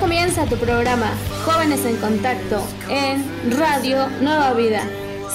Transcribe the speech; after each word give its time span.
Comienza 0.00 0.44
tu 0.46 0.56
programa 0.56 1.12
Jóvenes 1.44 1.84
en 1.84 1.96
Contacto 1.96 2.62
en 2.88 3.24
Radio 3.56 4.08
Nueva 4.20 4.52
Vida 4.52 4.82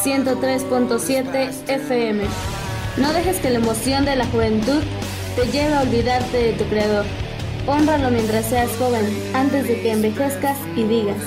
103.7 0.04 1.50
FM. 1.68 2.24
No 2.98 3.14
dejes 3.14 3.38
que 3.38 3.50
la 3.50 3.60
emoción 3.60 4.06
de 4.06 4.16
la 4.16 4.26
juventud 4.28 4.82
te 5.36 5.46
lleve 5.52 5.74
a 5.74 5.82
olvidarte 5.82 6.38
de 6.38 6.54
tu 6.54 6.66
creador. 6.66 7.06
Honralo 7.68 8.12
mientras 8.12 8.48
seas 8.48 8.70
joven, 8.78 9.06
antes 9.34 9.68
de 9.68 9.82
que 9.82 9.92
envejezcas 9.92 10.58
y 10.76 10.84
digas, 10.84 11.22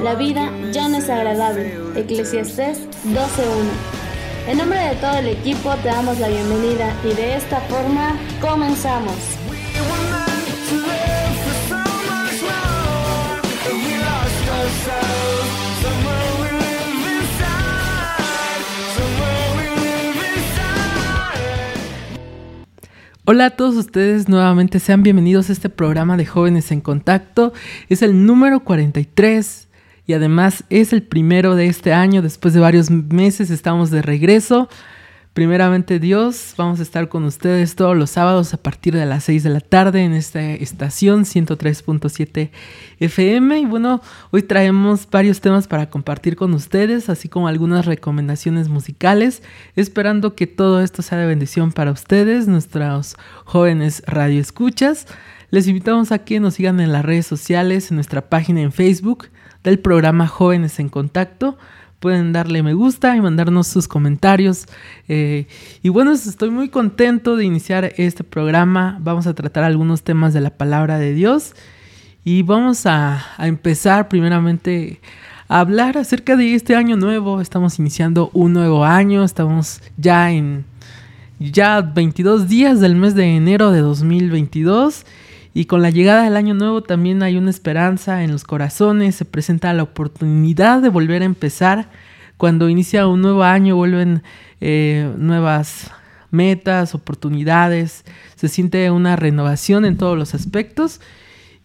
la 0.00 0.14
vida 0.14 0.50
ya 0.72 0.88
no 0.88 0.98
es 0.98 1.08
agradable. 1.08 1.78
Eclesiastés 1.94 2.80
12.1. 3.06 4.48
En 4.48 4.58
nombre 4.58 4.80
de 4.80 4.96
todo 4.96 5.18
el 5.18 5.28
equipo 5.28 5.74
te 5.82 5.88
damos 5.88 6.18
la 6.18 6.28
bienvenida 6.28 6.92
y 7.04 7.14
de 7.14 7.36
esta 7.36 7.60
forma 7.60 8.16
comenzamos. 8.40 9.41
Hola 23.34 23.46
a 23.46 23.50
todos 23.56 23.76
ustedes, 23.76 24.28
nuevamente 24.28 24.78
sean 24.78 25.02
bienvenidos 25.02 25.48
a 25.48 25.54
este 25.54 25.70
programa 25.70 26.18
de 26.18 26.26
Jóvenes 26.26 26.70
en 26.70 26.82
Contacto. 26.82 27.54
Es 27.88 28.02
el 28.02 28.26
número 28.26 28.60
43 28.60 29.68
y 30.06 30.12
además 30.12 30.64
es 30.68 30.92
el 30.92 31.02
primero 31.02 31.56
de 31.56 31.64
este 31.64 31.94
año. 31.94 32.20
Después 32.20 32.52
de 32.52 32.60
varios 32.60 32.90
meses 32.90 33.48
estamos 33.48 33.90
de 33.90 34.02
regreso. 34.02 34.68
Primeramente 35.32 35.98
Dios, 35.98 36.52
vamos 36.58 36.78
a 36.78 36.82
estar 36.82 37.08
con 37.08 37.24
ustedes 37.24 37.74
todos 37.74 37.96
los 37.96 38.10
sábados 38.10 38.52
a 38.52 38.58
partir 38.58 38.94
de 38.94 39.06
las 39.06 39.24
6 39.24 39.42
de 39.42 39.48
la 39.48 39.60
tarde 39.60 40.04
en 40.04 40.12
esta 40.12 40.42
estación 40.42 41.24
103.7 41.24 42.50
FM. 43.00 43.60
Y 43.60 43.64
bueno, 43.64 44.02
hoy 44.30 44.42
traemos 44.42 45.08
varios 45.10 45.40
temas 45.40 45.68
para 45.68 45.88
compartir 45.88 46.36
con 46.36 46.52
ustedes, 46.52 47.08
así 47.08 47.30
como 47.30 47.48
algunas 47.48 47.86
recomendaciones 47.86 48.68
musicales, 48.68 49.42
esperando 49.74 50.34
que 50.34 50.46
todo 50.46 50.82
esto 50.82 51.00
sea 51.00 51.16
de 51.16 51.26
bendición 51.26 51.72
para 51.72 51.92
ustedes, 51.92 52.46
nuestros 52.46 53.16
jóvenes 53.46 54.02
radioescuchas. 54.06 55.06
Les 55.48 55.66
invitamos 55.66 56.12
a 56.12 56.18
que 56.18 56.40
nos 56.40 56.54
sigan 56.54 56.78
en 56.78 56.92
las 56.92 57.06
redes 57.06 57.26
sociales, 57.26 57.90
en 57.90 57.94
nuestra 57.94 58.28
página 58.28 58.60
en 58.60 58.70
Facebook 58.70 59.28
del 59.64 59.78
programa 59.78 60.26
Jóvenes 60.26 60.78
en 60.78 60.90
Contacto 60.90 61.56
pueden 62.02 62.32
darle 62.32 62.64
me 62.64 62.74
gusta 62.74 63.16
y 63.16 63.20
mandarnos 63.20 63.68
sus 63.68 63.86
comentarios. 63.86 64.66
Eh, 65.08 65.46
y 65.84 65.88
bueno, 65.88 66.10
estoy 66.10 66.50
muy 66.50 66.68
contento 66.68 67.36
de 67.36 67.44
iniciar 67.44 67.92
este 67.96 68.24
programa. 68.24 68.98
Vamos 69.00 69.28
a 69.28 69.34
tratar 69.34 69.62
algunos 69.62 70.02
temas 70.02 70.34
de 70.34 70.40
la 70.40 70.50
palabra 70.50 70.98
de 70.98 71.14
Dios 71.14 71.54
y 72.24 72.42
vamos 72.42 72.86
a, 72.86 73.24
empezar 73.38 74.08
primeramente 74.08 75.00
a 75.46 75.60
hablar 75.60 75.96
acerca 75.96 76.34
de 76.34 76.56
este 76.56 76.74
año 76.74 76.96
nuevo. 76.96 77.40
Estamos 77.40 77.78
iniciando 77.78 78.30
un 78.32 78.52
nuevo 78.52 78.84
año, 78.84 79.22
estamos 79.22 79.80
ya 79.96 80.32
en 80.32 80.64
ya 81.38 81.82
22 81.82 82.48
días 82.48 82.80
del 82.80 82.96
mes 82.96 83.14
de 83.14 83.36
enero 83.36 83.70
de 83.70 83.80
2022. 83.80 85.06
Y 85.54 85.66
con 85.66 85.82
la 85.82 85.90
llegada 85.90 86.24
del 86.24 86.36
año 86.36 86.54
nuevo 86.54 86.82
también 86.82 87.22
hay 87.22 87.36
una 87.36 87.50
esperanza 87.50 88.24
en 88.24 88.32
los 88.32 88.44
corazones, 88.44 89.16
se 89.16 89.24
presenta 89.24 89.72
la 89.74 89.82
oportunidad 89.82 90.80
de 90.80 90.88
volver 90.88 91.22
a 91.22 91.26
empezar. 91.26 91.90
Cuando 92.38 92.68
inicia 92.68 93.06
un 93.06 93.20
nuevo 93.20 93.42
año 93.42 93.76
vuelven 93.76 94.22
eh, 94.60 95.12
nuevas 95.18 95.90
metas, 96.30 96.94
oportunidades, 96.94 98.04
se 98.34 98.48
siente 98.48 98.90
una 98.90 99.16
renovación 99.16 99.84
en 99.84 99.98
todos 99.98 100.18
los 100.18 100.34
aspectos. 100.34 101.00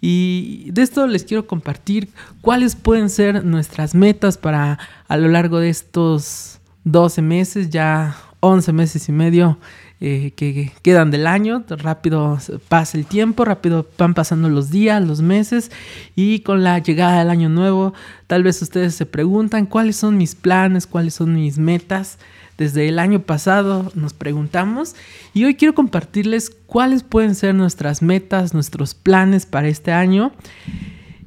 Y 0.02 0.70
de 0.72 0.84
esto 0.84 1.08
les 1.08 1.24
quiero 1.24 1.48
compartir 1.48 2.10
cuáles 2.42 2.76
pueden 2.76 3.10
ser 3.10 3.44
nuestras 3.44 3.96
metas 3.96 4.38
para 4.38 4.78
a 5.08 5.18
lo 5.18 5.30
largo 5.30 5.60
de 5.60 5.70
estos 5.70 6.60
12 6.84 7.22
meses, 7.22 7.70
ya 7.70 8.16
11 8.42 8.74
meses 8.74 9.10
y 9.10 9.12
medio 9.12 9.58
eh, 10.00 10.32
que 10.36 10.72
quedan 10.84 11.10
del 11.10 11.26
año. 11.26 11.64
Rápido 11.68 12.38
pasa 12.70 12.98
el 12.98 13.06
tiempo, 13.08 13.46
rápido 13.46 13.88
van 13.98 14.14
pasando 14.14 14.48
los 14.48 14.70
días, 14.70 15.04
los 15.04 15.22
meses 15.22 15.72
y 16.16 16.42
con 16.42 16.64
la 16.64 16.78
llegada 16.78 17.20
del 17.20 17.32
año 17.32 17.50
nuevo, 17.50 17.94
tal 18.28 18.44
vez 18.44 18.62
ustedes 18.62 18.94
se 18.94 19.08
preguntan 19.08 19.66
cuáles 19.66 19.96
son 19.96 20.18
mis 20.18 20.36
planes, 20.36 20.86
cuáles 20.86 21.16
son 21.16 21.34
mis 21.34 21.58
metas. 21.58 22.20
Desde 22.58 22.90
el 22.90 22.98
año 22.98 23.22
pasado 23.22 23.92
nos 23.94 24.14
preguntamos 24.14 24.96
y 25.34 25.46
hoy 25.46 25.56
quiero 25.56 25.76
compartirles 25.76 26.50
cuáles 26.50 27.04
pueden 27.04 27.36
ser 27.36 27.54
nuestras 27.54 28.02
metas, 28.02 28.54
nuestros 28.54 28.96
planes 28.96 29.46
para 29.46 29.68
este 29.68 29.92
año. 29.92 30.32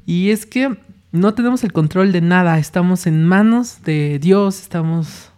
Y 0.05 0.31
es 0.31 0.45
que 0.45 0.77
no 1.11 1.33
tenemos 1.33 1.63
el 1.63 1.73
control 1.73 2.11
de 2.11 2.21
nada, 2.21 2.57
estamos 2.57 3.07
en 3.07 3.25
manos 3.25 3.83
de 3.83 4.19
Dios, 4.19 4.61
estamos 4.61 5.30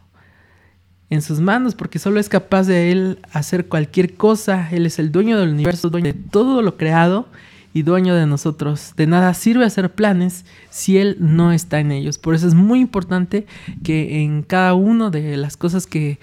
en 1.10 1.22
sus 1.22 1.40
manos, 1.40 1.76
porque 1.76 2.00
solo 2.00 2.20
es 2.20 2.30
capaz 2.30 2.68
de 2.68 2.92
Él 2.92 3.20
hacer 3.32 3.68
cualquier 3.68 4.16
cosa. 4.16 4.70
Él 4.72 4.86
es 4.86 5.00
el 5.00 5.12
dueño 5.12 5.40
del 5.40 5.50
universo, 5.50 5.90
dueño 5.90 6.14
de 6.14 6.20
todo 6.20 6.62
lo 6.62 6.78
creado 6.78 7.28
y 7.74 7.84
dueño 7.84 8.16
de 8.16 8.26
nosotros. 8.26 8.94
De 8.96 9.08
nada 9.08 9.34
sirve 9.34 9.66
hacer 9.66 9.92
planes 9.94 10.46
si 10.70 10.98
Él 10.98 11.18
no 11.20 11.52
está 11.52 11.80
en 11.80 11.92
ellos. 11.92 12.18
Por 12.18 12.36
eso 12.36 12.48
es 12.48 12.54
muy 12.54 12.80
importante 12.80 13.46
que 13.84 14.24
en 14.24 14.44
cada 14.44 14.74
una 14.74 15.10
de 15.10 15.38
las 15.38 15.58
cosas 15.58 15.88
que 15.88 16.20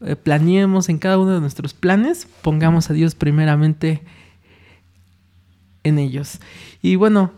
eh, 0.00 0.16
planeemos, 0.16 0.88
en 0.88 0.98
cada 0.98 1.18
uno 1.18 1.32
de 1.32 1.40
nuestros 1.40 1.74
planes, 1.74 2.26
pongamos 2.42 2.90
a 2.90 2.94
Dios 2.94 3.14
primeramente 3.14 4.02
en 5.84 5.98
ellos. 5.98 6.40
Y 6.80 6.96
bueno, 6.96 7.32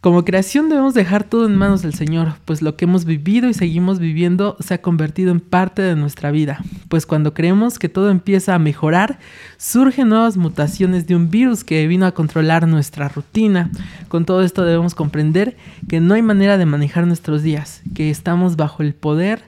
como 0.00 0.24
creación 0.24 0.70
debemos 0.70 0.94
dejar 0.94 1.24
todo 1.24 1.46
en 1.46 1.56
manos 1.56 1.82
del 1.82 1.92
Señor, 1.92 2.32
pues 2.46 2.62
lo 2.62 2.74
que 2.74 2.86
hemos 2.86 3.04
vivido 3.04 3.50
y 3.50 3.54
seguimos 3.54 3.98
viviendo 3.98 4.56
se 4.58 4.72
ha 4.72 4.80
convertido 4.80 5.30
en 5.30 5.40
parte 5.40 5.82
de 5.82 5.94
nuestra 5.94 6.30
vida, 6.30 6.64
pues 6.88 7.04
cuando 7.04 7.34
creemos 7.34 7.78
que 7.78 7.90
todo 7.90 8.10
empieza 8.10 8.54
a 8.54 8.58
mejorar, 8.58 9.18
surgen 9.58 10.08
nuevas 10.08 10.38
mutaciones 10.38 11.06
de 11.06 11.16
un 11.16 11.28
virus 11.28 11.64
que 11.64 11.86
vino 11.86 12.06
a 12.06 12.12
controlar 12.12 12.66
nuestra 12.66 13.10
rutina. 13.10 13.70
Con 14.08 14.24
todo 14.24 14.42
esto 14.42 14.64
debemos 14.64 14.94
comprender 14.94 15.58
que 15.86 16.00
no 16.00 16.14
hay 16.14 16.22
manera 16.22 16.56
de 16.56 16.64
manejar 16.64 17.06
nuestros 17.06 17.42
días, 17.42 17.82
que 17.94 18.08
estamos 18.08 18.56
bajo 18.56 18.82
el 18.82 18.94
poder 18.94 19.42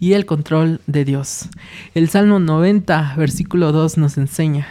y 0.00 0.14
el 0.14 0.24
control 0.24 0.80
de 0.86 1.04
Dios. 1.04 1.50
El 1.94 2.08
Salmo 2.08 2.38
90, 2.38 3.16
versículo 3.18 3.70
2 3.70 3.98
nos 3.98 4.16
enseña 4.16 4.66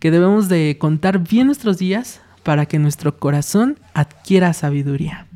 que 0.00 0.10
debemos 0.10 0.48
de 0.48 0.76
contar 0.78 1.18
bien 1.18 1.46
nuestros 1.46 1.78
días 1.78 2.20
para 2.46 2.66
que 2.66 2.78
nuestro 2.78 3.18
corazón 3.18 3.76
adquiera 3.92 4.52
sabiduría. 4.52 5.26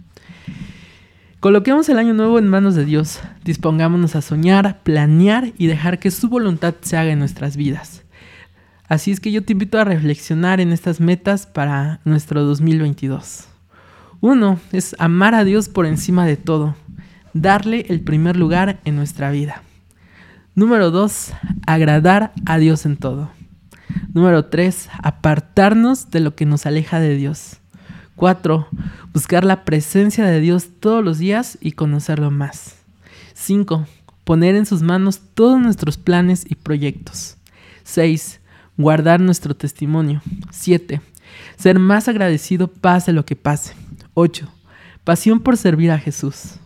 Coloquemos 1.41 1.89
el 1.89 1.99
año 1.99 2.15
nuevo 2.15 2.39
en 2.39 2.47
manos 2.47 2.77
de 2.77 2.85
Dios, 2.85 3.19
dispongámonos 3.43 4.15
a 4.15 4.23
soñar, 4.23 4.79
planear 4.85 5.53
y 5.59 5.67
dejar 5.67 5.99
que 5.99 6.13
su 6.13 6.29
voluntad 6.29 6.77
se 6.83 6.97
haga 6.97 7.11
en 7.11 7.19
nuestras 7.19 7.57
vidas. 7.57 8.05
Así 8.87 9.11
es 9.11 9.19
que 9.19 9.33
yo 9.33 9.43
te 9.43 9.55
invito 9.55 9.81
a 9.81 9.85
reflexionar 9.85 10.61
en 10.61 10.71
estas 10.71 11.01
metas 11.01 11.49
para 11.49 11.99
nuestro 12.05 12.45
2022. 12.45 13.49
Uno 14.21 14.61
es 14.71 14.95
amar 15.01 15.35
a 15.35 15.43
Dios 15.43 15.69
por 15.69 15.87
encima 15.87 16.27
de 16.27 16.37
todo, 16.37 16.77
darle 17.35 17.87
el 17.89 18.03
primer 18.03 18.37
lugar 18.37 18.79
en 18.85 18.95
nuestra 18.95 19.33
vida. 19.33 19.65
Número 20.55 20.93
dos, 20.93 21.33
agradar 21.67 22.33
a 22.47 22.59
Dios 22.59 22.87
en 22.87 22.97
todo. 22.97 23.40
Número 24.13 24.47
3. 24.47 24.89
Apartarnos 25.03 26.11
de 26.11 26.21
lo 26.21 26.35
que 26.35 26.47
nos 26.47 26.67
aleja 26.67 27.01
de 27.01 27.17
Dios. 27.17 27.59
4. 28.17 28.69
Buscar 29.13 29.45
la 29.45 29.65
presencia 29.65 30.25
de 30.25 30.41
Dios 30.41 30.69
todos 30.81 31.05
los 31.05 31.19
días 31.19 31.59
y 31.61 31.73
conocerlo 31.73 32.31
más. 32.31 32.77
5. 33.35 33.87
Poner 34.25 34.55
en 34.55 34.67
sus 34.67 34.83
manos 34.83 35.21
todos 35.35 35.61
nuestros 35.61 35.97
planes 35.97 36.47
y 36.49 36.55
proyectos. 36.55 37.37
6. 37.85 38.41
Guardar 38.77 39.21
nuestro 39.21 39.55
testimonio. 39.55 40.23
7. 40.51 41.01
Ser 41.57 41.79
más 41.79 42.09
agradecido 42.09 42.69
pase 42.69 43.13
lo 43.13 43.25
que 43.25 43.37
pase. 43.37 43.75
8. 44.15 44.49
Pasión 45.05 45.41
por 45.41 45.57
servir 45.57 45.91
a 45.91 45.99
Jesús. 45.99 46.57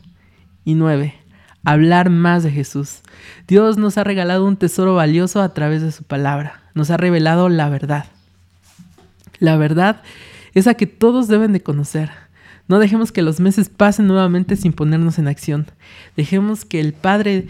Y 0.64 0.74
9 0.74 1.23
hablar 1.64 2.10
más 2.10 2.42
de 2.42 2.50
Jesús. 2.50 3.00
Dios 3.48 3.78
nos 3.78 3.98
ha 3.98 4.04
regalado 4.04 4.44
un 4.44 4.56
tesoro 4.56 4.94
valioso 4.94 5.42
a 5.42 5.54
través 5.54 5.82
de 5.82 5.92
su 5.92 6.04
palabra. 6.04 6.62
Nos 6.74 6.90
ha 6.90 6.96
revelado 6.96 7.48
la 7.48 7.68
verdad. 7.68 8.06
La 9.38 9.56
verdad 9.56 10.02
es 10.54 10.66
a 10.66 10.74
que 10.74 10.86
todos 10.86 11.28
deben 11.28 11.52
de 11.52 11.62
conocer. 11.62 12.10
No 12.68 12.78
dejemos 12.78 13.12
que 13.12 13.22
los 13.22 13.40
meses 13.40 13.68
pasen 13.68 14.06
nuevamente 14.06 14.56
sin 14.56 14.72
ponernos 14.72 15.18
en 15.18 15.28
acción. 15.28 15.66
Dejemos 16.16 16.64
que 16.64 16.80
el 16.80 16.92
Padre 16.92 17.48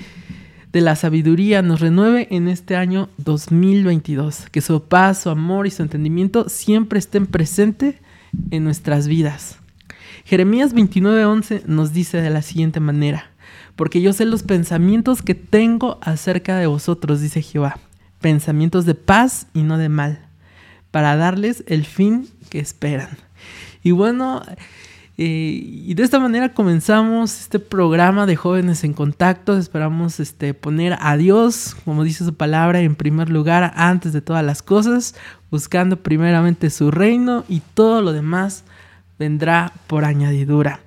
de 0.73 0.81
la 0.81 0.97
sabiduría 0.97 1.63
nos 1.63 1.81
renueve 1.81 2.27
en 2.31 2.49
este 2.49 2.75
año 2.75 3.09
2022. 3.19 4.47
Que 4.51 4.61
su 4.61 4.83
paz, 4.83 5.23
su 5.23 5.31
amor 5.31 5.67
y 5.67 5.71
su 5.71 5.83
entendimiento 5.83 6.49
siempre 6.49 6.99
estén 6.99 7.27
presentes 7.27 7.97
en 8.51 8.65
nuestras 8.65 9.07
vidas. 9.07 9.59
Jeremías 10.25 10.75
29:11 10.75 11.67
nos 11.67 11.93
dice 11.93 12.21
de 12.21 12.31
la 12.31 12.43
siguiente 12.43 12.81
manera 12.81 13.34
porque 13.77 14.01
yo 14.01 14.13
sé 14.13 14.25
los 14.25 14.43
pensamientos 14.43 15.23
que 15.23 15.35
tengo 15.35 15.99
acerca 16.01 16.57
de 16.57 16.67
vosotros, 16.67 17.21
dice 17.21 17.43
Jehová, 17.43 17.79
pensamientos 18.21 18.87
de 18.87 18.95
paz 18.95 19.47
y 19.55 19.63
no 19.63 19.79
de 19.79 19.89
mal, 19.89 20.27
para 20.91 21.17
darles 21.17 21.65
el 21.67 21.85
fin 21.85 22.29
que 22.51 22.61
esperan. 22.61 23.19
Y 23.83 23.91
bueno, 23.91 24.43
eh, 25.17 25.61
y 25.63 25.95
de 25.95 26.03
esta 26.03 26.19
manera 26.19 26.55
comenzamos 26.55 27.41
este 27.41 27.59
programa 27.59 28.27
de 28.27 28.35
jóvenes 28.35 28.83
en 28.83 28.95
contacto. 28.95 29.57
Esperamos 29.57 30.21
este, 30.21 30.55
poner 30.55 30.97
a 31.01 31.17
Dios, 31.17 31.77
como 31.85 32.03
dice 32.03 32.25
su 32.25 32.35
palabra, 32.35 32.81
en 32.81 32.97
primer 32.97 33.29
lugar 33.29 33.73
antes 33.77 34.13
de 34.13 34.23
todas 34.23 34.45
las 34.45 34.63
cosas, 34.63 35.15
buscando 35.51 36.03
primeramente 36.03 36.71
su 36.71 36.91
reino 36.91 37.45
y 37.49 37.61
todo 37.75 38.03
lo 38.03 38.13
demás 38.13 38.65
vendrá 39.19 39.73
por 39.87 40.05
añadidura. 40.05 40.81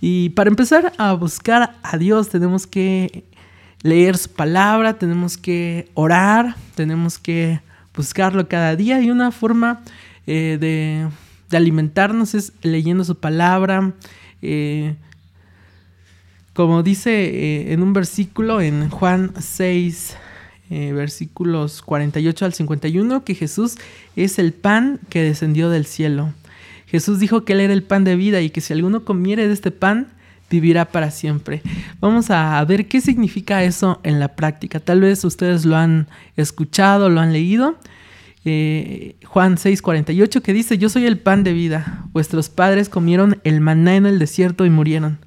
Y 0.00 0.30
para 0.30 0.50
empezar 0.50 0.92
a 0.98 1.12
buscar 1.12 1.76
a 1.82 1.98
Dios 1.98 2.28
tenemos 2.28 2.66
que 2.66 3.24
leer 3.82 4.16
su 4.16 4.30
palabra, 4.30 4.98
tenemos 4.98 5.36
que 5.36 5.88
orar, 5.94 6.56
tenemos 6.74 7.18
que 7.18 7.60
buscarlo 7.94 8.48
cada 8.48 8.76
día 8.76 9.00
y 9.00 9.10
una 9.10 9.30
forma 9.32 9.80
eh, 10.26 10.58
de 10.60 11.56
alimentarnos 11.56 12.34
es 12.34 12.52
leyendo 12.62 13.04
su 13.04 13.16
palabra. 13.16 13.92
Eh, 14.42 14.94
como 16.58 16.82
dice 16.82 17.12
eh, 17.12 17.72
en 17.72 17.84
un 17.84 17.92
versículo 17.92 18.60
en 18.60 18.90
Juan 18.90 19.32
6, 19.38 20.16
eh, 20.70 20.92
versículos 20.92 21.82
48 21.82 22.44
al 22.44 22.52
51, 22.52 23.24
que 23.24 23.36
Jesús 23.36 23.76
es 24.16 24.40
el 24.40 24.52
pan 24.52 24.98
que 25.08 25.22
descendió 25.22 25.70
del 25.70 25.86
cielo. 25.86 26.32
Jesús 26.90 27.20
dijo 27.20 27.44
que 27.44 27.52
Él 27.52 27.60
era 27.60 27.72
el 27.72 27.82
pan 27.82 28.04
de 28.04 28.16
vida 28.16 28.40
y 28.40 28.50
que 28.50 28.60
si 28.60 28.72
alguno 28.72 29.04
comiere 29.04 29.46
de 29.46 29.54
este 29.54 29.70
pan, 29.70 30.08
vivirá 30.50 30.86
para 30.86 31.10
siempre. 31.10 31.62
Vamos 32.00 32.30
a 32.30 32.64
ver 32.64 32.88
qué 32.88 33.00
significa 33.00 33.62
eso 33.62 34.00
en 34.02 34.18
la 34.18 34.34
práctica. 34.34 34.80
Tal 34.80 35.00
vez 35.00 35.24
ustedes 35.24 35.64
lo 35.64 35.76
han 35.76 36.08
escuchado, 36.36 37.10
lo 37.10 37.20
han 37.20 37.32
leído, 37.32 37.76
eh, 38.44 39.16
Juan 39.24 39.56
6:48 39.56 40.40
que 40.42 40.52
dice, 40.52 40.78
yo 40.78 40.88
soy 40.88 41.04
el 41.04 41.18
pan 41.18 41.44
de 41.44 41.52
vida, 41.52 42.06
vuestros 42.12 42.48
padres 42.48 42.88
comieron 42.88 43.40
el 43.44 43.60
maná 43.60 43.96
en 43.96 44.06
el 44.06 44.18
desierto 44.18 44.64
y 44.64 44.70
murieron. 44.70 45.18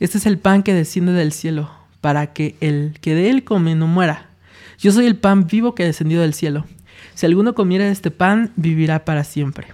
Este 0.00 0.18
es 0.18 0.26
el 0.26 0.38
pan 0.38 0.62
que 0.62 0.74
desciende 0.74 1.12
del 1.12 1.32
cielo, 1.32 1.70
para 2.00 2.32
que 2.32 2.56
el 2.60 2.98
que 3.00 3.14
de 3.14 3.30
él 3.30 3.44
come 3.44 3.74
no 3.74 3.86
muera. 3.86 4.28
Yo 4.78 4.92
soy 4.92 5.06
el 5.06 5.16
pan 5.16 5.46
vivo 5.46 5.74
que 5.74 5.84
descendió 5.84 6.20
del 6.20 6.34
cielo. 6.34 6.66
Si 7.14 7.24
alguno 7.24 7.54
comiera 7.54 7.86
de 7.86 7.92
este 7.92 8.10
pan, 8.10 8.52
vivirá 8.56 9.06
para 9.06 9.24
siempre. 9.24 9.68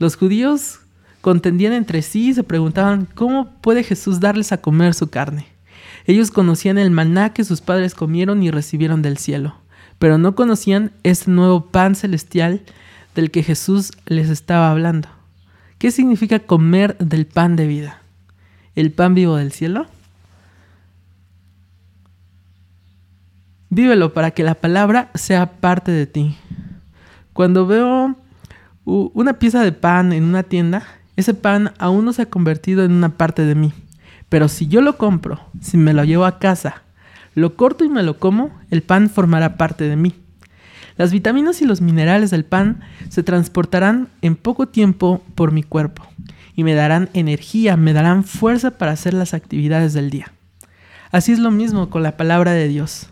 Los 0.00 0.16
judíos 0.16 0.80
contendían 1.20 1.72
entre 1.72 2.02
sí 2.02 2.30
y 2.30 2.34
se 2.34 2.42
preguntaban, 2.42 3.06
¿cómo 3.14 3.52
puede 3.60 3.84
Jesús 3.84 4.18
darles 4.18 4.50
a 4.50 4.60
comer 4.60 4.94
su 4.94 5.10
carne? 5.10 5.46
Ellos 6.06 6.32
conocían 6.32 6.78
el 6.78 6.90
maná 6.90 7.32
que 7.32 7.44
sus 7.44 7.60
padres 7.60 7.94
comieron 7.94 8.42
y 8.42 8.50
recibieron 8.50 9.02
del 9.02 9.16
cielo 9.16 9.54
pero 10.00 10.16
no 10.16 10.34
conocían 10.34 10.92
este 11.02 11.30
nuevo 11.30 11.66
pan 11.66 11.94
celestial 11.94 12.62
del 13.14 13.30
que 13.30 13.42
Jesús 13.42 13.92
les 14.06 14.30
estaba 14.30 14.70
hablando. 14.70 15.08
¿Qué 15.76 15.90
significa 15.90 16.38
comer 16.38 16.96
del 16.96 17.26
pan 17.26 17.54
de 17.54 17.66
vida? 17.66 18.00
¿El 18.74 18.92
pan 18.92 19.14
vivo 19.14 19.36
del 19.36 19.52
cielo? 19.52 19.86
Vívelo 23.68 24.14
para 24.14 24.30
que 24.30 24.42
la 24.42 24.54
palabra 24.54 25.10
sea 25.14 25.60
parte 25.60 25.92
de 25.92 26.06
ti. 26.06 26.38
Cuando 27.34 27.66
veo 27.66 28.16
una 29.14 29.34
pieza 29.34 29.62
de 29.62 29.72
pan 29.72 30.12
en 30.12 30.24
una 30.24 30.42
tienda, 30.42 30.82
ese 31.16 31.34
pan 31.34 31.72
aún 31.78 32.04
no 32.04 32.12
se 32.12 32.22
ha 32.22 32.26
convertido 32.26 32.84
en 32.84 32.92
una 32.92 33.10
parte 33.10 33.44
de 33.44 33.54
mí. 33.54 33.72
Pero 34.28 34.48
si 34.48 34.68
yo 34.68 34.80
lo 34.80 34.96
compro, 34.96 35.40
si 35.60 35.76
me 35.76 35.92
lo 35.92 36.04
llevo 36.04 36.24
a 36.24 36.38
casa 36.38 36.82
lo 37.34 37.54
corto 37.56 37.84
y 37.84 37.88
me 37.88 38.02
lo 38.02 38.18
como, 38.18 38.50
el 38.70 38.82
pan 38.82 39.08
formará 39.08 39.56
parte 39.56 39.84
de 39.84 39.96
mí. 39.96 40.14
Las 40.96 41.12
vitaminas 41.12 41.62
y 41.62 41.64
los 41.64 41.80
minerales 41.80 42.30
del 42.30 42.44
pan 42.44 42.80
se 43.08 43.22
transportarán 43.22 44.08
en 44.20 44.36
poco 44.36 44.66
tiempo 44.66 45.22
por 45.34 45.52
mi 45.52 45.62
cuerpo 45.62 46.06
y 46.56 46.64
me 46.64 46.74
darán 46.74 47.08
energía, 47.14 47.76
me 47.76 47.92
darán 47.92 48.24
fuerza 48.24 48.72
para 48.72 48.92
hacer 48.92 49.14
las 49.14 49.32
actividades 49.32 49.94
del 49.94 50.10
día. 50.10 50.32
Así 51.12 51.32
es 51.32 51.38
lo 51.38 51.50
mismo 51.50 51.88
con 51.88 52.02
la 52.02 52.16
palabra 52.16 52.52
de 52.52 52.68
Dios. 52.68 53.09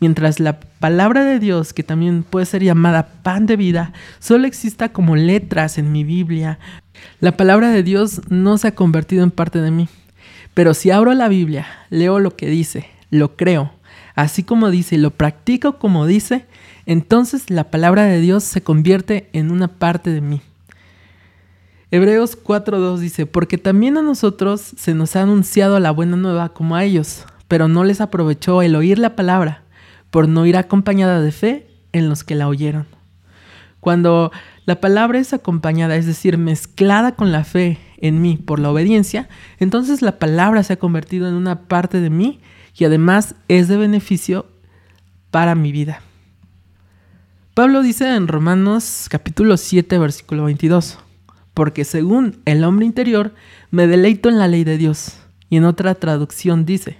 Mientras 0.00 0.38
la 0.38 0.60
palabra 0.60 1.24
de 1.24 1.40
Dios, 1.40 1.72
que 1.72 1.82
también 1.82 2.22
puede 2.22 2.46
ser 2.46 2.62
llamada 2.62 3.08
pan 3.22 3.46
de 3.46 3.56
vida, 3.56 3.92
solo 4.20 4.46
exista 4.46 4.90
como 4.90 5.16
letras 5.16 5.76
en 5.76 5.90
mi 5.90 6.04
Biblia, 6.04 6.58
la 7.20 7.36
palabra 7.36 7.70
de 7.70 7.82
Dios 7.82 8.22
no 8.28 8.58
se 8.58 8.68
ha 8.68 8.74
convertido 8.74 9.24
en 9.24 9.32
parte 9.32 9.60
de 9.60 9.70
mí. 9.70 9.88
Pero 10.54 10.74
si 10.74 10.90
abro 10.90 11.12
la 11.14 11.28
Biblia, 11.28 11.66
leo 11.90 12.20
lo 12.20 12.36
que 12.36 12.48
dice, 12.48 12.86
lo 13.10 13.36
creo, 13.36 13.72
así 14.14 14.42
como 14.42 14.70
dice 14.70 14.96
y 14.96 14.98
lo 14.98 15.10
practico 15.10 15.78
como 15.78 16.06
dice, 16.06 16.46
entonces 16.86 17.50
la 17.50 17.64
palabra 17.64 18.04
de 18.04 18.20
Dios 18.20 18.44
se 18.44 18.62
convierte 18.62 19.28
en 19.32 19.50
una 19.50 19.68
parte 19.68 20.10
de 20.10 20.20
mí. 20.20 20.40
Hebreos 21.90 22.36
4.2 22.42 22.98
dice, 22.98 23.26
porque 23.26 23.56
también 23.58 23.96
a 23.96 24.02
nosotros 24.02 24.60
se 24.60 24.94
nos 24.94 25.16
ha 25.16 25.22
anunciado 25.22 25.80
la 25.80 25.90
buena 25.90 26.16
nueva 26.16 26.50
como 26.50 26.76
a 26.76 26.84
ellos, 26.84 27.24
pero 27.48 27.66
no 27.66 27.82
les 27.82 28.00
aprovechó 28.00 28.60
el 28.62 28.76
oír 28.76 28.98
la 28.98 29.16
palabra, 29.16 29.62
por 30.10 30.28
no 30.28 30.46
ir 30.46 30.56
acompañada 30.56 31.20
de 31.20 31.32
fe 31.32 31.66
en 31.92 32.08
los 32.08 32.24
que 32.24 32.34
la 32.34 32.48
oyeron. 32.48 32.86
Cuando 33.80 34.32
la 34.66 34.80
palabra 34.80 35.18
es 35.18 35.32
acompañada, 35.32 35.96
es 35.96 36.06
decir, 36.06 36.36
mezclada 36.36 37.12
con 37.12 37.32
la 37.32 37.44
fe 37.44 37.78
en 37.98 38.20
mí 38.20 38.36
por 38.36 38.58
la 38.58 38.70
obediencia, 38.70 39.28
entonces 39.58 40.02
la 40.02 40.18
palabra 40.18 40.62
se 40.62 40.74
ha 40.74 40.78
convertido 40.78 41.28
en 41.28 41.34
una 41.34 41.62
parte 41.62 42.00
de 42.00 42.10
mí 42.10 42.40
y 42.76 42.84
además 42.84 43.34
es 43.48 43.68
de 43.68 43.76
beneficio 43.76 44.46
para 45.30 45.54
mi 45.54 45.72
vida. 45.72 46.00
Pablo 47.54 47.82
dice 47.82 48.14
en 48.14 48.28
Romanos 48.28 49.06
capítulo 49.08 49.56
7 49.56 49.98
versículo 49.98 50.44
22, 50.44 50.98
porque 51.54 51.84
según 51.84 52.40
el 52.44 52.62
hombre 52.62 52.86
interior 52.86 53.34
me 53.70 53.86
deleito 53.86 54.28
en 54.28 54.38
la 54.38 54.48
ley 54.48 54.64
de 54.64 54.76
Dios. 54.78 55.18
Y 55.50 55.56
en 55.56 55.64
otra 55.64 55.94
traducción 55.94 56.66
dice, 56.66 56.98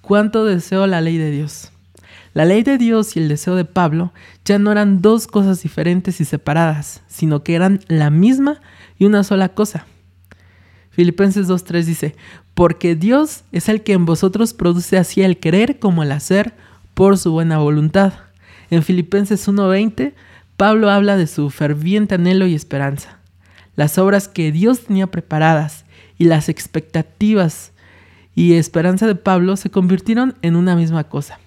cuánto 0.00 0.44
deseo 0.44 0.86
la 0.86 1.00
ley 1.00 1.18
de 1.18 1.30
Dios. 1.30 1.70
La 2.36 2.44
ley 2.44 2.62
de 2.62 2.76
Dios 2.76 3.16
y 3.16 3.20
el 3.20 3.30
deseo 3.30 3.54
de 3.54 3.64
Pablo 3.64 4.12
ya 4.44 4.58
no 4.58 4.70
eran 4.70 5.00
dos 5.00 5.26
cosas 5.26 5.62
diferentes 5.62 6.20
y 6.20 6.26
separadas, 6.26 7.00
sino 7.06 7.42
que 7.42 7.54
eran 7.54 7.80
la 7.88 8.10
misma 8.10 8.60
y 8.98 9.06
una 9.06 9.24
sola 9.24 9.54
cosa. 9.54 9.86
Filipenses 10.90 11.48
2.3 11.48 11.84
dice, 11.84 12.14
porque 12.52 12.94
Dios 12.94 13.44
es 13.52 13.70
el 13.70 13.82
que 13.82 13.94
en 13.94 14.04
vosotros 14.04 14.52
produce 14.52 14.98
así 14.98 15.22
el 15.22 15.38
querer 15.38 15.78
como 15.78 16.02
el 16.02 16.12
hacer 16.12 16.52
por 16.92 17.16
su 17.16 17.32
buena 17.32 17.56
voluntad. 17.56 18.12
En 18.68 18.82
Filipenses 18.82 19.48
1.20, 19.48 20.12
Pablo 20.58 20.90
habla 20.90 21.16
de 21.16 21.28
su 21.28 21.48
ferviente 21.48 22.16
anhelo 22.16 22.46
y 22.46 22.54
esperanza. 22.54 23.16
Las 23.76 23.96
obras 23.96 24.28
que 24.28 24.52
Dios 24.52 24.80
tenía 24.84 25.06
preparadas 25.06 25.86
y 26.18 26.24
las 26.24 26.50
expectativas 26.50 27.72
y 28.34 28.52
esperanza 28.56 29.06
de 29.06 29.14
Pablo 29.14 29.56
se 29.56 29.70
convirtieron 29.70 30.34
en 30.42 30.54
una 30.54 30.76
misma 30.76 31.04
cosa. 31.04 31.38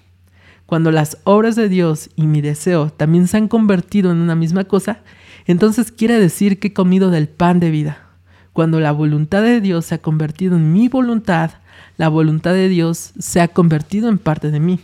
Cuando 0.70 0.92
las 0.92 1.18
obras 1.24 1.56
de 1.56 1.68
Dios 1.68 2.10
y 2.14 2.28
mi 2.28 2.42
deseo 2.42 2.90
también 2.90 3.26
se 3.26 3.36
han 3.36 3.48
convertido 3.48 4.12
en 4.12 4.18
una 4.18 4.36
misma 4.36 4.62
cosa, 4.62 5.00
entonces 5.46 5.90
quiere 5.90 6.16
decir 6.16 6.60
que 6.60 6.68
he 6.68 6.72
comido 6.72 7.10
del 7.10 7.28
pan 7.28 7.58
de 7.58 7.72
vida. 7.72 8.06
Cuando 8.52 8.78
la 8.78 8.92
voluntad 8.92 9.42
de 9.42 9.60
Dios 9.60 9.86
se 9.86 9.96
ha 9.96 9.98
convertido 9.98 10.54
en 10.54 10.72
mi 10.72 10.86
voluntad, 10.86 11.50
la 11.96 12.08
voluntad 12.08 12.52
de 12.52 12.68
Dios 12.68 13.14
se 13.18 13.40
ha 13.40 13.48
convertido 13.48 14.08
en 14.08 14.18
parte 14.18 14.52
de 14.52 14.60
mí. 14.60 14.78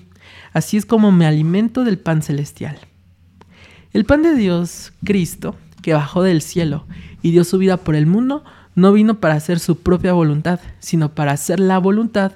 Así 0.52 0.76
es 0.76 0.86
como 0.86 1.12
me 1.12 1.24
alimento 1.24 1.84
del 1.84 2.00
pan 2.00 2.20
celestial. 2.20 2.80
El 3.92 4.04
pan 4.06 4.24
de 4.24 4.34
Dios, 4.34 4.92
Cristo, 5.04 5.54
que 5.82 5.94
bajó 5.94 6.24
del 6.24 6.42
cielo 6.42 6.84
y 7.22 7.30
dio 7.30 7.44
su 7.44 7.58
vida 7.58 7.76
por 7.76 7.94
el 7.94 8.06
mundo, 8.06 8.42
no 8.74 8.92
vino 8.92 9.20
para 9.20 9.34
hacer 9.34 9.60
su 9.60 9.78
propia 9.78 10.14
voluntad, 10.14 10.58
sino 10.80 11.14
para 11.14 11.30
hacer 11.30 11.60
la 11.60 11.78
voluntad 11.78 12.32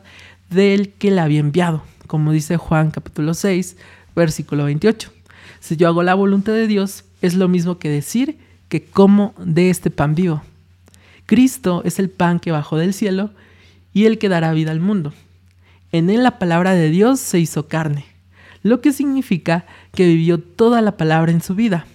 del 0.50 0.92
que 0.92 1.11
la 1.11 1.25
había 1.25 1.40
enviado, 1.40 1.83
como 2.11 2.33
dice 2.33 2.57
Juan 2.57 2.90
capítulo 2.90 3.35
6, 3.35 3.76
versículo 4.17 4.64
28. 4.64 5.12
Si 5.61 5.76
yo 5.76 5.87
hago 5.87 6.02
la 6.02 6.17
voluntad 6.17 6.55
de 6.55 6.67
Dios, 6.67 7.05
es 7.23 7.35
lo 7.35 7.47
mismo 7.47 7.79
que 7.79 7.88
decir 7.88 8.37
que 8.69 8.83
como 8.83 9.33
de 9.38 9.71
este 9.71 9.90
pan 9.90 10.17
vivo. 10.17 10.43
Cristo 11.26 11.83
es 11.85 12.00
el 12.00 12.11
pan 12.11 12.40
que 12.40 12.50
bajó 12.50 12.79
del 12.79 12.95
cielo 12.95 13.31
y 13.95 14.07
el 14.07 14.19
que 14.19 14.29
dará 14.29 14.52
vida 14.52 14.73
al 14.73 14.81
mundo. 14.81 15.14
En 15.93 16.11
él 16.11 16.25
la 16.25 16.40
palabra 16.40 16.73
de 16.73 16.90
Dios 16.90 17.21
se 17.21 17.38
hizo 17.38 17.69
carne, 17.69 18.05
lo 18.64 18.81
que 18.81 18.93
significa 18.93 19.64
que 19.95 20.09
vivió 20.09 20.40
toda 20.40 20.81
la 20.81 20.97
palabra 20.97 21.31
en 21.31 21.40
su 21.40 21.55
vida. 21.55 21.87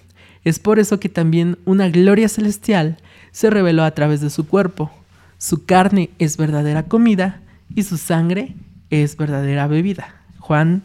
Es 0.44 0.58
por 0.58 0.78
eso 0.78 0.98
que 0.98 1.10
también 1.10 1.58
una 1.66 1.90
gloria 1.90 2.30
celestial 2.30 2.96
se 3.32 3.50
reveló 3.50 3.84
a 3.84 3.90
través 3.90 4.22
de 4.22 4.30
su 4.30 4.48
cuerpo. 4.48 4.90
Su 5.36 5.66
carne 5.66 6.08
es 6.18 6.38
verdadera 6.38 6.84
comida 6.84 7.42
y 7.74 7.82
su 7.82 7.98
sangre 7.98 8.54
es 8.90 9.16
verdadera 9.16 9.66
bebida. 9.66 10.22
Juan 10.38 10.84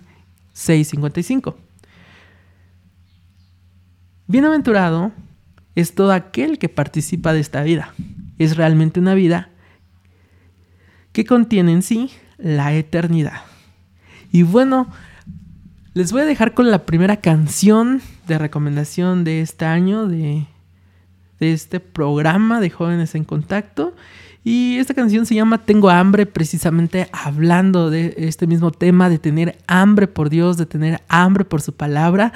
6:55. 0.54 1.56
Bienaventurado 4.28 5.12
es 5.76 5.96
todo 5.96 6.12
aquel 6.12 6.58
que 6.58 6.70
participa 6.70 7.34
de 7.34 7.40
esta 7.40 7.64
vida 7.64 7.94
es 8.44 8.58
realmente 8.58 9.00
una 9.00 9.14
vida 9.14 9.50
que 11.12 11.26
contiene 11.26 11.74
en 11.74 11.82
sí 11.82 12.12
la 12.38 12.74
eternidad. 12.74 13.42
Y 14.32 14.44
bueno, 14.44 14.88
les 15.94 16.12
voy 16.12 16.22
a 16.22 16.26
dejar 16.26 16.54
con 16.54 16.72
la 16.72 16.86
primera 16.86 17.18
canción 17.18 18.02
de 18.28 18.38
recomendación 18.38 19.24
de 19.24 19.42
este 19.42 19.66
año, 19.66 20.08
de, 20.08 20.48
de 21.40 21.54
este 21.54 21.80
programa 21.80 22.62
de 22.62 22.70
jóvenes 22.70 23.14
en 23.14 23.26
contacto. 23.26 23.96
Y 24.44 24.78
esta 24.78 24.96
canción 24.96 25.26
se 25.26 25.36
llama 25.36 25.60
Tengo 25.60 25.90
hambre, 25.90 26.26
precisamente 26.26 27.08
hablando 27.12 27.92
de 27.92 28.16
este 28.18 28.48
mismo 28.48 28.72
tema, 28.72 29.08
de 29.08 29.20
tener 29.20 29.58
hambre 29.68 30.08
por 30.08 30.30
Dios, 30.30 30.58
de 30.58 30.66
tener 30.66 31.02
hambre 31.10 31.46
por 31.46 31.62
su 31.62 31.74
palabra. 31.74 32.34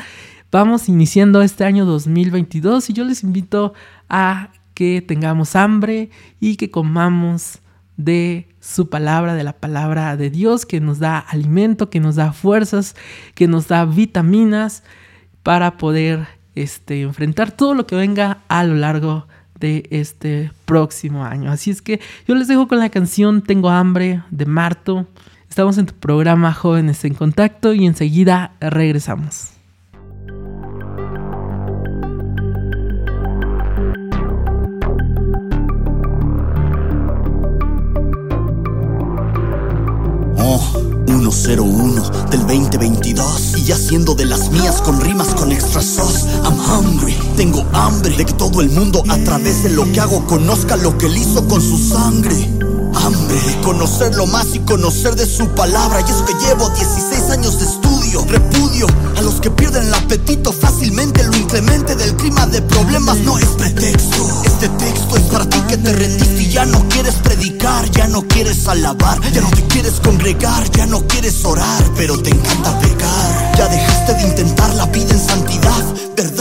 Vamos 0.51 0.87
iniciando 0.87 1.41
este 1.41 1.63
año 1.63 1.85
2022 1.85 2.91
y 2.91 2.93
yo 2.93 3.03
les 3.05 3.23
invito 3.23 3.73
a 4.07 4.51
que 4.75 5.01
tengamos 5.01 5.55
hambre 5.55 6.11
y 6.39 6.57
que 6.57 6.69
comamos 6.69 7.59
de 7.97 8.49
su 8.59 8.89
palabra, 8.89 9.33
de 9.33 9.43
la 9.43 9.53
palabra 9.53 10.15
de 10.15 10.29
Dios, 10.29 10.67
que 10.67 10.81
nos 10.81 10.99
da 10.99 11.17
alimento, 11.17 11.89
que 11.89 11.99
nos 11.99 12.15
da 12.15 12.33
fuerzas, 12.33 12.95
que 13.33 13.47
nos 13.47 13.67
da 13.67 13.83
vitaminas 13.85 14.83
para 15.41 15.77
poder 15.77 16.27
este, 16.53 17.01
enfrentar 17.01 17.51
todo 17.51 17.73
lo 17.73 17.87
que 17.87 17.95
venga 17.95 18.43
a 18.47 18.63
lo 18.63 18.75
largo 18.75 19.27
de 19.59 19.87
este 19.89 20.51
próximo 20.65 21.23
año. 21.23 21.51
Así 21.51 21.71
es 21.71 21.81
que 21.81 21.99
yo 22.27 22.35
les 22.35 22.47
dejo 22.47 22.67
con 22.67 22.79
la 22.79 22.89
canción 22.89 23.41
Tengo 23.41 23.69
hambre 23.69 24.21
de 24.31 24.45
Marto. 24.45 25.07
Estamos 25.49 25.77
en 25.77 25.85
tu 25.85 25.93
programa 25.93 26.53
Jóvenes 26.53 27.05
en 27.05 27.13
Contacto 27.13 27.73
y 27.73 27.85
enseguida 27.85 28.53
regresamos. 28.59 29.54
101 41.31 42.27
del 42.29 42.41
2022 42.41 43.57
y 43.57 43.71
haciendo 43.71 44.15
de 44.15 44.25
las 44.25 44.51
mías 44.51 44.81
con 44.81 44.99
rimas 45.01 45.29
con 45.35 45.51
extra 45.51 45.81
sauce. 45.81 46.25
I'm 46.43 46.57
hungry, 46.59 47.15
tengo 47.35 47.65
hambre 47.73 48.15
de 48.15 48.25
que 48.25 48.33
todo 48.33 48.61
el 48.61 48.69
mundo 48.69 49.03
a 49.09 49.17
través 49.19 49.63
de 49.63 49.69
lo 49.69 49.91
que 49.91 49.99
hago 49.99 50.25
conozca 50.27 50.75
lo 50.75 50.97
que 50.97 51.07
él 51.07 51.17
hizo 51.17 51.47
con 51.47 51.61
su 51.61 51.77
sangre. 51.77 52.35
Hambre 52.93 53.39
de 53.41 53.61
conocerlo 53.61 54.25
más 54.27 54.55
y 54.55 54.59
conocer 54.59 55.15
de 55.15 55.25
su 55.25 55.47
palabra. 55.49 56.01
Y 56.01 56.11
es 56.11 56.21
que 56.21 56.33
llevo 56.45 56.69
16 56.69 57.29
años 57.31 57.59
de 57.59 57.65
estudio. 57.65 58.25
Repudio 58.27 58.87
a 59.17 59.21
los 59.21 59.41
que 59.41 59.51
pierden 59.51 59.87
el 59.87 59.93
apetito 59.93 60.53
fácilmente. 60.53 61.23
Lo 61.23 61.35
inclemente 61.35 61.95
del 61.95 62.15
clima 62.15 62.45
de 62.47 62.61
problemas 62.61 63.17
no 63.17 63.37
es 63.37 63.47
pretexto. 63.47 64.43
Este 64.45 64.69
texto 64.69 65.17
es 65.17 65.23
para 65.23 65.47
ti 65.47 65.59
que 65.67 65.77
te 65.77 65.91
rendiste 65.91 66.41
y 66.41 66.49
ya 66.49 66.65
no 66.65 66.87
quieres 66.87 67.15
ya 67.91 68.07
no 68.07 68.21
quieres 68.27 68.67
alabar, 68.67 69.19
ya 69.31 69.41
no 69.41 69.49
te 69.49 69.63
quieres 69.63 69.93
congregar, 69.99 70.69
ya 70.71 70.85
no 70.85 71.01
quieres 71.07 71.43
orar, 71.43 71.83
pero 71.97 72.15
te 72.21 72.29
encanta 72.29 72.77
pecar. 72.79 73.55
Ya 73.57 73.67
dejaste 73.67 74.13
de 74.13 74.21
intentar 74.21 74.71
la 74.75 74.85
vida 74.85 75.11
en 75.11 75.19
santidad, 75.19 75.83
verdad 76.15 76.34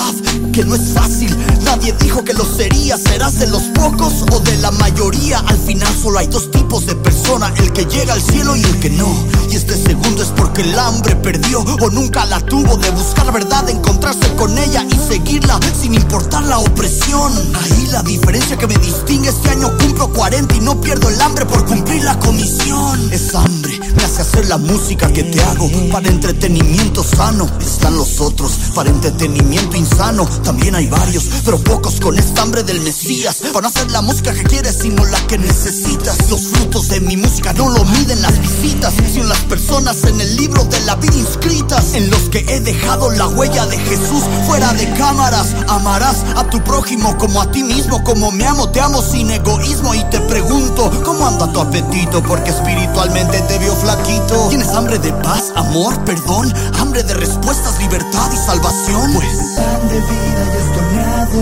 que 0.55 0.65
no 0.65 0.77
es 0.77 0.93
fácil. 0.93 1.37
Nadie 1.65 1.93
dijo 1.99 2.23
que 2.23 2.33
lo 2.33 2.45
sería, 2.45 2.97
serás 2.97 3.39
de 3.41 3.49
los 3.49 3.63
pocos 3.75 4.25
o 4.31 4.39
de 4.39 4.57
la 4.59 4.71
mayoría. 4.71 5.41
Al 5.41 5.59
final 5.59 5.93
solo 6.01 6.21
hay 6.21 6.29
dos 6.29 6.51
tipos 6.53 6.87
de 6.87 6.95
persona, 6.95 7.53
el 7.57 7.73
que 7.73 7.85
llega 7.87 8.13
al 8.13 8.23
cielo 8.23 8.55
y 8.55 8.63
el 8.63 8.79
que 8.79 8.91
no. 8.91 9.09
Y 9.51 9.57
este 9.57 9.75
segundo 9.75 10.23
es 10.23 10.29
porque 10.29 10.63
el 10.63 10.79
hambre 10.79 11.17
perdió 11.17 11.61
o 11.61 11.91
nunca 11.91 12.25
la 12.27 12.41
tuvo 12.41 12.77
de 12.77 12.91
buscar 12.91 13.33
verdad, 13.33 13.69
encontrarse 13.69 14.33
con 14.37 14.57
ella 14.57 14.87
y 14.89 15.13
seguirla 15.13 15.59
sin 15.81 15.95
importar 15.95 16.45
la 16.45 16.59
opresión. 16.59 17.33
Ahí 17.61 17.89
la 17.91 18.03
diferencia 18.03 18.57
que 18.57 18.69
me 18.69 18.77
distingue 18.77 19.31
este 19.31 19.51
año 19.51 19.77
cumplo 19.77 20.13
40 20.13 20.55
y 20.55 20.61
no 20.61 20.81
pierdo 20.81 21.09
el 21.09 21.21
hambre 21.21 21.47
por 21.47 21.65
cumplir 21.67 22.05
la 22.05 22.17
comisión. 22.21 23.13
Es 23.13 23.35
hambre, 23.35 23.74
me 23.97 24.05
hace 24.05 24.23
hacer 24.23 24.47
la 24.47 24.59
música 24.59 25.13
que 25.13 25.23
te 25.25 25.43
hago 25.43 25.71
para 25.91 26.09
entretenimiento 26.09 27.05
sano. 27.05 27.49
Están 27.61 27.97
los 27.97 28.21
otros 28.21 28.53
para 28.75 28.91
entretenimiento 28.91 29.77
insano. 29.77 30.27
También 30.43 30.75
hay 30.75 30.87
varios, 30.87 31.25
pero 31.45 31.59
pocos 31.59 32.01
con 32.01 32.19
esta 32.19 32.43
hambre 32.43 32.63
del 32.63 32.81
Mesías. 32.81 33.37
Para 33.53 33.69
hacer 33.69 33.91
la 33.91 34.03
música 34.03 34.33
que 34.33 34.43
quieres, 34.43 34.79
sino 34.81 35.05
la 35.05 35.21
que 35.27 35.39
necesitas. 35.39 36.31
Los 36.31 36.43
frutos 36.49 36.89
de 36.89 37.01
mi 37.01 37.17
música 37.17 37.53
no 37.53 37.69
lo 37.71 37.85
miden 37.85 38.23
las 38.23 38.39
visitas, 38.41 38.95
sino 39.13 39.25
las 39.27 39.39
personas 39.41 40.05
en 40.05 40.21
el 40.21 40.37
libro 40.37 40.65
de 40.65 40.81
la 40.81 40.97
vida 40.97 41.17
inscritas. 41.17 41.95
En 41.95 42.11
los 42.11 42.29
que 42.31 42.45
he 42.49 42.61
dejado 42.61 43.11
la 43.11 43.29
huella 43.29 43.67
de 43.67 43.79
Jesús 43.79 44.25
fuera 44.47 44.73
de 44.75 44.93
cámaras. 44.95 45.55
Amarás 45.69 46.25
a 46.37 46.45
tu 46.45 46.63
prójimo 46.65 47.17
como 47.19 47.41
a 47.41 47.51
ti 47.51 47.63
mismo, 47.63 48.03
como 48.05 48.31
me 48.31 48.47
amo, 48.47 48.69
te 48.71 48.81
amo 48.81 49.03
sin 49.03 49.31
egoísmo. 49.31 49.95
Y 49.95 50.05
te 50.11 50.21
pregunto, 50.21 50.91
¿cómo 51.05 51.27
anda 51.27 51.53
tu 51.53 51.61
apetito? 51.61 52.23
Porque 52.23 52.51
espiritualmente 52.51 53.41
te 53.43 53.59
veo 53.59 53.75
flaquito. 53.85 54.49
¿Tienes 54.49 54.69
hambre 54.75 54.99
de 54.99 55.13
paz, 55.13 55.53
amor, 55.55 56.03
perdón? 56.05 56.53
¿Hambre 56.81 57.03
de 57.03 57.15
respuestas, 57.15 57.79
libertad 57.79 58.31
y 58.33 58.37
salvación? 58.37 59.13
Pues 59.13 59.29
pan 59.57 59.89
de 59.89 60.01
vida 60.01 60.43
y 60.53 60.57
estorneado 60.65 61.41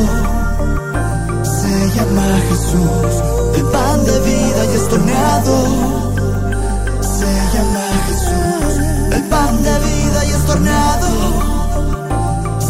se 1.44 1.74
llama 1.96 2.26
Jesús. 2.48 3.14
El 3.56 3.64
pan 3.64 4.04
de 4.04 4.20
vida 4.20 4.64
y 4.64 4.76
estorneado 4.76 5.54
se 7.00 7.30
llama 7.54 7.84
Jesús. 8.08 8.72
El 9.12 9.22
pan 9.24 9.62
de 9.62 9.78
vida 9.78 10.24
y 10.24 10.30
estorneado 10.30 11.10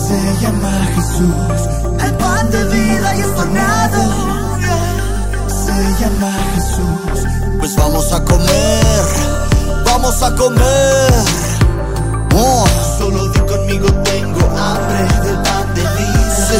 se 0.06 0.18
llama 0.42 0.72
Jesús. 0.94 1.60
El 2.04 2.14
pan 2.16 2.50
de 2.50 2.64
vida 2.64 3.16
y 3.16 3.20
estorneado 3.20 4.02
se 5.48 5.76
llama 6.00 6.32
Jesús. 6.54 7.26
Pues 7.58 7.76
vamos 7.76 8.12
a 8.12 8.24
comer, 8.24 9.04
vamos 10.02 10.22
a 10.22 10.34
comer. 10.34 11.12
Solo 12.98 13.28
di 13.28 13.38
conmigo 13.40 13.86
tengo 14.02 14.40
hambre 14.58 15.00
del 15.22 15.36
pan 15.42 15.74
de 15.74 15.82
vida. 15.82 16.36
Sí. 16.48 16.58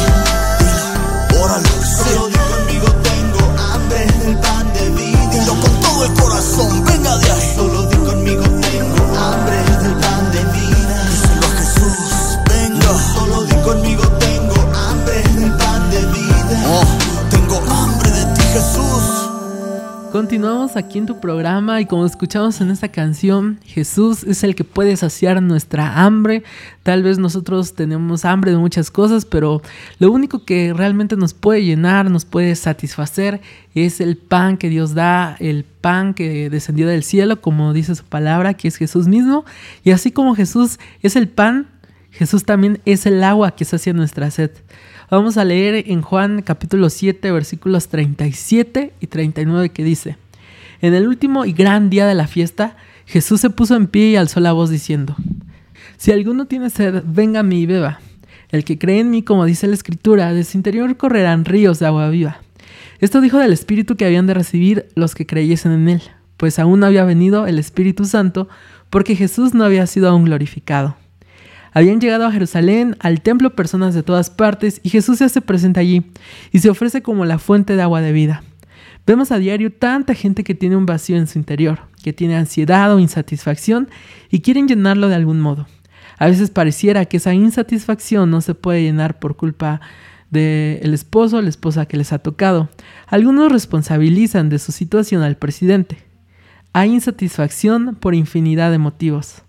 Solo 2.03 2.27
di 2.27 2.37
conmigo 2.37 2.87
tengo 3.03 3.41
hambre 3.59 4.05
del 4.19 4.37
pan 4.39 4.73
de 4.73 4.89
vida. 4.91 5.29
Dilo 5.31 5.53
con 5.59 5.71
todo 5.81 6.05
el 6.05 6.13
corazón, 6.13 6.83
venga 6.85 7.17
de 7.17 7.31
ahí. 7.31 7.72
Aquí 20.75 20.97
en 20.97 21.05
tu 21.05 21.19
programa 21.19 21.81
y 21.81 21.85
como 21.85 22.03
escuchamos 22.03 22.59
en 22.59 22.71
esta 22.71 22.87
canción, 22.87 23.59
Jesús 23.63 24.23
es 24.23 24.43
el 24.43 24.55
que 24.55 24.63
puede 24.63 24.97
saciar 24.97 25.39
nuestra 25.39 26.03
hambre. 26.03 26.43
Tal 26.81 27.03
vez 27.03 27.19
nosotros 27.19 27.75
tenemos 27.75 28.25
hambre 28.25 28.49
de 28.49 28.57
muchas 28.57 28.89
cosas, 28.89 29.25
pero 29.25 29.61
lo 29.99 30.11
único 30.11 30.45
que 30.45 30.73
realmente 30.73 31.15
nos 31.15 31.35
puede 31.35 31.63
llenar, 31.63 32.09
nos 32.09 32.25
puede 32.25 32.55
satisfacer, 32.55 33.39
es 33.75 34.01
el 34.01 34.17
pan 34.17 34.57
que 34.57 34.69
Dios 34.69 34.95
da, 34.95 35.35
el 35.39 35.63
pan 35.63 36.15
que 36.15 36.49
descendió 36.49 36.87
del 36.87 37.03
cielo, 37.03 37.39
como 37.39 37.71
dice 37.71 37.93
su 37.93 38.05
palabra, 38.05 38.55
que 38.55 38.67
es 38.67 38.77
Jesús 38.77 39.07
mismo. 39.07 39.45
Y 39.83 39.91
así 39.91 40.11
como 40.11 40.33
Jesús 40.33 40.79
es 41.03 41.15
el 41.15 41.27
pan, 41.27 41.67
Jesús 42.09 42.45
también 42.45 42.81
es 42.85 43.05
el 43.05 43.23
agua 43.23 43.55
que 43.55 43.65
sacia 43.65 43.93
nuestra 43.93 44.31
sed. 44.31 44.49
Vamos 45.11 45.37
a 45.37 45.45
leer 45.45 45.83
en 45.91 46.01
Juan 46.01 46.41
capítulo 46.41 46.89
7 46.89 47.31
versículos 47.31 47.89
37 47.89 48.93
y 48.99 49.07
39 49.07 49.69
que 49.69 49.83
dice, 49.83 50.17
En 50.83 50.93
el 50.93 51.07
último 51.07 51.45
y 51.45 51.53
gran 51.53 51.89
día 51.89 52.05
de 52.05 52.13
la 52.13 52.27
fiesta, 52.27 52.75
Jesús 53.05 53.39
se 53.39 53.49
puso 53.49 53.77
en 53.77 53.87
pie 53.87 54.09
y 54.09 54.15
alzó 54.17 54.41
la 54.41 54.51
voz 54.51 54.69
diciendo, 54.69 55.15
Si 55.95 56.11
alguno 56.11 56.45
tiene 56.45 56.69
sed, 56.69 57.03
venga 57.07 57.39
a 57.39 57.43
mí 57.43 57.61
y 57.61 57.65
beba. 57.65 58.01
El 58.49 58.65
que 58.65 58.77
cree 58.77 58.99
en 58.99 59.09
mí, 59.09 59.23
como 59.23 59.45
dice 59.45 59.65
la 59.65 59.75
escritura, 59.75 60.33
de 60.33 60.43
su 60.43 60.57
interior 60.57 60.97
correrán 60.97 61.45
ríos 61.45 61.79
de 61.79 61.85
agua 61.85 62.09
viva. 62.09 62.41
Esto 62.99 63.21
dijo 63.21 63.39
del 63.39 63.53
Espíritu 63.53 63.95
que 63.95 64.03
habían 64.03 64.27
de 64.27 64.33
recibir 64.33 64.89
los 64.93 65.15
que 65.15 65.25
creyesen 65.25 65.71
en 65.71 65.87
él, 65.87 66.01
pues 66.35 66.59
aún 66.59 66.81
no 66.81 66.87
había 66.87 67.05
venido 67.05 67.47
el 67.47 67.59
Espíritu 67.59 68.03
Santo, 68.03 68.49
porque 68.89 69.15
Jesús 69.15 69.53
no 69.53 69.63
había 69.63 69.87
sido 69.87 70.09
aún 70.09 70.25
glorificado. 70.25 70.97
Habían 71.71 72.01
llegado 72.01 72.25
a 72.25 72.31
Jerusalén, 72.33 72.97
al 72.99 73.21
templo, 73.21 73.55
personas 73.55 73.95
de 73.95 74.03
todas 74.03 74.29
partes, 74.29 74.81
y 74.83 74.89
Jesús 74.89 75.19
se 75.19 75.23
hace 75.23 75.39
presente 75.39 75.79
allí 75.79 76.03
y 76.51 76.59
se 76.59 76.69
ofrece 76.69 77.01
como 77.01 77.23
la 77.23 77.39
fuente 77.39 77.77
de 77.77 77.81
agua 77.81 78.01
de 78.01 78.11
vida. 78.11 78.43
Vemos 79.05 79.31
a 79.31 79.37
diario 79.37 79.71
tanta 79.71 80.13
gente 80.13 80.43
que 80.43 80.55
tiene 80.55 80.77
un 80.77 80.85
vacío 80.85 81.17
en 81.17 81.27
su 81.27 81.37
interior, 81.37 81.81
que 82.01 82.13
tiene 82.13 82.37
ansiedad 82.37 82.93
o 82.93 82.99
insatisfacción 82.99 83.89
y 84.29 84.39
quieren 84.39 84.67
llenarlo 84.67 85.09
de 85.09 85.15
algún 85.15 85.41
modo. 85.41 85.67
A 86.17 86.27
veces 86.27 86.49
pareciera 86.49 87.05
que 87.05 87.17
esa 87.17 87.33
insatisfacción 87.33 88.31
no 88.31 88.39
se 88.39 88.55
puede 88.55 88.81
llenar 88.81 89.19
por 89.19 89.35
culpa 89.35 89.81
del 90.29 90.93
esposo 90.93 91.37
o 91.37 91.41
la 91.41 91.49
esposa 91.49 91.85
que 91.85 91.97
les 91.97 92.13
ha 92.13 92.19
tocado. 92.19 92.69
Algunos 93.07 93.51
responsabilizan 93.51 94.49
de 94.49 94.57
su 94.57 94.71
situación 94.71 95.21
al 95.21 95.37
presidente. 95.37 95.97
Hay 96.71 96.91
insatisfacción 96.91 97.95
por 97.95 98.15
infinidad 98.15 98.71
de 98.71 98.79
motivos. 98.79 99.43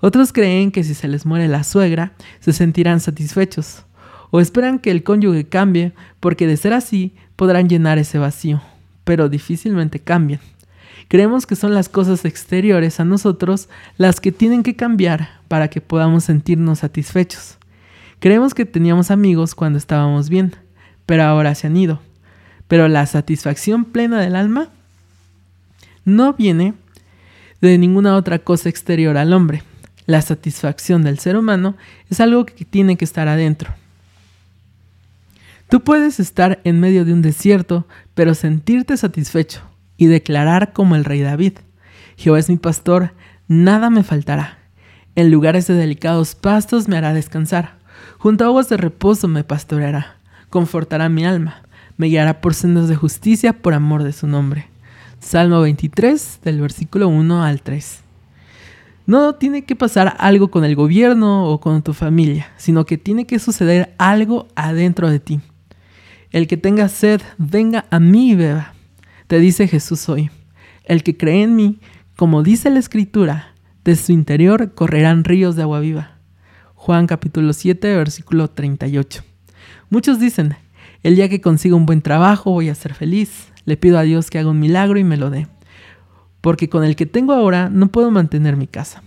Otros 0.00 0.32
creen 0.32 0.72
que 0.72 0.82
si 0.82 0.94
se 0.94 1.08
les 1.08 1.24
muere 1.24 1.46
la 1.46 1.62
suegra, 1.62 2.14
se 2.40 2.52
sentirán 2.52 3.00
satisfechos, 3.00 3.84
o 4.30 4.40
esperan 4.40 4.78
que 4.78 4.90
el 4.90 5.04
cónyuge 5.04 5.48
cambie, 5.48 5.92
porque 6.20 6.46
de 6.46 6.56
ser 6.56 6.72
así 6.72 7.14
podrán 7.36 7.68
llenar 7.68 7.98
ese 7.98 8.18
vacío, 8.18 8.60
pero 9.04 9.28
difícilmente 9.28 10.00
cambian. 10.00 10.40
Creemos 11.08 11.46
que 11.46 11.56
son 11.56 11.74
las 11.74 11.88
cosas 11.88 12.24
exteriores 12.24 12.98
a 12.98 13.04
nosotros 13.04 13.68
las 13.98 14.20
que 14.20 14.32
tienen 14.32 14.62
que 14.62 14.74
cambiar 14.74 15.40
para 15.48 15.68
que 15.68 15.80
podamos 15.80 16.24
sentirnos 16.24 16.80
satisfechos. 16.80 17.58
Creemos 18.20 18.54
que 18.54 18.64
teníamos 18.64 19.10
amigos 19.10 19.54
cuando 19.54 19.78
estábamos 19.78 20.30
bien, 20.30 20.54
pero 21.04 21.24
ahora 21.24 21.54
se 21.54 21.66
han 21.66 21.76
ido. 21.76 22.00
Pero 22.68 22.88
la 22.88 23.04
satisfacción 23.06 23.84
plena 23.84 24.20
del 24.20 24.34
alma 24.34 24.70
no 26.04 26.32
viene 26.32 26.74
de 27.60 27.78
ninguna 27.78 28.16
otra 28.16 28.38
cosa 28.38 28.68
exterior 28.68 29.16
al 29.16 29.32
hombre. 29.32 29.62
La 30.06 30.22
satisfacción 30.22 31.02
del 31.02 31.18
ser 31.18 31.36
humano 31.36 31.76
es 32.10 32.20
algo 32.20 32.46
que 32.46 32.64
tiene 32.64 32.96
que 32.96 33.04
estar 33.04 33.28
adentro. 33.28 33.74
Tú 35.68 35.80
puedes 35.82 36.20
estar 36.20 36.60
en 36.64 36.80
medio 36.80 37.04
de 37.04 37.12
un 37.12 37.22
desierto, 37.22 37.86
pero 38.14 38.34
sentirte 38.34 38.96
satisfecho 38.96 39.62
y 39.96 40.06
declarar 40.06 40.72
como 40.72 40.94
el 40.94 41.04
rey 41.04 41.22
David, 41.22 41.54
Jehová 42.16 42.38
es 42.38 42.48
mi 42.48 42.56
pastor, 42.56 43.12
nada 43.48 43.90
me 43.90 44.02
faltará. 44.02 44.58
En 45.16 45.30
lugares 45.30 45.66
de 45.66 45.74
delicados 45.74 46.34
pastos 46.34 46.88
me 46.88 46.96
hará 46.96 47.12
descansar. 47.12 47.78
Junto 48.18 48.44
a 48.44 48.48
aguas 48.48 48.68
de 48.68 48.76
reposo 48.76 49.28
me 49.28 49.44
pastoreará. 49.44 50.16
Confortará 50.50 51.08
mi 51.08 51.24
alma. 51.24 51.62
Me 51.96 52.08
guiará 52.08 52.40
por 52.40 52.54
sendas 52.54 52.88
de 52.88 52.96
justicia 52.96 53.52
por 53.52 53.74
amor 53.74 54.02
de 54.02 54.12
su 54.12 54.26
nombre. 54.26 54.68
Salmo 55.20 55.60
23, 55.60 56.40
del 56.42 56.60
versículo 56.60 57.08
1 57.08 57.44
al 57.44 57.62
3. 57.62 58.00
No 59.06 59.34
tiene 59.34 59.64
que 59.64 59.76
pasar 59.76 60.16
algo 60.18 60.50
con 60.50 60.64
el 60.64 60.74
gobierno 60.74 61.48
o 61.48 61.60
con 61.60 61.82
tu 61.82 61.92
familia, 61.92 62.48
sino 62.56 62.84
que 62.86 62.98
tiene 62.98 63.26
que 63.26 63.38
suceder 63.38 63.94
algo 63.98 64.48
adentro 64.56 65.10
de 65.10 65.20
ti. 65.20 65.40
El 66.34 66.48
que 66.48 66.56
tenga 66.56 66.88
sed, 66.88 67.20
venga 67.38 67.84
a 67.90 68.00
mí 68.00 68.34
beba. 68.34 68.74
Te 69.28 69.38
dice 69.38 69.68
Jesús 69.68 70.08
hoy. 70.08 70.32
El 70.82 71.04
que 71.04 71.16
cree 71.16 71.44
en 71.44 71.54
mí, 71.54 71.78
como 72.16 72.42
dice 72.42 72.70
la 72.70 72.80
escritura, 72.80 73.54
de 73.84 73.94
su 73.94 74.10
interior 74.10 74.74
correrán 74.74 75.22
ríos 75.22 75.54
de 75.54 75.62
agua 75.62 75.78
viva. 75.78 76.18
Juan 76.74 77.06
capítulo 77.06 77.52
7, 77.52 77.94
versículo 77.94 78.50
38. 78.50 79.22
Muchos 79.90 80.18
dicen, 80.18 80.56
el 81.04 81.14
día 81.14 81.28
que 81.28 81.40
consiga 81.40 81.76
un 81.76 81.86
buen 81.86 82.02
trabajo 82.02 82.50
voy 82.50 82.68
a 82.68 82.74
ser 82.74 82.94
feliz. 82.94 83.52
Le 83.64 83.76
pido 83.76 83.96
a 83.96 84.02
Dios 84.02 84.28
que 84.28 84.40
haga 84.40 84.50
un 84.50 84.58
milagro 84.58 84.98
y 84.98 85.04
me 85.04 85.16
lo 85.16 85.30
dé. 85.30 85.46
Porque 86.40 86.68
con 86.68 86.82
el 86.82 86.96
que 86.96 87.06
tengo 87.06 87.32
ahora 87.32 87.68
no 87.68 87.92
puedo 87.92 88.10
mantener 88.10 88.56
mi 88.56 88.66
casa. 88.66 89.04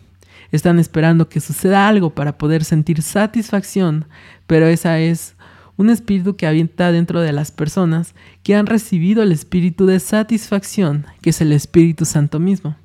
Están 0.53 0.79
esperando 0.79 1.27
que 1.27 1.41
suceda 1.41 1.89
algo 1.89 2.11
para 2.11 2.37
poder 2.37 2.63
sentir 2.63 3.01
satisfacción, 3.01 4.05
pero 4.47 4.67
esa 4.67 4.99
es 4.99 5.35
un 5.77 5.89
espíritu 5.91 6.35
que 6.35 6.47
avienta 6.47 6.91
dentro 6.91 7.21
de 7.21 7.31
las 7.31 7.51
personas 7.51 8.15
que 8.43 8.55
han 8.55 8.65
recibido 8.65 9.23
el 9.23 9.31
espíritu 9.31 9.85
de 9.85 9.99
satisfacción, 9.99 11.05
que 11.21 11.29
es 11.29 11.39
el 11.39 11.53
Espíritu 11.53 12.03
Santo 12.05 12.39
mismo. 12.39 12.75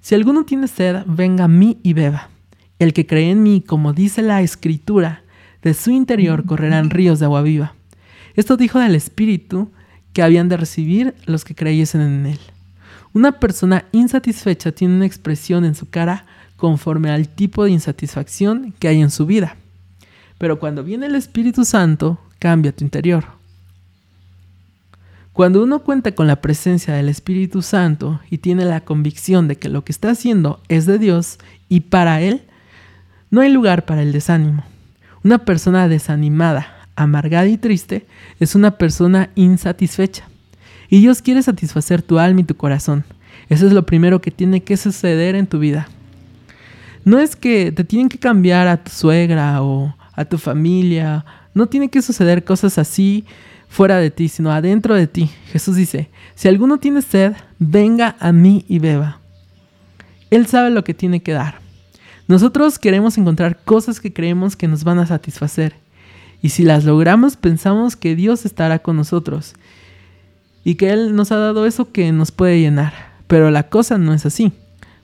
Si 0.00 0.14
alguno 0.14 0.44
tiene 0.44 0.66
sed, 0.66 1.02
venga 1.06 1.44
a 1.44 1.48
mí 1.48 1.78
y 1.82 1.92
beba. 1.92 2.30
El 2.78 2.92
que 2.92 3.06
cree 3.06 3.30
en 3.30 3.42
mí, 3.42 3.60
como 3.60 3.92
dice 3.92 4.22
la 4.22 4.40
Escritura, 4.40 5.22
de 5.62 5.74
su 5.74 5.90
interior 5.90 6.46
correrán 6.46 6.90
ríos 6.90 7.18
de 7.18 7.26
agua 7.26 7.42
viva. 7.42 7.74
Esto 8.34 8.56
dijo 8.56 8.78
del 8.78 8.94
Espíritu 8.94 9.70
que 10.12 10.22
habían 10.22 10.48
de 10.48 10.56
recibir 10.56 11.14
los 11.26 11.44
que 11.44 11.54
creyesen 11.54 12.00
en 12.00 12.26
Él. 12.26 12.38
Una 13.12 13.32
persona 13.40 13.86
insatisfecha 13.92 14.72
tiene 14.72 14.94
una 14.94 15.06
expresión 15.06 15.64
en 15.64 15.74
su 15.74 15.90
cara 15.90 16.26
conforme 16.56 17.10
al 17.10 17.28
tipo 17.28 17.64
de 17.64 17.70
insatisfacción 17.70 18.74
que 18.78 18.88
hay 18.88 19.00
en 19.00 19.10
su 19.10 19.26
vida. 19.26 19.56
Pero 20.38 20.58
cuando 20.58 20.84
viene 20.84 21.06
el 21.06 21.14
Espíritu 21.14 21.64
Santo, 21.64 22.18
cambia 22.38 22.72
tu 22.72 22.84
interior. 22.84 23.24
Cuando 25.32 25.62
uno 25.62 25.80
cuenta 25.80 26.12
con 26.12 26.26
la 26.26 26.40
presencia 26.40 26.94
del 26.94 27.10
Espíritu 27.10 27.60
Santo 27.60 28.20
y 28.30 28.38
tiene 28.38 28.64
la 28.64 28.80
convicción 28.80 29.48
de 29.48 29.56
que 29.56 29.68
lo 29.68 29.84
que 29.84 29.92
está 29.92 30.10
haciendo 30.10 30.60
es 30.68 30.86
de 30.86 30.98
Dios 30.98 31.38
y 31.68 31.80
para 31.80 32.20
Él, 32.22 32.42
no 33.30 33.42
hay 33.42 33.52
lugar 33.52 33.84
para 33.84 34.02
el 34.02 34.12
desánimo. 34.12 34.64
Una 35.22 35.38
persona 35.38 35.88
desanimada, 35.88 36.88
amargada 36.96 37.48
y 37.48 37.58
triste 37.58 38.06
es 38.40 38.54
una 38.54 38.78
persona 38.78 39.30
insatisfecha. 39.34 40.26
Y 40.88 41.00
Dios 41.00 41.20
quiere 41.20 41.42
satisfacer 41.42 42.00
tu 42.00 42.18
alma 42.18 42.40
y 42.40 42.44
tu 42.44 42.56
corazón. 42.56 43.04
Eso 43.48 43.66
es 43.66 43.72
lo 43.72 43.84
primero 43.84 44.20
que 44.20 44.30
tiene 44.30 44.62
que 44.62 44.76
suceder 44.76 45.34
en 45.34 45.46
tu 45.46 45.58
vida. 45.58 45.88
No 47.04 47.18
es 47.18 47.36
que 47.36 47.72
te 47.72 47.84
tienen 47.84 48.08
que 48.08 48.18
cambiar 48.18 48.68
a 48.68 48.82
tu 48.82 48.90
suegra 48.90 49.62
o 49.62 49.94
a 50.16 50.24
tu 50.24 50.38
familia. 50.38 51.24
No 51.54 51.68
tiene 51.68 51.90
que 51.90 52.02
suceder 52.02 52.42
cosas 52.42 52.78
así 52.78 53.24
fuera 53.68 53.98
de 53.98 54.10
ti, 54.10 54.28
sino 54.28 54.50
adentro 54.50 54.94
de 54.94 55.06
ti. 55.06 55.30
Jesús 55.52 55.76
dice, 55.76 56.10
si 56.34 56.48
alguno 56.48 56.78
tiene 56.78 57.02
sed, 57.02 57.34
venga 57.58 58.16
a 58.18 58.32
mí 58.32 58.64
y 58.66 58.78
beba. 58.78 59.20
Él 60.30 60.46
sabe 60.46 60.70
lo 60.70 60.82
que 60.82 60.94
tiene 60.94 61.22
que 61.22 61.32
dar. 61.32 61.60
Nosotros 62.28 62.78
queremos 62.78 63.16
encontrar 63.18 63.60
cosas 63.62 64.00
que 64.00 64.12
creemos 64.12 64.56
que 64.56 64.66
nos 64.66 64.82
van 64.82 64.98
a 64.98 65.06
satisfacer. 65.06 65.76
Y 66.42 66.48
si 66.48 66.64
las 66.64 66.84
logramos, 66.84 67.36
pensamos 67.36 67.94
que 67.94 68.16
Dios 68.16 68.44
estará 68.44 68.80
con 68.80 68.96
nosotros. 68.96 69.54
Y 70.64 70.74
que 70.74 70.90
Él 70.90 71.14
nos 71.14 71.30
ha 71.30 71.36
dado 71.36 71.66
eso 71.66 71.92
que 71.92 72.10
nos 72.10 72.32
puede 72.32 72.60
llenar. 72.60 72.92
Pero 73.28 73.50
la 73.50 73.68
cosa 73.68 73.98
no 73.98 74.12
es 74.12 74.26
así. 74.26 74.52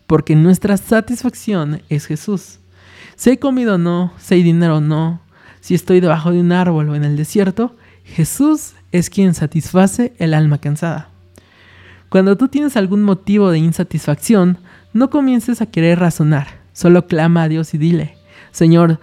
Porque 0.09 0.35
nuestra 0.35 0.77
satisfacción 0.77 1.83
es 1.89 2.07
Jesús. 2.07 2.59
Si 3.23 3.31
hay 3.31 3.37
comida 3.37 3.77
o 3.77 3.79
no, 3.79 4.13
si 4.19 4.35
hay 4.35 4.43
dinero 4.43 4.79
o 4.79 4.81
no, 4.81 5.21
si 5.61 5.77
estoy 5.77 6.01
debajo 6.01 6.33
de 6.33 6.41
un 6.41 6.51
árbol 6.51 6.89
o 6.89 6.97
en 6.97 7.05
el 7.05 7.17
desierto, 7.17 7.77
Jesús 8.03 8.73
es 8.91 9.11
quien 9.11 9.33
satisface 9.35 10.13
el 10.19 10.35
alma 10.35 10.59
cansada. 10.59 11.09
Cuando 12.09 12.37
tú 12.37 12.49
tienes 12.49 12.77
algún 12.77 13.05
motivo 13.05 13.53
de 13.53 13.61
insatisfacción, 13.61 14.59
no 14.93 15.09
comiences 15.09 15.63
a 15.63 15.67
querer 15.67 16.01
razonar, 16.01 16.49
solo 16.73 17.07
clama 17.07 17.45
a 17.45 17.49
Dios 17.49 17.75
y 17.75 17.79
dile, 17.79 18.17
Señor, 18.51 18.99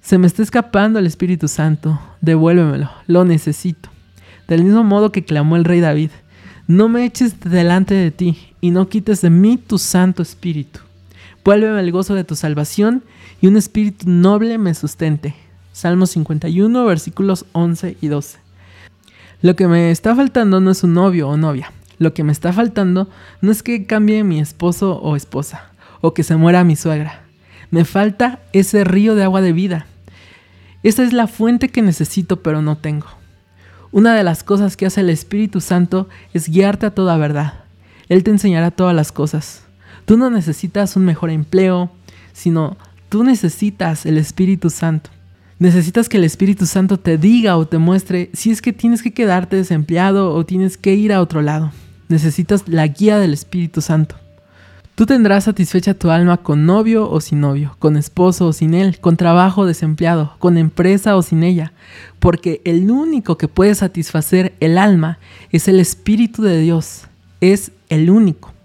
se 0.00 0.16
me 0.16 0.26
está 0.26 0.42
escapando 0.42 0.98
el 0.98 1.04
Espíritu 1.04 1.46
Santo, 1.46 2.00
devuélvemelo, 2.22 2.90
lo 3.06 3.26
necesito. 3.26 3.90
Del 4.48 4.64
mismo 4.64 4.82
modo 4.82 5.12
que 5.12 5.26
clamó 5.26 5.56
el 5.56 5.64
rey 5.66 5.80
David, 5.80 6.10
no 6.68 6.88
me 6.88 7.04
eches 7.04 7.38
delante 7.40 7.92
de 7.92 8.10
ti 8.12 8.54
y 8.62 8.70
no 8.70 8.88
quites 8.88 9.20
de 9.20 9.28
mí 9.28 9.58
tu 9.58 9.76
Santo 9.76 10.22
Espíritu. 10.22 10.85
Vuélveme 11.46 11.78
el 11.78 11.92
gozo 11.92 12.16
de 12.16 12.24
tu 12.24 12.34
salvación 12.34 13.04
y 13.40 13.46
un 13.46 13.56
espíritu 13.56 14.10
noble 14.10 14.58
me 14.58 14.74
sustente. 14.74 15.36
Salmo 15.72 16.06
51, 16.06 16.84
versículos 16.84 17.46
11 17.52 17.96
y 18.00 18.08
12. 18.08 18.38
Lo 19.42 19.54
que 19.54 19.68
me 19.68 19.92
está 19.92 20.16
faltando 20.16 20.58
no 20.58 20.72
es 20.72 20.82
un 20.82 20.94
novio 20.94 21.28
o 21.28 21.36
novia. 21.36 21.72
Lo 22.00 22.14
que 22.14 22.24
me 22.24 22.32
está 22.32 22.52
faltando 22.52 23.08
no 23.42 23.52
es 23.52 23.62
que 23.62 23.86
cambie 23.86 24.24
mi 24.24 24.40
esposo 24.40 24.96
o 24.96 25.14
esposa, 25.14 25.70
o 26.00 26.14
que 26.14 26.24
se 26.24 26.34
muera 26.34 26.64
mi 26.64 26.74
suegra. 26.74 27.22
Me 27.70 27.84
falta 27.84 28.40
ese 28.52 28.82
río 28.82 29.14
de 29.14 29.22
agua 29.22 29.40
de 29.40 29.52
vida. 29.52 29.86
Esa 30.82 31.04
es 31.04 31.12
la 31.12 31.28
fuente 31.28 31.68
que 31.68 31.80
necesito 31.80 32.42
pero 32.42 32.60
no 32.60 32.76
tengo. 32.76 33.06
Una 33.92 34.16
de 34.16 34.24
las 34.24 34.42
cosas 34.42 34.76
que 34.76 34.86
hace 34.86 35.02
el 35.02 35.10
Espíritu 35.10 35.60
Santo 35.60 36.08
es 36.34 36.48
guiarte 36.48 36.86
a 36.86 36.90
toda 36.90 37.16
verdad. 37.16 37.54
Él 38.08 38.24
te 38.24 38.32
enseñará 38.32 38.72
todas 38.72 38.96
las 38.96 39.12
cosas. 39.12 39.65
Tú 40.06 40.16
no 40.16 40.30
necesitas 40.30 40.94
un 40.96 41.04
mejor 41.04 41.30
empleo, 41.30 41.90
sino 42.32 42.76
tú 43.08 43.24
necesitas 43.24 44.06
el 44.06 44.18
Espíritu 44.18 44.70
Santo. 44.70 45.10
Necesitas 45.58 46.08
que 46.08 46.18
el 46.18 46.24
Espíritu 46.24 46.64
Santo 46.64 46.96
te 46.96 47.18
diga 47.18 47.56
o 47.56 47.66
te 47.66 47.78
muestre 47.78 48.30
si 48.32 48.52
es 48.52 48.62
que 48.62 48.72
tienes 48.72 49.02
que 49.02 49.12
quedarte 49.12 49.56
desempleado 49.56 50.32
o 50.32 50.46
tienes 50.46 50.78
que 50.78 50.94
ir 50.94 51.12
a 51.12 51.20
otro 51.20 51.42
lado. 51.42 51.72
Necesitas 52.08 52.68
la 52.68 52.86
guía 52.86 53.18
del 53.18 53.32
Espíritu 53.32 53.80
Santo. 53.80 54.14
Tú 54.94 55.06
tendrás 55.06 55.44
satisfecha 55.44 55.92
tu 55.92 56.10
alma 56.10 56.36
con 56.36 56.66
novio 56.66 57.10
o 57.10 57.20
sin 57.20 57.40
novio, 57.40 57.74
con 57.80 57.96
esposo 57.96 58.46
o 58.46 58.52
sin 58.52 58.74
él, 58.74 59.00
con 59.00 59.16
trabajo 59.16 59.62
o 59.62 59.66
desempleado, 59.66 60.36
con 60.38 60.56
empresa 60.56 61.16
o 61.16 61.22
sin 61.22 61.42
ella, 61.42 61.72
porque 62.20 62.62
el 62.64 62.90
único 62.90 63.36
que 63.36 63.48
puede 63.48 63.74
satisfacer 63.74 64.54
el 64.60 64.78
alma 64.78 65.18
es 65.50 65.66
el 65.66 65.80
Espíritu 65.80 66.42
de 66.42 66.60
Dios, 66.60 67.08
es 67.40 67.72
el 67.88 68.08
único. 68.08 68.55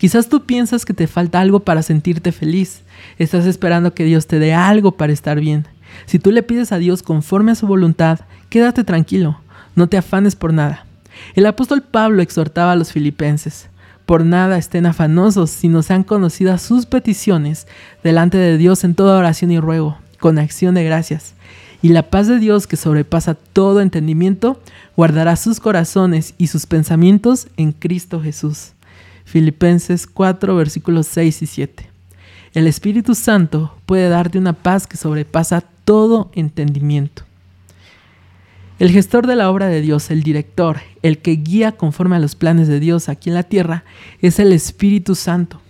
Quizás 0.00 0.30
tú 0.30 0.46
piensas 0.46 0.86
que 0.86 0.94
te 0.94 1.06
falta 1.06 1.40
algo 1.40 1.60
para 1.60 1.82
sentirte 1.82 2.32
feliz, 2.32 2.80
estás 3.18 3.44
esperando 3.44 3.92
que 3.92 4.04
Dios 4.04 4.26
te 4.26 4.38
dé 4.38 4.54
algo 4.54 4.92
para 4.92 5.12
estar 5.12 5.38
bien, 5.38 5.68
si 6.06 6.18
tú 6.18 6.30
le 6.30 6.42
pides 6.42 6.72
a 6.72 6.78
Dios 6.78 7.02
conforme 7.02 7.52
a 7.52 7.54
su 7.54 7.66
voluntad, 7.66 8.20
quédate 8.48 8.82
tranquilo, 8.82 9.40
no 9.74 9.88
te 9.88 9.96
afanes 9.98 10.36
por 10.36 10.54
nada. 10.54 10.86
El 11.34 11.44
apóstol 11.44 11.82
Pablo 11.82 12.22
exhortaba 12.22 12.72
a 12.72 12.76
los 12.76 12.92
filipenses, 12.92 13.68
por 14.06 14.24
nada 14.24 14.56
estén 14.56 14.86
afanosos, 14.86 15.50
sino 15.50 15.82
sean 15.82 16.02
conocidas 16.02 16.62
sus 16.62 16.86
peticiones 16.86 17.66
delante 18.02 18.38
de 18.38 18.56
Dios 18.56 18.84
en 18.84 18.94
toda 18.94 19.18
oración 19.18 19.50
y 19.50 19.60
ruego, 19.60 19.98
con 20.18 20.38
acción 20.38 20.74
de 20.74 20.84
gracias. 20.84 21.34
Y 21.82 21.90
la 21.90 22.10
paz 22.10 22.26
de 22.26 22.38
Dios 22.38 22.66
que 22.66 22.76
sobrepasa 22.76 23.34
todo 23.34 23.80
entendimiento, 23.80 24.60
guardará 24.96 25.36
sus 25.36 25.60
corazones 25.60 26.34
y 26.38 26.46
sus 26.48 26.64
pensamientos 26.66 27.48
en 27.56 27.72
Cristo 27.72 28.20
Jesús. 28.20 28.72
Filipenses 29.30 30.06
4 30.06 30.56
versículos 30.56 31.06
6 31.06 31.42
y 31.42 31.46
7. 31.46 31.90
El 32.52 32.66
Espíritu 32.66 33.14
Santo 33.14 33.74
puede 33.86 34.08
darte 34.08 34.38
una 34.38 34.52
paz 34.52 34.86
que 34.86 34.96
sobrepasa 34.96 35.62
todo 35.84 36.30
entendimiento. 36.34 37.22
El 38.78 38.90
gestor 38.90 39.26
de 39.26 39.36
la 39.36 39.50
obra 39.50 39.68
de 39.68 39.80
Dios, 39.80 40.10
el 40.10 40.22
director, 40.22 40.80
el 41.02 41.18
que 41.18 41.32
guía 41.32 41.72
conforme 41.72 42.16
a 42.16 42.18
los 42.20 42.34
planes 42.34 42.66
de 42.66 42.80
Dios 42.80 43.08
aquí 43.08 43.28
en 43.28 43.34
la 43.34 43.42
tierra, 43.42 43.84
es 44.20 44.38
el 44.38 44.52
Espíritu 44.52 45.14
Santo. 45.14 45.60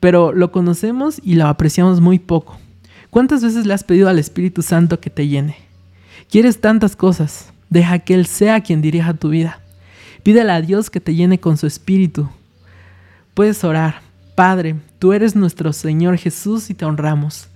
Pero 0.00 0.32
lo 0.32 0.52
conocemos 0.52 1.20
y 1.22 1.34
lo 1.34 1.46
apreciamos 1.48 2.00
muy 2.00 2.18
poco. 2.18 2.58
¿Cuántas 3.10 3.42
veces 3.42 3.66
le 3.66 3.74
has 3.74 3.84
pedido 3.84 4.08
al 4.08 4.18
Espíritu 4.18 4.62
Santo 4.62 5.00
que 5.00 5.10
te 5.10 5.28
llene? 5.28 5.56
Quieres 6.30 6.60
tantas 6.60 6.96
cosas, 6.96 7.52
Deja 7.74 7.98
que 7.98 8.14
Él 8.14 8.26
sea 8.26 8.60
quien 8.60 8.80
dirija 8.80 9.14
tu 9.14 9.30
vida. 9.30 9.58
Pídele 10.22 10.52
a 10.52 10.60
Dios 10.60 10.90
que 10.90 11.00
te 11.00 11.14
llene 11.14 11.40
con 11.40 11.56
su 11.56 11.66
espíritu. 11.66 12.28
Puedes 13.34 13.64
orar. 13.64 14.00
Padre, 14.36 14.76
tú 15.00 15.12
eres 15.12 15.34
nuestro 15.34 15.72
Señor 15.72 16.16
Jesús 16.18 16.70
y 16.70 16.74
te 16.74 16.84
honramos. 16.84 17.48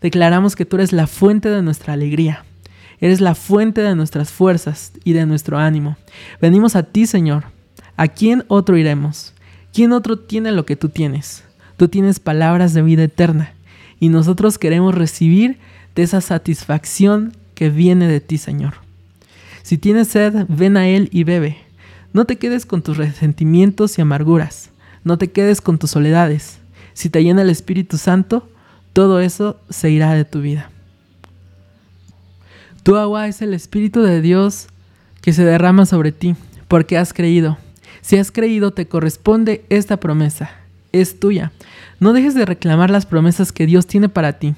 Declaramos 0.00 0.56
que 0.56 0.64
tú 0.64 0.76
eres 0.76 0.92
la 0.92 1.06
fuente 1.06 1.50
de 1.50 1.60
nuestra 1.60 1.92
alegría. 1.92 2.44
Eres 3.00 3.20
la 3.20 3.34
fuente 3.34 3.82
de 3.82 3.94
nuestras 3.94 4.30
fuerzas 4.30 4.92
y 5.04 5.12
de 5.12 5.26
nuestro 5.26 5.58
ánimo. 5.58 5.98
Venimos 6.40 6.74
a 6.74 6.84
ti, 6.84 7.06
Señor. 7.06 7.44
¿A 7.98 8.08
quién 8.08 8.44
otro 8.48 8.78
iremos? 8.78 9.34
¿Quién 9.74 9.92
otro 9.92 10.18
tiene 10.18 10.52
lo 10.52 10.64
que 10.64 10.76
tú 10.76 10.88
tienes? 10.88 11.44
Tú 11.76 11.88
tienes 11.88 12.18
palabras 12.18 12.72
de 12.72 12.80
vida 12.80 13.02
eterna 13.02 13.52
y 14.00 14.08
nosotros 14.08 14.56
queremos 14.56 14.94
recibir 14.94 15.58
de 15.94 16.02
esa 16.02 16.22
satisfacción 16.22 17.34
que 17.54 17.68
viene 17.68 18.08
de 18.08 18.20
ti, 18.20 18.38
Señor. 18.38 18.74
Si 19.62 19.76
tienes 19.76 20.08
sed, 20.08 20.46
ven 20.48 20.78
a 20.78 20.88
Él 20.88 21.10
y 21.12 21.24
bebe. 21.24 21.58
No 22.14 22.24
te 22.24 22.36
quedes 22.36 22.64
con 22.64 22.80
tus 22.80 22.96
resentimientos 22.96 23.98
y 23.98 24.00
amarguras. 24.00 24.70
No 25.06 25.18
te 25.18 25.30
quedes 25.30 25.60
con 25.60 25.78
tus 25.78 25.92
soledades. 25.92 26.58
Si 26.92 27.10
te 27.10 27.22
llena 27.22 27.42
el 27.42 27.48
Espíritu 27.48 27.96
Santo, 27.96 28.48
todo 28.92 29.20
eso 29.20 29.56
se 29.70 29.88
irá 29.88 30.12
de 30.14 30.24
tu 30.24 30.40
vida. 30.40 30.68
Tu 32.82 32.96
agua 32.96 33.28
es 33.28 33.40
el 33.40 33.54
Espíritu 33.54 34.02
de 34.02 34.20
Dios 34.20 34.66
que 35.20 35.32
se 35.32 35.44
derrama 35.44 35.86
sobre 35.86 36.10
ti, 36.10 36.34
porque 36.66 36.98
has 36.98 37.12
creído. 37.12 37.56
Si 38.00 38.16
has 38.16 38.32
creído, 38.32 38.72
te 38.72 38.88
corresponde 38.88 39.64
esta 39.68 39.98
promesa. 39.98 40.50
Es 40.90 41.20
tuya. 41.20 41.52
No 42.00 42.12
dejes 42.12 42.34
de 42.34 42.44
reclamar 42.44 42.90
las 42.90 43.06
promesas 43.06 43.52
que 43.52 43.66
Dios 43.66 43.86
tiene 43.86 44.08
para 44.08 44.40
ti. 44.40 44.56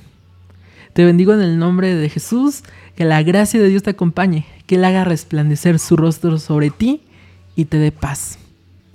Te 0.94 1.04
bendigo 1.04 1.34
en 1.34 1.42
el 1.42 1.58
nombre 1.58 1.94
de 1.94 2.08
Jesús, 2.08 2.62
que 2.96 3.04
la 3.04 3.22
gracia 3.22 3.60
de 3.60 3.68
Dios 3.68 3.82
te 3.82 3.90
acompañe, 3.90 4.46
que 4.66 4.76
Él 4.76 4.86
haga 4.86 5.04
resplandecer 5.04 5.78
su 5.78 5.94
rostro 5.98 6.38
sobre 6.38 6.70
ti 6.70 7.02
y 7.54 7.66
te 7.66 7.76
dé 7.76 7.92
paz. 7.92 8.38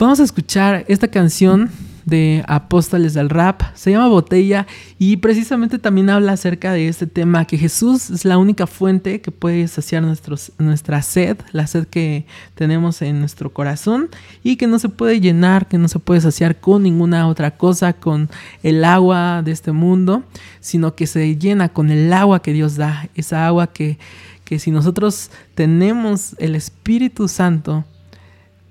Vamos 0.04 0.20
a 0.20 0.24
escuchar 0.24 0.84
esta 0.90 1.08
canción 1.08 1.70
de 2.04 2.44
Apóstoles 2.50 3.14
del 3.14 3.30
Rap, 3.30 3.62
se 3.74 3.92
llama 3.92 4.10
Botella 4.10 4.68
y 5.00 5.16
precisamente 5.16 5.80
también 5.80 6.10
habla 6.10 6.34
acerca 6.34 6.74
de 6.74 6.90
este 6.90 7.08
tema, 7.08 7.46
que 7.46 7.58
Jesús 7.58 8.10
es 8.10 8.26
la 8.26 8.38
única 8.38 8.68
fuente 8.68 9.22
que 9.22 9.32
puede 9.32 9.66
saciar 9.70 10.04
nuestros, 10.04 10.52
nuestra 10.58 11.02
sed, 11.02 11.38
la 11.54 11.68
sed 11.68 11.88
que 11.88 12.26
tenemos 12.54 13.02
en 13.02 13.22
nuestro 13.22 13.54
corazón 13.54 14.10
y 14.44 14.58
que 14.58 14.68
no 14.68 14.78
se 14.78 14.90
puede 14.90 15.22
llenar, 15.22 15.70
que 15.70 15.78
no 15.78 15.88
se 15.88 16.00
puede 16.00 16.20
saciar 16.20 16.60
con 16.60 16.84
ninguna 16.84 17.30
otra 17.30 17.52
cosa, 17.52 17.94
con 17.94 18.30
el 18.62 18.84
agua 18.84 19.42
de 19.42 19.54
este 19.54 19.72
mundo, 19.72 20.24
sino 20.60 20.96
que 20.96 21.08
se 21.08 21.38
llena 21.38 21.70
con 21.70 21.92
el 21.92 22.12
agua 22.12 22.42
que 22.42 22.52
Dios 22.52 22.76
da, 22.76 23.08
esa 23.16 23.48
agua 23.48 23.68
que, 23.68 23.98
que 24.44 24.60
si 24.60 24.70
nosotros 24.70 25.32
tenemos 25.56 26.36
el 26.40 26.56
Espíritu 26.56 27.30
Santo, 27.30 27.86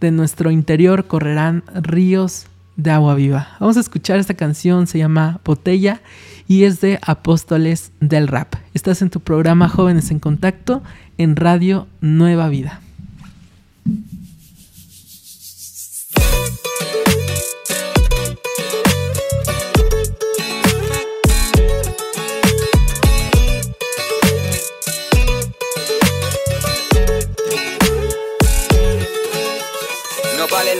de 0.02 0.10
nuestro 0.10 0.50
interior 0.50 1.06
correrán 1.06 1.62
ríos 1.74 2.46
de 2.76 2.90
agua 2.90 3.14
viva. 3.14 3.56
Vamos 3.60 3.76
a 3.76 3.80
escuchar 3.80 4.18
esta 4.18 4.34
canción, 4.34 4.86
se 4.86 4.98
llama 4.98 5.40
Botella 5.44 6.02
y 6.48 6.64
es 6.64 6.80
de 6.80 6.98
Apóstoles 7.02 7.92
del 8.00 8.28
Rap. 8.28 8.54
Estás 8.74 9.00
en 9.00 9.10
tu 9.10 9.20
programa 9.20 9.68
Jóvenes 9.68 10.10
en 10.10 10.18
Contacto 10.18 10.82
en 11.18 11.36
Radio 11.36 11.86
Nueva 12.00 12.48
Vida. 12.48 12.80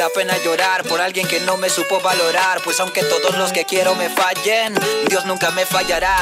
La 0.02 0.08
pena 0.08 0.36
llorar 0.44 0.82
por 0.82 1.00
alguien 1.00 1.28
que 1.28 1.38
no 1.42 1.56
me 1.56 1.70
supo 1.70 2.00
valorar. 2.00 2.60
Pues 2.64 2.80
aunque 2.80 3.04
todos 3.04 3.38
los 3.38 3.52
que 3.52 3.64
quiero 3.64 3.94
me 3.94 4.08
fallen, 4.08 4.74
Dios 5.08 5.26
nunca 5.26 5.52
me 5.52 5.64
fallará. 5.64 6.16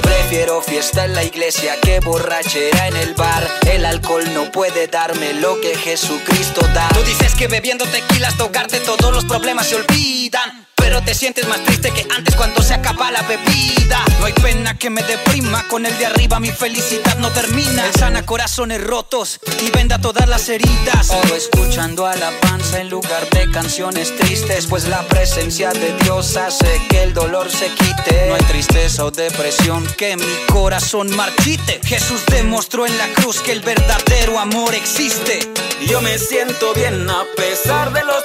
Prefiero 0.00 0.62
fiesta 0.62 1.04
en 1.04 1.14
la 1.14 1.22
iglesia 1.22 1.78
que 1.82 2.00
borrachera 2.00 2.88
en 2.88 2.96
el 2.96 3.12
bar. 3.12 3.46
El 3.66 3.84
alcohol 3.84 4.24
no 4.32 4.50
puede 4.50 4.86
darme 4.86 5.34
lo 5.34 5.60
que 5.60 5.76
Jesucristo 5.76 6.62
da. 6.72 6.88
Tú 6.94 7.02
dices 7.02 7.34
que 7.34 7.46
bebiendo 7.46 7.84
tequilas 7.84 8.38
tocarte 8.38 8.80
todos 8.80 9.12
los 9.12 9.26
problemas 9.26 9.66
se 9.66 9.76
olvidan. 9.76 10.69
Pero 10.90 11.04
te 11.04 11.14
sientes 11.14 11.46
más 11.46 11.62
triste 11.62 11.92
que 11.92 12.04
antes 12.16 12.34
cuando 12.34 12.60
se 12.62 12.74
acaba 12.74 13.12
la 13.12 13.22
bebida. 13.22 14.04
No 14.18 14.26
hay 14.26 14.32
pena 14.32 14.76
que 14.76 14.90
me 14.90 15.04
deprima, 15.04 15.62
con 15.68 15.86
el 15.86 15.96
de 15.98 16.06
arriba 16.06 16.40
mi 16.40 16.50
felicidad 16.50 17.16
no 17.18 17.30
termina. 17.30 17.86
Él 17.86 17.94
sana 17.94 18.26
corazones 18.26 18.82
rotos 18.82 19.38
y 19.64 19.70
venda 19.70 20.00
todas 20.00 20.28
las 20.28 20.48
heridas. 20.48 21.10
O 21.10 21.34
escuchando 21.36 22.08
alabanza 22.08 22.80
en 22.80 22.90
lugar 22.90 23.30
de 23.30 23.48
canciones 23.52 24.16
tristes, 24.16 24.66
pues 24.66 24.88
la 24.88 25.06
presencia 25.06 25.70
de 25.70 25.94
Dios 26.02 26.36
hace 26.36 26.82
que 26.88 27.04
el 27.04 27.14
dolor 27.14 27.48
se 27.52 27.68
quite. 27.68 28.26
No 28.26 28.34
hay 28.34 28.42
tristeza 28.48 29.04
o 29.04 29.12
depresión 29.12 29.86
que 29.96 30.16
mi 30.16 30.46
corazón 30.48 31.14
marchite. 31.14 31.80
Jesús 31.84 32.26
demostró 32.26 32.84
en 32.84 32.98
la 32.98 33.06
cruz 33.12 33.40
que 33.42 33.52
el 33.52 33.60
verdadero 33.60 34.40
amor 34.40 34.74
existe. 34.74 35.38
Yo 35.86 36.00
me 36.00 36.18
siento 36.18 36.74
bien 36.74 37.08
a 37.08 37.24
pesar 37.36 37.92
de 37.92 38.04
los 38.04 38.24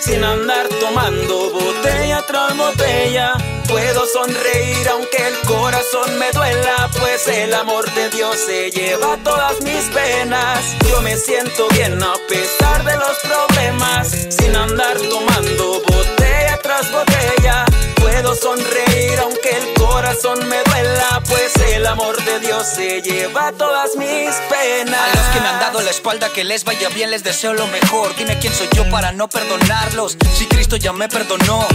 sin 0.00 0.24
andar 0.24 0.68
tomando 0.80 1.50
botella 1.50 2.24
tras 2.26 2.56
botella. 2.56 3.34
Puedo 3.68 4.04
sonreír 4.06 4.88
aunque 4.88 5.16
el 5.28 5.38
corazón 5.46 6.18
me 6.18 6.30
duela, 6.32 6.90
pues 6.98 7.28
el 7.28 7.54
amor 7.54 7.90
de 7.94 8.10
Dios 8.10 8.36
se 8.36 8.70
lleva 8.70 9.16
todas 9.24 9.60
mis 9.62 9.84
penas. 9.94 10.76
Yo 10.88 11.00
me 11.02 11.16
siento 11.16 11.68
bien 11.68 12.02
a 12.02 12.14
pesar 12.28 12.84
de 12.84 12.96
los 12.96 13.16
problemas, 13.22 14.08
sin 14.30 14.54
andar 14.56 14.98
tomando 14.98 15.80
botella 15.86 16.58
tras 16.62 16.90
botella. 16.90 17.64
Puedo 18.12 18.34
sonreír 18.34 19.18
aunque 19.20 19.56
el 19.56 19.72
corazón 19.72 20.46
me 20.46 20.62
duela, 20.64 21.22
pues 21.26 21.56
el 21.72 21.86
amor 21.86 22.22
de 22.22 22.40
Dios 22.40 22.66
se 22.66 23.00
lleva 23.00 23.52
todas 23.52 23.96
mis 23.96 24.34
penas. 24.50 25.00
A 25.00 25.16
los 25.16 25.26
que 25.28 25.40
me 25.40 25.48
han 25.48 25.58
dado 25.58 25.80
la 25.80 25.90
espalda, 25.90 26.28
que 26.28 26.44
les 26.44 26.62
vaya 26.62 26.90
bien, 26.90 27.10
les 27.10 27.24
deseo 27.24 27.54
lo 27.54 27.66
mejor. 27.68 28.14
Dime 28.16 28.38
quién 28.38 28.52
soy 28.52 28.68
yo 28.76 28.88
para 28.90 29.12
no 29.12 29.28
perdonarlos. 29.28 30.18
Si 30.34 30.44
Cristo 30.46 30.76
ya 30.76 30.92
me 30.92 31.08
perdonó, 31.08 31.66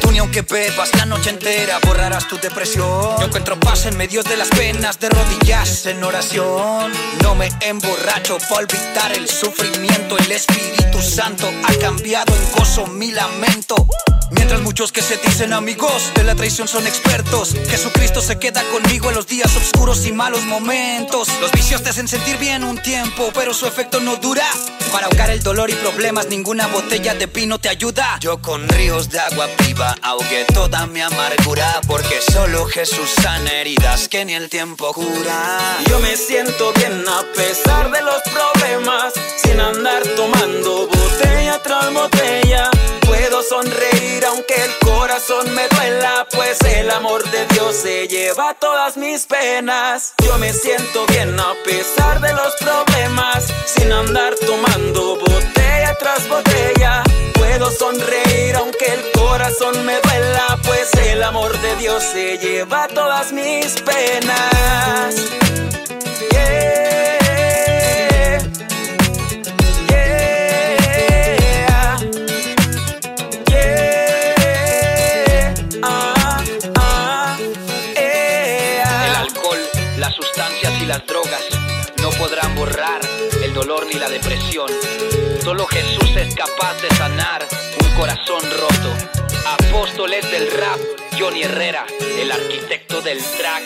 tú 0.00 0.10
ni 0.10 0.18
aunque 0.18 0.42
bebas 0.42 0.90
la 0.96 1.06
noche 1.06 1.30
entera 1.30 1.78
borrarás 1.86 2.26
tu 2.26 2.36
depresión. 2.36 3.16
Yo 3.20 3.24
encuentro 3.24 3.58
paz 3.60 3.86
en 3.86 3.96
medio 3.96 4.24
de 4.24 4.36
las 4.36 4.48
penas, 4.48 4.98
de 4.98 5.08
rodillas 5.08 5.86
en 5.86 6.02
oración. 6.02 6.92
No 7.22 7.36
me 7.36 7.48
emborracho 7.60 8.38
para 8.38 8.62
olvidar 8.62 9.12
el 9.12 9.28
sufrimiento. 9.28 10.18
El 10.18 10.32
Espíritu 10.32 11.00
Santo 11.00 11.48
ha 11.62 11.72
cambiado 11.78 12.34
en 12.34 12.58
gozo 12.58 12.88
mi 12.88 13.12
lamento. 13.12 13.86
Mientras 14.32 14.60
muchos 14.60 14.90
que 14.90 15.02
se 15.02 15.16
dicen 15.18 15.52
amigos 15.52 15.75
de 15.76 16.24
la 16.24 16.34
traición 16.34 16.66
son 16.68 16.86
expertos, 16.86 17.54
Jesucristo 17.68 18.22
se 18.22 18.38
queda 18.38 18.62
conmigo 18.72 19.10
en 19.10 19.14
los 19.14 19.26
días 19.26 19.54
oscuros 19.56 20.06
y 20.06 20.12
malos 20.12 20.42
momentos. 20.44 21.28
Los 21.38 21.52
vicios 21.52 21.82
te 21.82 21.90
hacen 21.90 22.08
sentir 22.08 22.38
bien 22.38 22.64
un 22.64 22.80
tiempo, 22.80 23.30
pero 23.34 23.52
su 23.52 23.66
efecto 23.66 24.00
no 24.00 24.16
dura. 24.16 24.46
Para 24.90 25.06
ahogar 25.06 25.28
el 25.28 25.42
dolor 25.42 25.68
y 25.68 25.74
problemas, 25.74 26.28
ninguna 26.28 26.66
botella 26.68 27.14
de 27.14 27.26
vino 27.26 27.58
te 27.58 27.68
ayuda. 27.68 28.18
Yo 28.20 28.40
con 28.40 28.66
ríos 28.70 29.10
de 29.10 29.20
agua 29.20 29.48
viva 29.66 29.94
ahogué 30.00 30.46
toda 30.46 30.86
mi 30.86 31.02
amargura, 31.02 31.82
porque 31.86 32.22
solo 32.32 32.64
Jesús 32.64 33.10
sana 33.20 33.52
heridas 33.52 34.08
que 34.08 34.24
ni 34.24 34.32
el 34.32 34.48
tiempo 34.48 34.94
cura. 34.94 35.76
Yo 35.90 36.00
me 36.00 36.16
siento 36.16 36.72
bien 36.72 37.04
a 37.06 37.22
pesar 37.34 37.90
de 37.90 38.00
los 38.00 38.22
problemas, 38.22 39.12
sin 39.44 39.60
andar 39.60 40.02
tomando 40.16 40.88
botella 40.88 41.62
tras 41.62 41.92
botella. 41.92 42.70
Puedo 43.36 43.48
sonreír 43.50 44.24
aunque 44.24 44.54
el 44.54 44.78
corazón 44.78 45.54
me 45.54 45.68
duela, 45.68 46.26
pues 46.34 46.58
el 46.62 46.90
amor 46.90 47.22
de 47.30 47.44
Dios 47.48 47.76
se 47.76 48.08
lleva 48.08 48.54
todas 48.54 48.96
mis 48.96 49.26
penas. 49.26 50.14
Yo 50.24 50.38
me 50.38 50.54
siento 50.54 51.04
bien 51.08 51.38
a 51.38 51.52
pesar 51.62 52.18
de 52.22 52.32
los 52.32 52.54
problemas, 52.54 53.44
sin 53.66 53.92
andar 53.92 54.34
tomando 54.36 55.16
botella 55.16 55.94
tras 56.00 56.26
botella. 56.30 57.02
Puedo 57.34 57.70
sonreír 57.70 58.56
aunque 58.56 58.86
el 58.86 59.12
corazón 59.12 59.84
me 59.84 60.00
duela, 60.00 60.58
pues 60.64 60.90
el 60.94 61.22
amor 61.22 61.60
de 61.60 61.76
Dios 61.76 62.02
se 62.02 62.38
lleva 62.38 62.88
todas 62.88 63.34
mis 63.34 63.74
penas. 63.82 65.14
las 66.32 67.25
podrán 82.26 82.56
borrar 82.56 83.00
el 83.44 83.54
dolor 83.54 83.86
ni 83.86 84.00
la 84.00 84.08
depresión. 84.08 84.68
Solo 85.44 85.64
Jesús 85.66 86.10
es 86.16 86.34
capaz 86.34 86.74
de 86.82 86.88
sanar 86.96 87.46
un 87.80 87.96
corazón 87.96 88.40
roto. 88.58 88.90
Apóstoles 89.46 90.28
del 90.32 90.50
rap, 90.50 90.76
Johnny 91.16 91.44
Herrera, 91.44 91.86
el 92.20 92.32
arquitecto 92.32 93.00
del 93.00 93.18
track. 93.18 93.62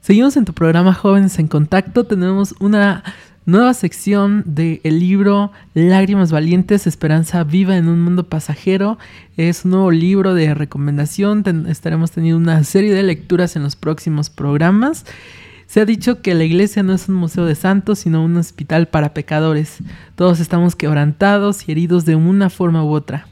Seguimos 0.00 0.36
en 0.36 0.44
tu 0.44 0.52
programa 0.52 0.94
Jóvenes 0.94 1.36
en 1.40 1.48
Contacto. 1.48 2.04
Tenemos 2.04 2.54
una 2.60 3.02
nueva 3.48 3.72
sección 3.72 4.42
del 4.44 4.80
libro 4.84 5.52
Lágrimas 5.72 6.30
Valientes, 6.30 6.86
Esperanza 6.86 7.44
Viva 7.44 7.78
en 7.78 7.88
un 7.88 7.98
Mundo 7.98 8.28
Pasajero. 8.28 8.98
Es 9.38 9.64
un 9.64 9.70
nuevo 9.70 9.90
libro 9.90 10.34
de 10.34 10.52
recomendación. 10.52 11.42
estaremos 11.66 12.10
teniendo 12.10 12.36
una 12.38 12.62
serie 12.62 12.92
de 12.92 13.02
lecturas 13.02 13.56
en 13.56 13.62
los 13.62 13.74
próximos 13.74 14.28
programas. 14.28 15.06
Se 15.66 15.80
ha 15.80 15.86
dicho 15.86 16.20
que 16.20 16.34
la 16.34 16.44
iglesia 16.44 16.82
no 16.82 16.92
es 16.92 17.08
un 17.08 17.14
museo 17.14 17.46
de 17.46 17.54
santos, 17.54 18.00
sino 18.00 18.22
un 18.22 18.36
hospital 18.36 18.88
para 18.88 19.14
pecadores. 19.14 19.78
Todos 20.14 20.40
estamos 20.40 20.76
quebrantados 20.76 21.66
y 21.66 21.72
heridos 21.72 22.04
de 22.04 22.16
una 22.16 22.50
forma 22.50 22.84
u 22.84 22.90
otra. 22.90 23.28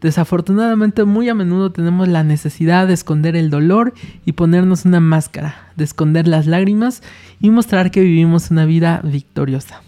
Desafortunadamente 0.00 1.04
muy 1.04 1.28
a 1.28 1.34
menudo 1.34 1.72
tenemos 1.72 2.06
la 2.08 2.22
necesidad 2.22 2.86
de 2.86 2.92
esconder 2.92 3.34
el 3.34 3.48
dolor 3.48 3.94
y 4.24 4.32
ponernos 4.32 4.84
una 4.84 5.00
máscara, 5.00 5.72
de 5.76 5.84
esconder 5.84 6.28
las 6.28 6.46
lágrimas 6.46 7.02
y 7.40 7.50
mostrar 7.50 7.90
que 7.90 8.02
vivimos 8.02 8.50
una 8.50 8.66
vida 8.66 9.00
victoriosa. 9.02 9.82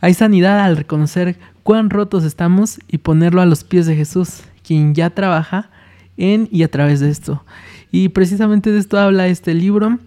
Hay 0.00 0.14
sanidad 0.14 0.60
al 0.60 0.76
reconocer 0.76 1.38
cuán 1.62 1.90
rotos 1.90 2.22
estamos 2.22 2.78
y 2.86 2.98
ponerlo 2.98 3.40
a 3.40 3.46
los 3.46 3.64
pies 3.64 3.86
de 3.86 3.96
Jesús, 3.96 4.42
quien 4.62 4.94
ya 4.94 5.10
trabaja 5.10 5.70
en 6.16 6.48
y 6.52 6.62
a 6.62 6.70
través 6.70 7.00
de 7.00 7.10
esto. 7.10 7.44
Y 7.90 8.10
precisamente 8.10 8.70
de 8.70 8.78
esto 8.78 8.98
habla 8.98 9.26
este 9.26 9.54
libro 9.54 9.98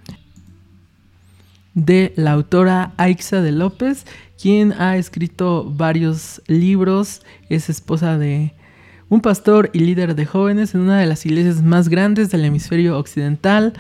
de 1.73 2.13
la 2.15 2.32
autora 2.32 2.93
Aixa 2.97 3.41
de 3.41 3.51
López, 3.51 4.05
quien 4.41 4.73
ha 4.73 4.95
escrito 4.97 5.65
varios 5.65 6.41
libros, 6.47 7.21
es 7.49 7.69
esposa 7.69 8.17
de 8.17 8.53
un 9.10 9.22
pastor 9.22 9.69
y 9.74 9.80
líder 9.80 10.15
de 10.15 10.26
jóvenes 10.26 10.76
en 10.76 10.82
una 10.82 11.00
de 11.00 11.06
las 11.08 11.26
iglesias 11.26 11.62
más 11.63 11.89
grandes 11.89 12.30
del 12.30 12.45
hemisferio 12.45 12.98
occidental, 12.98 13.74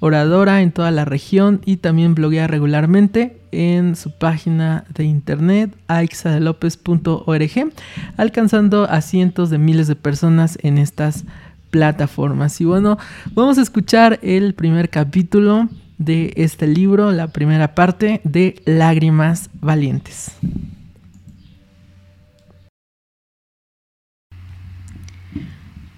oradora 0.00 0.62
en 0.62 0.72
toda 0.72 0.90
la 0.90 1.04
región 1.04 1.60
y 1.64 1.76
también 1.76 2.14
bloguea 2.14 2.48
regularmente 2.48 3.38
en 3.52 3.94
su 3.94 4.10
página 4.10 4.84
de 4.92 5.04
internet 5.04 5.76
aixadelopez.org, 5.86 7.72
alcanzando 8.16 8.90
a 8.90 9.00
cientos 9.00 9.50
de 9.50 9.58
miles 9.58 9.86
de 9.86 9.94
personas 9.94 10.58
en 10.62 10.78
estas 10.78 11.24
plataformas. 11.70 12.60
Y 12.60 12.64
bueno, 12.64 12.98
vamos 13.32 13.58
a 13.58 13.62
escuchar 13.62 14.18
el 14.22 14.54
primer 14.54 14.90
capítulo 14.90 15.68
de 15.98 16.32
este 16.36 16.66
libro, 16.66 17.12
la 17.12 17.28
primera 17.28 17.76
parte 17.76 18.20
de 18.24 18.60
Lágrimas 18.64 19.50
Valientes. 19.60 20.32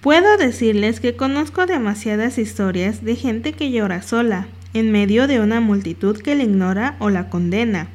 Puedo 0.05 0.37
decirles 0.37 1.01
que 1.01 1.17
conozco 1.17 1.65
demasiadas 1.65 2.37
historias 2.37 3.05
de 3.05 3.17
gente 3.17 3.55
que 3.55 3.71
llora 3.71 4.03
sola, 4.03 4.49
en 4.75 4.93
medio 4.93 5.27
de 5.27 5.41
una 5.41 5.61
multitud 5.61 6.21
que 6.21 6.35
la 6.35 6.43
ignora 6.43 6.97
o 6.99 7.09
la 7.09 7.31
condena. 7.31 7.89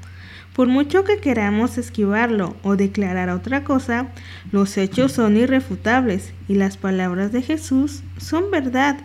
Por 0.56 0.68
mucho 0.68 1.04
que 1.04 1.20
queramos 1.20 1.78
esquivarlo 1.78 2.56
o 2.64 2.76
declarar 2.76 3.30
otra 3.30 3.64
cosa, 3.64 4.08
los 4.52 4.76
hechos 4.80 5.12
son 5.12 5.38
irrefutables 5.38 6.34
y 6.48 6.56
las 6.56 6.78
palabras 6.78 7.32
de 7.32 7.44
Jesús 7.44 8.02
son 8.18 8.50
verdad 8.50 8.98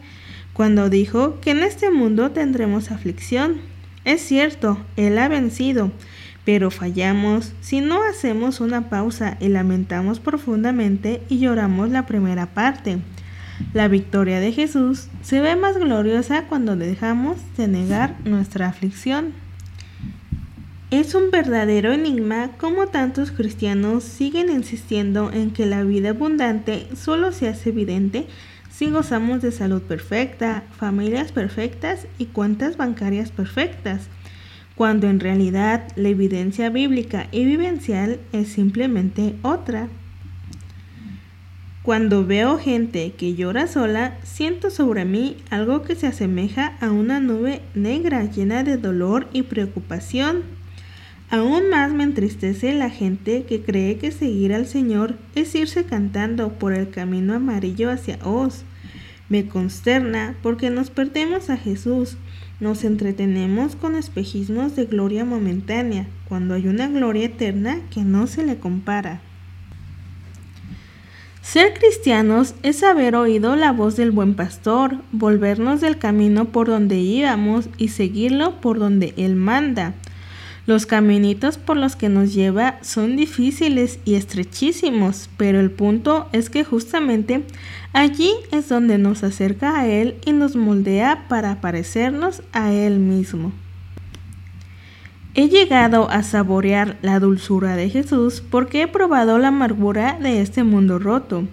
cuando 0.55 0.89
dijo 0.89 1.41
que 1.43 1.51
en 1.51 1.63
este 1.63 1.91
mundo 1.91 2.31
tendremos 2.31 2.91
aflicción. 2.91 3.61
Es 4.07 4.23
cierto, 4.23 4.79
Él 4.97 5.19
ha 5.19 5.29
vencido, 5.29 5.91
pero 6.45 6.71
fallamos 6.71 7.53
si 7.61 7.81
no 7.81 8.03
hacemos 8.03 8.61
una 8.61 8.89
pausa 8.89 9.37
y 9.41 9.49
lamentamos 9.49 10.21
profundamente 10.21 11.23
y 11.29 11.39
lloramos 11.39 11.91
la 11.91 12.07
primera 12.07 12.47
parte. 12.47 12.99
La 13.73 13.89
victoria 13.89 14.41
de 14.41 14.53
Jesús 14.53 15.09
se 15.23 15.41
ve 15.41 15.57
más 15.57 15.79
gloriosa 15.79 16.45
cuando 16.49 16.77
dejamos 16.77 17.39
de 17.57 17.69
negar 17.69 18.17
nuestra 18.25 18.67
aflicción. 18.67 19.33
Es 20.91 21.15
un 21.15 21.31
verdadero 21.31 21.93
enigma 21.93 22.51
cómo 22.59 22.87
tantos 22.87 23.31
cristianos 23.31 24.05
siguen 24.05 24.51
insistiendo 24.51 25.31
en 25.33 25.51
que 25.51 25.67
la 25.67 25.83
vida 25.83 26.11
abundante 26.11 26.89
solo 26.95 27.33
se 27.33 27.49
hace 27.49 27.71
evidente 27.71 28.27
si 28.71 28.91
gozamos 28.91 29.41
de 29.41 29.53
salud 29.53 29.83
perfecta, 29.83 30.65
familias 30.77 31.33
perfectas 31.33 32.07
y 32.19 32.27
cuentas 32.27 32.77
bancarias 32.77 33.31
perfectas 33.31 34.09
cuando 34.75 35.09
en 35.09 35.21
realidad 35.21 35.87
la 35.97 36.09
evidencia 36.09 36.71
bíblica 36.71 37.29
y 37.31 37.45
vivencial 37.45 38.19
es 38.33 38.49
simplemente 38.49 39.35
otra. 39.43 39.89
Cuando 41.83 42.27
veo 42.27 42.59
gente 42.59 43.13
que 43.13 43.35
llora 43.35 43.67
sola, 43.67 44.17
siento 44.23 44.71
sobre 44.71 45.05
mí 45.05 45.37
algo 45.51 45.83
que 45.83 45.95
se 45.95 46.07
asemeja 46.07 46.79
a 46.81 46.91
una 46.91 47.21
nube 47.21 47.61
negra 47.75 48.25
llena 48.25 48.65
de 48.65 48.79
dolor 48.79 49.29
y 49.33 49.43
preocupación. 49.43 50.43
Aún 51.29 51.69
más 51.69 51.93
me 51.93 52.05
entristece 52.05 52.73
la 52.73 52.89
gente 52.91 53.45
que 53.45 53.61
cree 53.61 53.99
que 53.99 54.13
seguir 54.13 54.55
al 54.55 54.67
Señor 54.67 55.17
es 55.35 55.55
irse 55.55 55.85
cantando 55.85 56.55
por 56.55 56.73
el 56.73 56.89
camino 56.89 57.35
amarillo 57.35 57.91
hacia 57.91 58.19
Oz. 58.25 58.65
Me 59.29 59.47
consterna 59.47 60.37
porque 60.43 60.71
nos 60.71 60.91
perdemos 60.91 61.51
a 61.51 61.57
Jesús 61.59 62.17
nos 62.61 62.85
entretenemos 62.85 63.77
con 63.77 63.97
espejismos 63.97 64.77
de 64.77 64.87
gloria 64.87 65.25
momentánea, 65.25 66.07
cuando 66.29 66.55
hay 66.55 66.69
una 66.69 66.89
gloria 66.89 67.27
eterna 67.27 67.79
que 67.91 68.03
no 68.03 68.27
se 68.27 68.45
le 68.45 68.59
compara. 68.59 69.21
Ser 71.43 71.75
cristianos 71.75 72.55
es 72.63 72.83
haber 72.83 73.15
oído 73.15 73.55
la 73.55 73.71
voz 73.71 73.97
del 73.97 74.11
buen 74.13 74.35
pastor, 74.35 74.97
volvernos 75.13 75.81
del 75.81 75.99
camino 75.99 76.47
por 76.47 76.69
donde 76.69 76.97
íbamos 76.97 77.69
y 77.77 77.89
seguirlo 77.89 78.61
por 78.63 78.79
donde 78.79 79.13
Él 79.19 79.37
manda. 79.37 79.95
Los 80.67 80.87
caminitos 80.87 81.59
por 81.59 81.77
los 81.77 81.95
que 81.95 82.09
nos 82.09 82.33
lleva 82.33 82.79
son 82.81 83.17
difíciles 83.17 83.99
y 84.07 84.15
estrechísimos, 84.15 85.29
pero 85.37 85.61
el 85.61 85.71
punto 85.71 86.27
es 86.33 86.49
que 86.49 86.65
justamente 86.65 87.45
allí 87.93 88.31
es 88.51 88.71
donde 88.71 88.97
nos 88.97 89.25
acerca 89.25 89.79
a 89.79 89.87
Él 89.87 90.17
y 90.25 90.33
nos 90.33 90.57
moldea 90.57 91.27
para 91.29 91.61
parecernos 91.61 92.43
a 92.53 92.73
Él 92.73 92.99
mismo. 92.99 93.53
He 95.35 95.49
llegado 95.49 96.09
a 96.11 96.23
saborear 96.23 96.97
la 97.03 97.19
dulzura 97.19 97.77
de 97.77 97.91
Jesús 97.91 98.43
porque 98.49 98.83
he 98.83 98.89
probado 98.89 99.37
la 99.39 99.49
amargura 99.49 100.17
de 100.19 100.41
este 100.41 100.63
mundo 100.63 100.99
roto. 100.99 101.45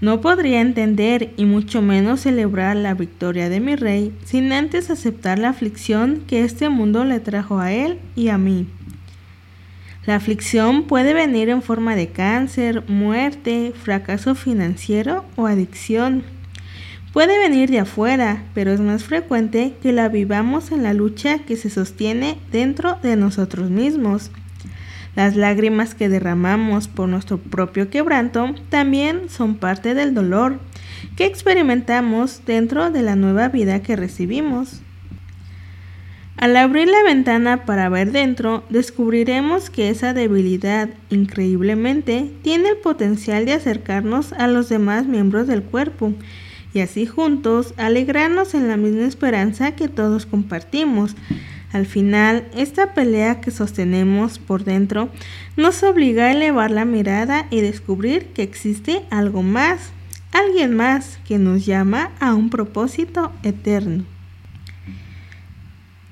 No 0.00 0.20
podría 0.20 0.60
entender 0.60 1.32
y 1.36 1.44
mucho 1.44 1.82
menos 1.82 2.20
celebrar 2.20 2.76
la 2.76 2.94
victoria 2.94 3.48
de 3.48 3.58
mi 3.58 3.74
rey 3.74 4.16
sin 4.24 4.52
antes 4.52 4.90
aceptar 4.90 5.40
la 5.40 5.48
aflicción 5.48 6.22
que 6.28 6.44
este 6.44 6.68
mundo 6.68 7.04
le 7.04 7.18
trajo 7.18 7.58
a 7.58 7.72
él 7.72 7.98
y 8.14 8.28
a 8.28 8.38
mí. 8.38 8.68
La 10.06 10.14
aflicción 10.14 10.84
puede 10.84 11.14
venir 11.14 11.48
en 11.48 11.62
forma 11.62 11.96
de 11.96 12.08
cáncer, 12.08 12.88
muerte, 12.88 13.72
fracaso 13.74 14.34
financiero 14.34 15.24
o 15.36 15.46
adicción. 15.46 16.22
Puede 17.12 17.38
venir 17.38 17.68
de 17.68 17.80
afuera, 17.80 18.44
pero 18.54 18.70
es 18.70 18.80
más 18.80 19.02
frecuente 19.02 19.74
que 19.82 19.92
la 19.92 20.08
vivamos 20.08 20.70
en 20.70 20.84
la 20.84 20.94
lucha 20.94 21.40
que 21.40 21.56
se 21.56 21.70
sostiene 21.70 22.38
dentro 22.52 22.98
de 23.02 23.16
nosotros 23.16 23.68
mismos. 23.68 24.30
Las 25.18 25.34
lágrimas 25.34 25.96
que 25.96 26.08
derramamos 26.08 26.86
por 26.86 27.08
nuestro 27.08 27.38
propio 27.38 27.90
quebranto 27.90 28.54
también 28.68 29.28
son 29.28 29.56
parte 29.56 29.94
del 29.94 30.14
dolor 30.14 30.60
que 31.16 31.24
experimentamos 31.24 32.42
dentro 32.46 32.92
de 32.92 33.02
la 33.02 33.16
nueva 33.16 33.48
vida 33.48 33.82
que 33.82 33.96
recibimos. 33.96 34.80
Al 36.36 36.54
abrir 36.54 36.86
la 36.86 37.02
ventana 37.02 37.64
para 37.64 37.88
ver 37.88 38.12
dentro, 38.12 38.62
descubriremos 38.70 39.70
que 39.70 39.88
esa 39.88 40.14
debilidad, 40.14 40.88
increíblemente, 41.10 42.30
tiene 42.42 42.68
el 42.68 42.76
potencial 42.76 43.44
de 43.44 43.54
acercarnos 43.54 44.32
a 44.32 44.46
los 44.46 44.68
demás 44.68 45.06
miembros 45.06 45.48
del 45.48 45.64
cuerpo 45.64 46.14
y 46.72 46.78
así 46.78 47.06
juntos 47.06 47.74
alegrarnos 47.76 48.54
en 48.54 48.68
la 48.68 48.76
misma 48.76 49.06
esperanza 49.06 49.72
que 49.72 49.88
todos 49.88 50.26
compartimos, 50.26 51.16
al 51.72 51.84
final, 51.84 52.48
esta 52.56 52.94
pelea 52.94 53.42
que 53.42 53.50
sostenemos 53.50 54.38
por 54.38 54.64
dentro 54.64 55.10
nos 55.56 55.82
obliga 55.82 56.24
a 56.24 56.32
elevar 56.32 56.70
la 56.70 56.86
mirada 56.86 57.46
y 57.50 57.60
descubrir 57.60 58.28
que 58.28 58.42
existe 58.42 59.02
algo 59.10 59.42
más, 59.42 59.90
alguien 60.32 60.74
más 60.74 61.18
que 61.26 61.38
nos 61.38 61.66
llama 61.66 62.10
a 62.20 62.34
un 62.34 62.48
propósito 62.48 63.32
eterno. 63.42 64.04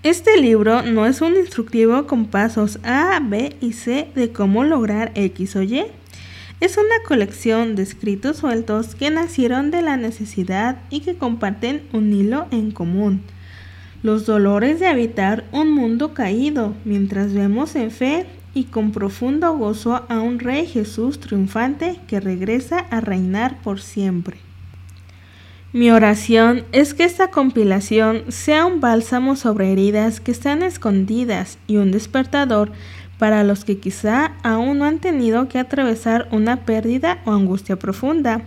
Este 0.03 0.37
libro 0.37 0.83
no 0.83 1.07
es 1.07 1.23
un 1.23 1.35
instructivo 1.37 2.07
con 2.07 2.27
pasos 2.27 2.79
A, 2.85 3.19
B 3.21 3.57
y 3.61 3.73
C 3.73 4.11
de 4.14 4.31
cómo 4.33 4.62
lograr 4.62 5.11
X 5.14 5.57
o 5.57 5.62
Y. 5.62 5.85
Es 6.61 6.77
una 6.77 7.03
colección 7.09 7.77
de 7.77 7.83
escritos 7.83 8.37
sueltos 8.37 8.95
que 8.95 9.11
nacieron 9.11 9.71
de 9.71 9.83
la 9.83 9.97
necesidad 9.97 10.83
y 10.90 11.01
que 11.01 11.16
comparten 11.16 11.83
un 11.92 12.12
hilo 12.12 12.47
en 12.51 12.71
común 12.71 13.23
los 14.07 14.25
dolores 14.25 14.79
de 14.79 14.87
habitar 14.87 15.42
un 15.51 15.73
mundo 15.73 16.14
caído, 16.14 16.75
mientras 16.85 17.35
vemos 17.35 17.75
en 17.75 17.90
fe 17.90 18.25
y 18.55 18.66
con 18.66 18.92
profundo 18.92 19.57
gozo 19.57 20.05
a 20.09 20.21
un 20.21 20.38
Rey 20.38 20.64
Jesús 20.64 21.19
triunfante 21.19 21.99
que 22.07 22.21
regresa 22.21 22.79
a 22.79 23.01
reinar 23.01 23.61
por 23.62 23.81
siempre. 23.81 24.37
Mi 25.73 25.90
oración 25.90 26.62
es 26.71 26.95
que 26.95 27.03
esta 27.03 27.33
compilación 27.33 28.23
sea 28.29 28.64
un 28.64 28.81
bálsamo 28.81 29.35
sobre 29.35 29.73
heridas 29.73 30.21
que 30.21 30.31
están 30.31 30.62
escondidas 30.62 31.59
y 31.66 31.79
un 31.79 31.90
despertador 31.90 32.71
para 33.19 33.42
los 33.42 33.64
que 33.64 33.79
quizá 33.79 34.37
aún 34.45 34.79
no 34.79 34.85
han 34.85 35.01
tenido 35.01 35.49
que 35.49 35.59
atravesar 35.59 36.29
una 36.31 36.64
pérdida 36.64 37.19
o 37.25 37.33
angustia 37.33 37.75
profunda. 37.75 38.42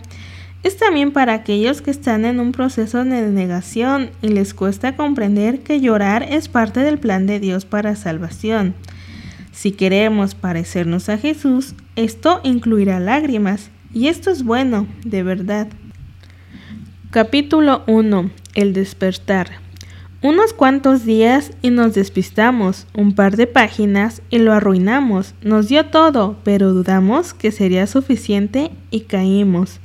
Es 0.62 0.76
también 0.76 1.12
para 1.12 1.32
aquellos 1.32 1.80
que 1.80 1.90
están 1.90 2.26
en 2.26 2.38
un 2.38 2.52
proceso 2.52 3.02
de 3.04 3.30
negación 3.30 4.10
y 4.20 4.28
les 4.28 4.52
cuesta 4.52 4.94
comprender 4.94 5.60
que 5.60 5.80
llorar 5.80 6.22
es 6.22 6.48
parte 6.48 6.80
del 6.80 6.98
plan 6.98 7.26
de 7.26 7.40
Dios 7.40 7.64
para 7.64 7.96
salvación. 7.96 8.74
Si 9.52 9.72
queremos 9.72 10.34
parecernos 10.34 11.08
a 11.08 11.16
Jesús, 11.16 11.74
esto 11.96 12.40
incluirá 12.44 13.00
lágrimas, 13.00 13.70
y 13.92 14.08
esto 14.08 14.30
es 14.30 14.44
bueno, 14.44 14.86
de 15.04 15.22
verdad. 15.22 15.68
Capítulo 17.10 17.82
1. 17.86 18.30
El 18.54 18.72
despertar. 18.72 19.48
Unos 20.22 20.52
cuantos 20.52 21.06
días 21.06 21.52
y 21.62 21.70
nos 21.70 21.94
despistamos, 21.94 22.86
un 22.94 23.14
par 23.14 23.36
de 23.36 23.46
páginas 23.46 24.20
y 24.28 24.38
lo 24.38 24.52
arruinamos. 24.52 25.34
Nos 25.42 25.68
dio 25.68 25.86
todo, 25.86 26.36
pero 26.44 26.72
dudamos 26.74 27.32
que 27.32 27.50
sería 27.50 27.86
suficiente 27.86 28.70
y 28.90 29.00
caímos. 29.00 29.80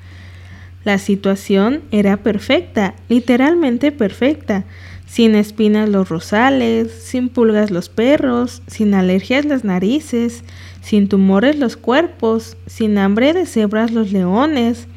La 0.86 1.00
situación 1.00 1.82
era 1.90 2.18
perfecta, 2.18 2.94
literalmente 3.10 3.92
perfecta, 3.92 4.66
sin 5.08 5.34
espinas 5.34 5.90
los 5.90 6.10
rosales, 6.10 6.92
sin 6.92 7.30
pulgas 7.30 7.72
los 7.72 7.90
perros, 7.90 8.62
sin 8.68 8.94
alergias 8.94 9.46
las 9.46 9.64
narices, 9.64 10.44
sin 10.82 11.10
tumores 11.10 11.58
los 11.58 11.76
cuerpos, 11.76 12.56
sin 12.68 13.00
hambre 13.00 13.34
de 13.34 13.48
cebras 13.48 13.92
los 13.92 14.12
leones, 14.12 14.88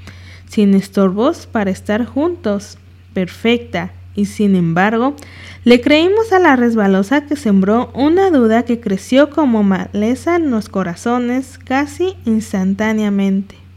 sin 0.47 0.75
estorbos 0.75 1.47
para 1.47 1.71
estar 1.71 2.05
juntos, 2.05 2.77
perfecta, 3.15 3.93
y 4.15 4.27
sin 4.27 4.57
embargo, 4.57 5.17
le 5.65 5.81
creímos 5.81 6.33
a 6.33 6.39
la 6.39 6.55
resbalosa 6.55 7.25
que 7.25 7.37
sembró 7.37 7.91
una 7.95 8.31
duda 8.31 8.65
que 8.65 8.79
creció 8.79 9.31
como 9.31 9.63
maleza 9.63 10.37
en 10.37 10.51
los 10.51 10.69
corazones 10.69 11.59
casi 11.59 12.15
instantáneamente. 12.27 13.68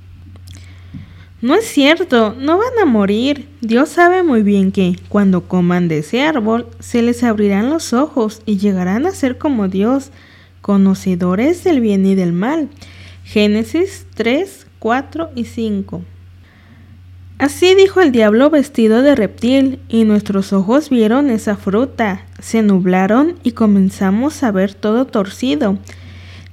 No 1.41 1.55
es 1.55 1.65
cierto, 1.65 2.35
no 2.37 2.59
van 2.59 2.77
a 2.79 2.85
morir. 2.85 3.47
Dios 3.61 3.89
sabe 3.89 4.21
muy 4.21 4.43
bien 4.43 4.71
que, 4.71 4.95
cuando 5.09 5.47
coman 5.47 5.87
de 5.87 5.99
ese 5.99 6.21
árbol, 6.21 6.67
se 6.79 7.01
les 7.01 7.23
abrirán 7.23 7.71
los 7.71 7.93
ojos 7.93 8.43
y 8.45 8.57
llegarán 8.57 9.07
a 9.07 9.11
ser 9.11 9.39
como 9.39 9.67
Dios, 9.67 10.11
conocedores 10.61 11.63
del 11.63 11.81
bien 11.81 12.05
y 12.05 12.13
del 12.13 12.31
mal. 12.31 12.69
Génesis 13.23 14.05
3, 14.13 14.67
4 14.77 15.31
y 15.33 15.45
5. 15.45 16.03
Así 17.39 17.73
dijo 17.73 18.01
el 18.01 18.11
diablo 18.11 18.51
vestido 18.51 19.01
de 19.01 19.15
reptil, 19.15 19.79
y 19.89 20.03
nuestros 20.03 20.53
ojos 20.53 20.91
vieron 20.91 21.31
esa 21.31 21.55
fruta, 21.55 22.27
se 22.39 22.61
nublaron 22.61 23.39
y 23.41 23.53
comenzamos 23.53 24.43
a 24.43 24.51
ver 24.51 24.75
todo 24.75 25.05
torcido. 25.05 25.79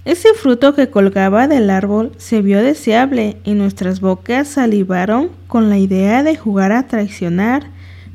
Ese 0.08 0.32
fruto 0.32 0.74
que 0.74 0.88
colgaba 0.88 1.46
del 1.46 1.68
árbol 1.68 2.12
se 2.16 2.40
vio 2.40 2.62
deseable 2.62 3.36
y 3.44 3.52
nuestras 3.52 4.00
bocas 4.00 4.48
salivaron 4.48 5.30
con 5.46 5.68
la 5.68 5.76
idea 5.76 6.22
de 6.22 6.34
jugar 6.34 6.72
a 6.72 6.86
traicionar, 6.86 7.66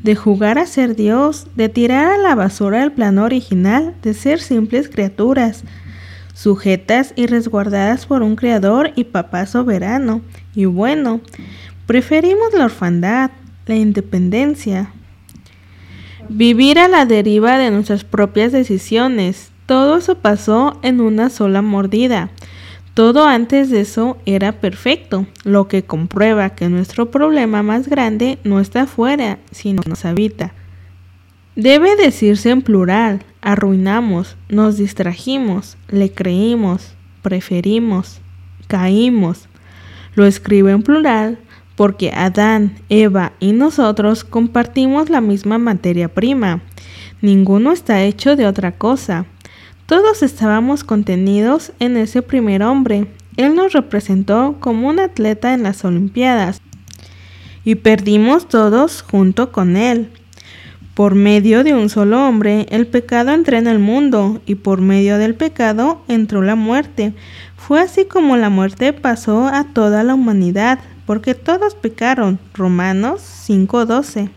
de 0.02 0.16
jugar 0.16 0.58
a 0.58 0.66
ser 0.66 0.96
Dios, 0.96 1.48
de 1.56 1.70
tirar 1.70 2.08
a 2.08 2.18
la 2.18 2.36
basura 2.36 2.84
el 2.84 2.92
plan 2.92 3.20
original 3.20 3.94
de 4.02 4.14
ser 4.14 4.42
simples 4.42 4.90
criaturas, 4.90 5.64
sujetas 6.34 7.14
y 7.16 7.28
resguardadas 7.28 8.08
por 8.08 8.24
un 8.24 8.36
creador 8.36 8.92
y 8.96 9.06
papá 9.06 9.46
soberano. 9.46 10.22
Y 10.56 10.66
bueno, 10.66 11.22
Preferimos 11.86 12.54
la 12.54 12.66
orfandad, 12.66 13.32
la 13.66 13.76
independencia, 13.76 14.94
vivir 16.30 16.80
a 16.80 16.88
la 16.88 17.06
deriva 17.06 17.58
de 17.58 17.72
nuestras 17.72 18.06
propias 18.06 18.54
decisiones. 18.54 19.52
Todo 19.66 19.98
eso 19.98 20.16
pasó 20.16 20.80
en 20.84 21.02
una 21.02 21.30
sola 21.30 21.62
mordida. 21.62 22.30
Todo 22.94 23.26
antes 23.26 23.70
de 23.70 23.82
eso 23.82 24.18
era 24.26 24.52
perfecto, 24.52 25.26
lo 25.44 25.68
que 25.68 25.84
comprueba 25.84 26.52
que 26.52 26.70
nuestro 26.70 27.10
problema 27.10 27.64
más 27.64 27.88
grande 27.88 28.38
no 28.44 28.60
está 28.60 28.84
afuera, 28.84 29.40
sino 29.52 29.82
nos 29.88 30.06
habita. 30.06 30.54
Debe 31.56 31.96
decirse 31.96 32.50
en 32.52 32.62
plural, 32.62 33.24
arruinamos, 33.42 34.38
nos 34.50 34.78
distrajimos, 34.78 35.78
le 35.88 36.12
creímos, 36.12 36.94
preferimos, 37.22 38.22
caímos. 38.68 39.48
Lo 40.16 40.26
escribe 40.26 40.72
en 40.72 40.84
plural 40.84 41.40
porque 41.76 42.12
Adán, 42.12 42.76
Eva 42.90 43.34
y 43.40 43.54
nosotros 43.54 44.24
compartimos 44.24 45.10
la 45.10 45.22
misma 45.22 45.58
materia 45.58 46.14
prima. 46.14 46.62
Ninguno 47.22 47.72
está 47.72 48.04
hecho 48.04 48.36
de 48.36 48.46
otra 48.46 48.74
cosa. 48.74 49.26
Todos 49.86 50.24
estábamos 50.24 50.86
contenidos 50.86 51.74
en 51.80 51.98
ese 51.98 52.22
primer 52.22 52.64
hombre. 52.64 53.08
Él 53.36 53.54
nos 53.54 53.74
representó 53.74 54.56
como 54.62 54.88
un 54.88 55.00
atleta 55.00 55.54
en 55.54 55.64
las 55.64 55.84
Olimpiadas. 55.84 56.62
Y 57.66 57.76
perdimos 57.76 58.48
todos 58.48 59.02
junto 59.02 59.52
con 59.52 59.76
él. 59.76 60.10
Por 60.94 61.16
medio 61.16 61.66
de 61.66 61.74
un 61.74 61.90
solo 61.90 62.26
hombre, 62.26 62.66
el 62.70 62.88
pecado 62.88 63.32
entró 63.32 63.58
en 63.58 63.68
el 63.68 63.80
mundo, 63.80 64.42
y 64.46 64.56
por 64.56 64.80
medio 64.80 65.18
del 65.18 65.36
pecado 65.36 66.02
entró 66.08 66.44
la 66.44 66.56
muerte. 66.56 67.14
Fue 67.58 67.82
así 67.82 68.06
como 68.06 68.38
la 68.38 68.50
muerte 68.50 68.94
pasó 68.94 69.48
a 69.48 69.66
toda 69.66 70.04
la 70.04 70.14
humanidad, 70.14 70.80
porque 71.06 71.36
todos 71.36 71.76
pecaron. 71.76 72.40
Romanos 72.54 73.22
5:12. 73.22 74.30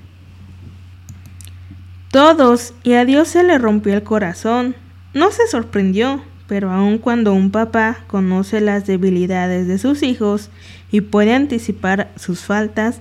Todos, 2.10 2.74
y 2.82 2.94
a 2.94 3.04
Dios 3.04 3.28
se 3.28 3.44
le 3.44 3.58
rompió 3.58 3.94
el 3.94 4.02
corazón. 4.02 4.74
No 5.16 5.30
se 5.30 5.46
sorprendió, 5.46 6.20
pero 6.46 6.70
aun 6.70 6.98
cuando 6.98 7.32
un 7.32 7.50
papá 7.50 8.00
conoce 8.06 8.60
las 8.60 8.84
debilidades 8.84 9.66
de 9.66 9.78
sus 9.78 10.02
hijos 10.02 10.50
y 10.92 11.00
puede 11.00 11.32
anticipar 11.32 12.12
sus 12.16 12.40
faltas, 12.40 13.00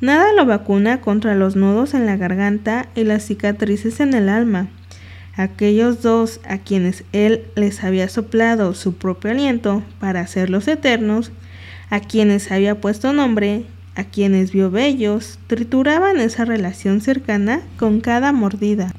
nada 0.00 0.32
lo 0.32 0.46
vacuna 0.46 1.02
contra 1.02 1.34
los 1.34 1.54
nudos 1.54 1.92
en 1.92 2.06
la 2.06 2.16
garganta 2.16 2.88
y 2.94 3.04
las 3.04 3.26
cicatrices 3.26 4.00
en 4.00 4.14
el 4.14 4.30
alma. 4.30 4.68
Aquellos 5.36 6.00
dos 6.00 6.40
a 6.48 6.56
quienes 6.56 7.04
él 7.12 7.44
les 7.54 7.84
había 7.84 8.08
soplado 8.08 8.72
su 8.72 8.94
propio 8.94 9.32
aliento 9.32 9.82
para 10.00 10.20
hacerlos 10.20 10.66
eternos, 10.68 11.32
a 11.90 12.00
quienes 12.00 12.50
había 12.50 12.80
puesto 12.80 13.12
nombre, 13.12 13.66
a 13.94 14.04
quienes 14.04 14.52
vio 14.52 14.70
bellos, 14.70 15.38
trituraban 15.48 16.18
esa 16.18 16.46
relación 16.46 17.02
cercana 17.02 17.60
con 17.76 18.00
cada 18.00 18.32
mordida. 18.32 18.94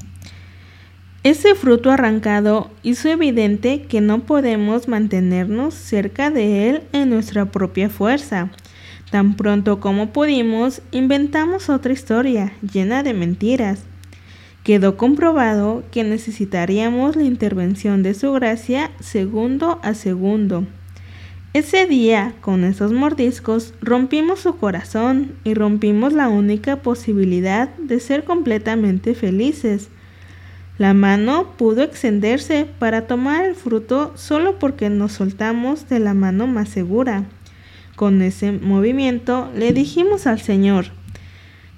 Ese 1.24 1.56
fruto 1.56 1.90
arrancado 1.90 2.70
hizo 2.84 3.08
evidente 3.08 3.84
que 3.84 4.02
no 4.02 4.26
podemos 4.26 4.90
mantenernos 4.90 5.74
cerca 5.74 6.30
de 6.30 6.70
él 6.70 6.84
en 6.92 7.10
nuestra 7.10 7.46
propia 7.46 7.90
fuerza. 7.90 8.52
Tan 9.10 9.38
pronto 9.38 9.80
como 9.80 10.12
pudimos, 10.12 10.82
inventamos 10.92 11.70
otra 11.70 11.94
historia 11.94 12.52
llena 12.62 13.04
de 13.04 13.14
mentiras. 13.14 13.84
Quedó 14.66 14.98
comprobado 14.98 15.86
que 15.92 16.04
necesitaríamos 16.04 17.16
la 17.16 17.24
intervención 17.24 18.04
de 18.04 18.16
su 18.16 18.34
gracia 18.34 18.92
segundo 19.00 19.80
a 19.82 19.94
segundo. 19.94 20.68
Ese 21.54 21.86
día, 21.86 22.34
con 22.42 22.66
esos 22.66 22.92
mordiscos, 22.92 23.74
rompimos 23.80 24.42
su 24.42 24.58
corazón 24.58 25.36
y 25.46 25.54
rompimos 25.54 26.12
la 26.12 26.28
única 26.28 26.82
posibilidad 26.82 27.70
de 27.78 28.02
ser 28.02 28.26
completamente 28.26 29.16
felices. 29.16 29.90
La 30.78 30.94
mano 30.94 31.54
pudo 31.58 31.84
extenderse 31.84 32.68
para 32.80 33.08
tomar 33.08 33.46
el 33.46 33.56
fruto 33.56 34.12
solo 34.16 34.60
porque 34.60 34.90
nos 34.90 35.14
soltamos 35.14 35.88
de 35.90 36.00
la 36.00 36.14
mano 36.14 36.48
más 36.48 36.70
segura. 36.70 37.26
Con 37.96 38.22
ese 38.22 38.52
movimiento 38.52 39.52
le 39.56 39.72
dijimos 39.72 40.26
al 40.26 40.42
Señor, 40.42 40.88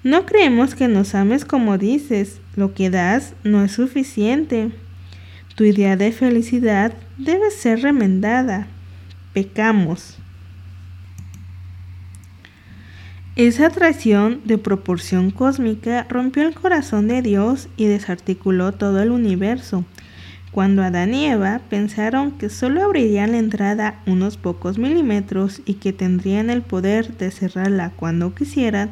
no 0.04 0.26
creemos 0.26 0.76
que 0.76 0.88
nos 0.88 1.16
ames 1.16 1.46
como 1.46 1.78
dices, 1.78 2.40
lo 2.56 2.74
que 2.74 2.90
das 2.90 3.34
no 3.44 3.64
es 3.64 3.74
suficiente. 3.74 4.72
Tu 5.56 5.66
idea 5.66 5.98
de 5.98 6.12
felicidad 6.12 6.94
debe 7.18 7.52
ser 7.52 7.82
remendada 7.82 8.68
pecamos. 9.36 10.18
Esa 13.36 13.66
atracción 13.66 14.40
de 14.46 14.58
proporción 14.58 15.30
cósmica 15.30 16.08
rompió 16.08 16.48
el 16.48 16.54
corazón 16.54 17.10
de 17.10 17.22
Dios 17.22 17.68
y 17.76 17.86
desarticuló 17.86 18.72
todo 18.72 19.02
el 19.02 19.12
universo. 19.12 19.84
Cuando 20.52 20.82
Adán 20.84 21.14
y 21.14 21.26
Eva 21.26 21.60
pensaron 21.70 22.32
que 22.32 22.48
solo 22.48 22.82
abrirían 22.82 23.34
la 23.34 23.40
entrada 23.40 24.00
unos 24.06 24.38
pocos 24.38 24.78
milímetros 24.78 25.62
y 25.66 25.74
que 25.74 25.92
tendrían 25.92 26.50
el 26.50 26.62
poder 26.62 27.18
de 27.18 27.30
cerrarla 27.30 27.92
cuando 27.98 28.34
quisieran, 28.34 28.92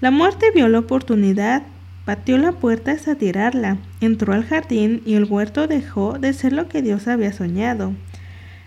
la 0.00 0.10
muerte 0.10 0.46
vio 0.52 0.66
la 0.66 0.80
oportunidad, 0.80 1.62
pateó 2.04 2.38
la 2.38 2.50
puerta 2.50 2.90
hasta 2.90 3.14
tirarla, 3.14 3.76
entró 4.00 4.32
al 4.32 4.42
jardín 4.42 5.02
y 5.06 5.14
el 5.14 5.22
huerto 5.22 5.68
dejó 5.68 6.18
de 6.18 6.32
ser 6.32 6.52
lo 6.52 6.66
que 6.66 6.82
Dios 6.82 7.06
había 7.06 7.32
soñado. 7.32 7.92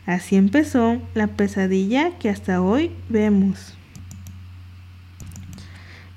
Así 0.06 0.38
empezó 0.38 1.02
la 1.16 1.28
pesadilla 1.28 2.12
que 2.18 2.30
hasta 2.30 2.62
hoy 2.62 2.92
vemos. 3.10 3.76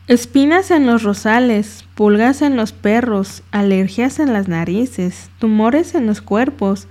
Espinas 0.08 0.70
en 0.70 0.86
los 0.86 1.02
rosales, 1.02 1.84
pulgas 1.94 2.40
en 2.40 2.56
los 2.56 2.72
perros, 2.72 3.42
alergias 3.50 4.18
en 4.20 4.32
las 4.32 4.48
narices, 4.48 5.28
tumores 5.38 5.94
en 5.94 6.06
los 6.06 6.22
cuerpos, 6.22 6.86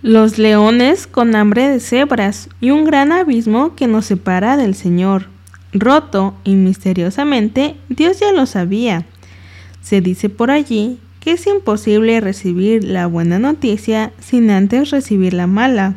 los 0.00 0.38
leones 0.38 1.08
con 1.08 1.34
hambre 1.34 1.68
de 1.68 1.80
cebras 1.80 2.48
y 2.60 2.70
un 2.70 2.84
gran 2.84 3.10
abismo 3.10 3.74
que 3.74 3.88
nos 3.88 4.06
separa 4.06 4.56
del 4.56 4.76
Señor. 4.76 5.26
Roto 5.72 6.36
y 6.44 6.54
misteriosamente, 6.54 7.74
Dios 7.88 8.20
ya 8.20 8.30
lo 8.30 8.46
sabía. 8.46 9.04
Se 9.82 10.00
dice 10.00 10.28
por 10.28 10.52
allí 10.52 11.00
que 11.18 11.32
es 11.32 11.48
imposible 11.48 12.20
recibir 12.20 12.84
la 12.84 13.08
buena 13.08 13.40
noticia 13.40 14.12
sin 14.20 14.52
antes 14.52 14.90
recibir 14.90 15.34
la 15.34 15.48
mala. 15.48 15.96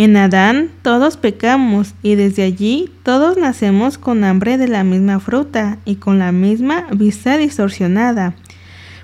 En 0.00 0.16
Adán 0.16 0.70
todos 0.80 1.18
pecamos 1.18 1.92
y 2.02 2.14
desde 2.14 2.42
allí 2.42 2.90
todos 3.02 3.36
nacemos 3.36 3.98
con 3.98 4.24
hambre 4.24 4.56
de 4.56 4.66
la 4.66 4.82
misma 4.82 5.20
fruta 5.20 5.76
y 5.84 5.96
con 5.96 6.18
la 6.18 6.32
misma 6.32 6.86
vista 6.90 7.36
distorsionada, 7.36 8.34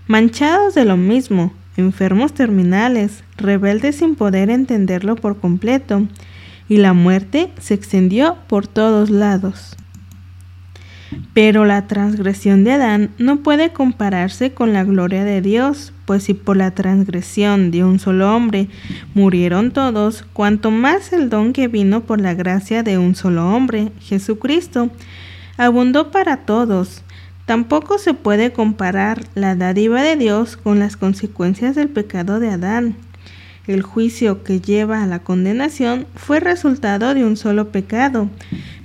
manchados 0.06 0.74
de 0.74 0.86
lo 0.86 0.96
mismo, 0.96 1.52
enfermos 1.76 2.32
terminales, 2.32 3.24
rebeldes 3.36 3.96
sin 3.96 4.14
poder 4.14 4.48
entenderlo 4.48 5.16
por 5.16 5.38
completo, 5.38 6.08
y 6.66 6.78
la 6.78 6.94
muerte 6.94 7.50
se 7.60 7.74
extendió 7.74 8.38
por 8.46 8.66
todos 8.66 9.10
lados. 9.10 9.76
Pero 11.34 11.64
la 11.64 11.86
transgresión 11.86 12.64
de 12.64 12.72
Adán 12.72 13.10
no 13.18 13.38
puede 13.38 13.72
compararse 13.72 14.52
con 14.52 14.72
la 14.72 14.84
gloria 14.84 15.24
de 15.24 15.40
Dios, 15.40 15.92
pues 16.04 16.24
si 16.24 16.34
por 16.34 16.56
la 16.56 16.72
transgresión 16.72 17.70
de 17.70 17.84
un 17.84 17.98
solo 17.98 18.34
hombre 18.34 18.68
murieron 19.14 19.70
todos, 19.70 20.24
cuanto 20.32 20.70
más 20.70 21.12
el 21.12 21.28
don 21.28 21.52
que 21.52 21.68
vino 21.68 22.02
por 22.02 22.20
la 22.20 22.34
gracia 22.34 22.82
de 22.82 22.98
un 22.98 23.14
solo 23.14 23.48
hombre, 23.48 23.92
Jesucristo, 24.00 24.90
abundó 25.56 26.10
para 26.10 26.38
todos. 26.38 27.02
Tampoco 27.46 27.98
se 27.98 28.12
puede 28.12 28.52
comparar 28.52 29.22
la 29.34 29.54
dádiva 29.54 30.02
de 30.02 30.16
Dios 30.16 30.56
con 30.56 30.80
las 30.80 30.96
consecuencias 30.96 31.76
del 31.76 31.88
pecado 31.88 32.40
de 32.40 32.50
Adán. 32.50 32.96
El 33.68 33.82
juicio 33.82 34.44
que 34.44 34.60
lleva 34.60 35.02
a 35.02 35.06
la 35.06 35.20
condenación 35.20 36.06
fue 36.14 36.38
resultado 36.38 37.14
de 37.14 37.24
un 37.24 37.36
solo 37.36 37.70
pecado, 37.70 38.28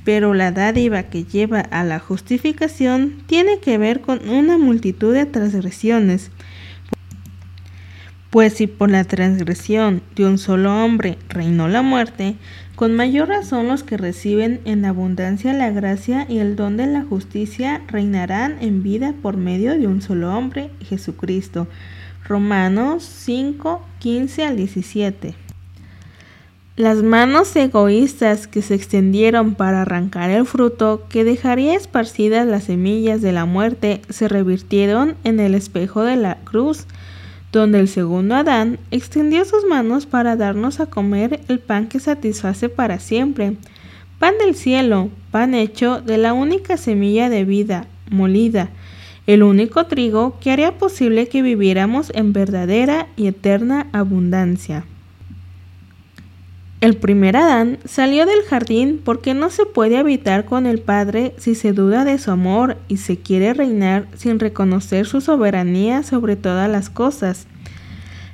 pero 0.04 0.34
la 0.34 0.52
dádiva 0.52 1.04
que 1.04 1.24
lleva 1.24 1.60
a 1.60 1.84
la 1.84 1.99
justificación 1.99 3.24
tiene 3.28 3.60
que 3.60 3.78
ver 3.78 4.02
con 4.02 4.28
una 4.30 4.58
multitud 4.58 5.14
de 5.14 5.26
transgresiones. 5.26 6.32
Pues 8.30 8.54
si 8.54 8.68
por 8.68 8.89
la 8.89 9.04
transgresión 9.04 10.02
de 10.16 10.26
un 10.26 10.38
solo 10.38 10.84
hombre 10.84 11.18
reinó 11.28 11.68
la 11.68 11.82
muerte, 11.82 12.36
con 12.76 12.95
mayor 12.95 13.28
razón 13.28 13.68
los 13.68 13.84
que 13.84 13.97
reciben 13.97 14.62
en 14.64 14.86
abundancia 14.86 15.54
la 15.54 15.70
gracia 15.70 16.26
y 16.30 16.39
el 16.39 16.56
don 16.56 16.78
de 16.78 16.88
la 16.88 17.04
justicia 17.04 17.82
reinarán 17.88 18.58
en 18.62 18.84
vida 18.84 19.14
por 19.22 19.36
medio 19.36 19.78
de 19.78 19.86
un 19.88 20.02
solo 20.02 20.34
hombre, 20.36 20.72
Jesucristo. 20.80 21.68
Romanos 22.24 23.04
5, 23.04 23.86
15 23.99 24.45
al 24.45 24.56
17. 24.56 25.36
Las 26.82 27.04
manos 27.04 27.56
egoístas 27.56 28.48
que 28.48 28.64
se 28.64 28.74
extendieron 28.74 29.54
para 29.54 29.84
arrancar 29.84 30.32
el 30.32 30.48
fruto 30.48 31.04
que 31.10 31.24
dejaría 31.24 31.76
esparcidas 31.76 32.48
las 32.48 32.64
semillas 32.64 33.22
de 33.22 33.32
la 33.32 33.46
muerte 33.46 34.02
se 34.10 34.28
revirtieron 34.28 35.16
en 35.24 35.40
el 35.40 35.54
espejo 35.54 36.02
de 36.02 36.16
la 36.16 36.40
cruz, 36.40 36.88
donde 37.52 37.80
el 37.80 37.88
segundo 37.88 38.34
Adán 38.34 38.80
extendió 38.90 39.46
sus 39.46 39.64
manos 39.64 40.08
para 40.08 40.36
darnos 40.36 40.80
a 40.80 40.88
comer 40.88 41.42
el 41.50 41.60
pan 41.60 41.88
que 41.88 42.00
satisface 42.00 42.68
para 42.68 42.98
siempre, 42.98 43.58
pan 44.18 44.34
del 44.40 44.56
cielo, 44.56 45.10
pan 45.30 45.54
hecho 45.54 46.02
de 46.02 46.18
la 46.18 46.34
única 46.34 46.78
semilla 46.78 47.30
de 47.30 47.46
vida, 47.46 47.86
molida, 48.10 48.72
el 49.28 49.44
único 49.44 49.86
trigo 49.86 50.40
que 50.40 50.50
haría 50.50 50.80
posible 50.80 51.28
que 51.28 51.44
viviéramos 51.44 52.12
en 52.16 52.34
verdadera 52.34 53.08
y 53.16 53.28
eterna 53.28 53.86
abundancia. 53.94 54.84
El 56.82 56.98
primer 56.98 57.38
Adán 57.38 57.78
salió 57.86 58.26
del 58.26 58.42
jardín 58.42 59.00
porque 59.06 59.36
no 59.36 59.52
se 59.52 59.68
puede 59.68 60.00
habitar 60.00 60.46
con 60.46 60.66
el 60.66 60.80
Padre 60.80 61.36
si 61.38 61.54
se 61.54 61.74
duda 61.74 62.06
de 62.06 62.18
su 62.18 62.32
amor 62.32 62.78
y 62.88 62.98
se 62.98 63.18
quiere 63.18 63.54
reinar 63.54 64.08
sin 64.16 64.40
reconocer 64.40 65.06
su 65.06 65.22
soberanía 65.22 66.02
sobre 66.02 66.36
todas 66.36 66.68
las 66.72 66.90
cosas. 66.90 67.46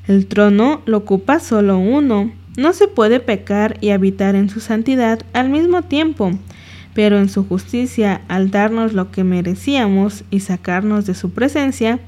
El 0.07 0.27
trono 0.27 0.81
lo 0.85 0.99
ocupa 0.99 1.41
solo 1.41 1.77
uno. 1.77 2.31
No 2.55 2.71
se 2.71 2.87
puede 2.87 3.19
pecar 3.19 3.77
y 3.81 3.89
habitar 3.89 4.33
en 4.35 4.49
su 4.49 4.61
santidad 4.61 5.19
al 5.33 5.49
mismo 5.49 5.81
tiempo, 5.81 6.31
pero 6.93 7.17
en 7.17 7.27
su 7.27 7.45
justicia, 7.45 8.21
al 8.29 8.49
darnos 8.49 8.93
lo 8.93 9.11
que 9.11 9.25
merecíamos 9.25 10.23
y 10.31 10.39
sacarnos 10.39 11.05
de 11.05 11.15
su 11.15 11.31
presencia, 11.31 11.99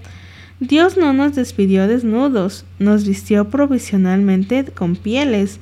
Dios 0.62 0.96
no 0.96 1.12
nos 1.12 1.36
despidió 1.36 1.86
desnudos, 1.90 2.64
nos 2.80 3.06
vistió 3.06 3.50
provisionalmente 3.50 4.64
con 4.64 4.96
pieles, 4.96 5.60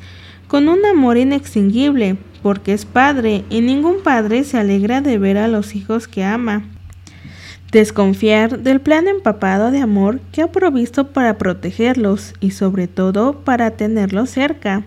con 0.48 0.70
un 0.70 0.86
amor 0.86 1.18
inextinguible, 1.18 2.18
porque 2.42 2.74
es 2.74 2.86
padre 2.86 3.44
y 3.50 3.62
ningún 3.62 4.02
padre 4.04 4.44
se 4.44 4.58
alegra 4.58 5.02
de 5.02 5.18
ver 5.18 5.38
a 5.38 5.48
los 5.48 5.76
hijos 5.76 6.08
que 6.08 6.24
ama. 6.24 6.64
Desconfiar 7.72 8.60
del 8.60 8.80
plan 8.80 9.08
empapado 9.08 9.72
de 9.72 9.80
amor 9.80 10.22
que 10.32 10.42
ha 10.42 10.52
provisto 10.52 11.08
para 11.08 11.38
protegerlos 11.38 12.34
y 12.40 12.52
sobre 12.52 12.88
todo 12.88 13.42
para 13.42 13.72
tenerlos 13.72 14.30
cerca. 14.30 14.84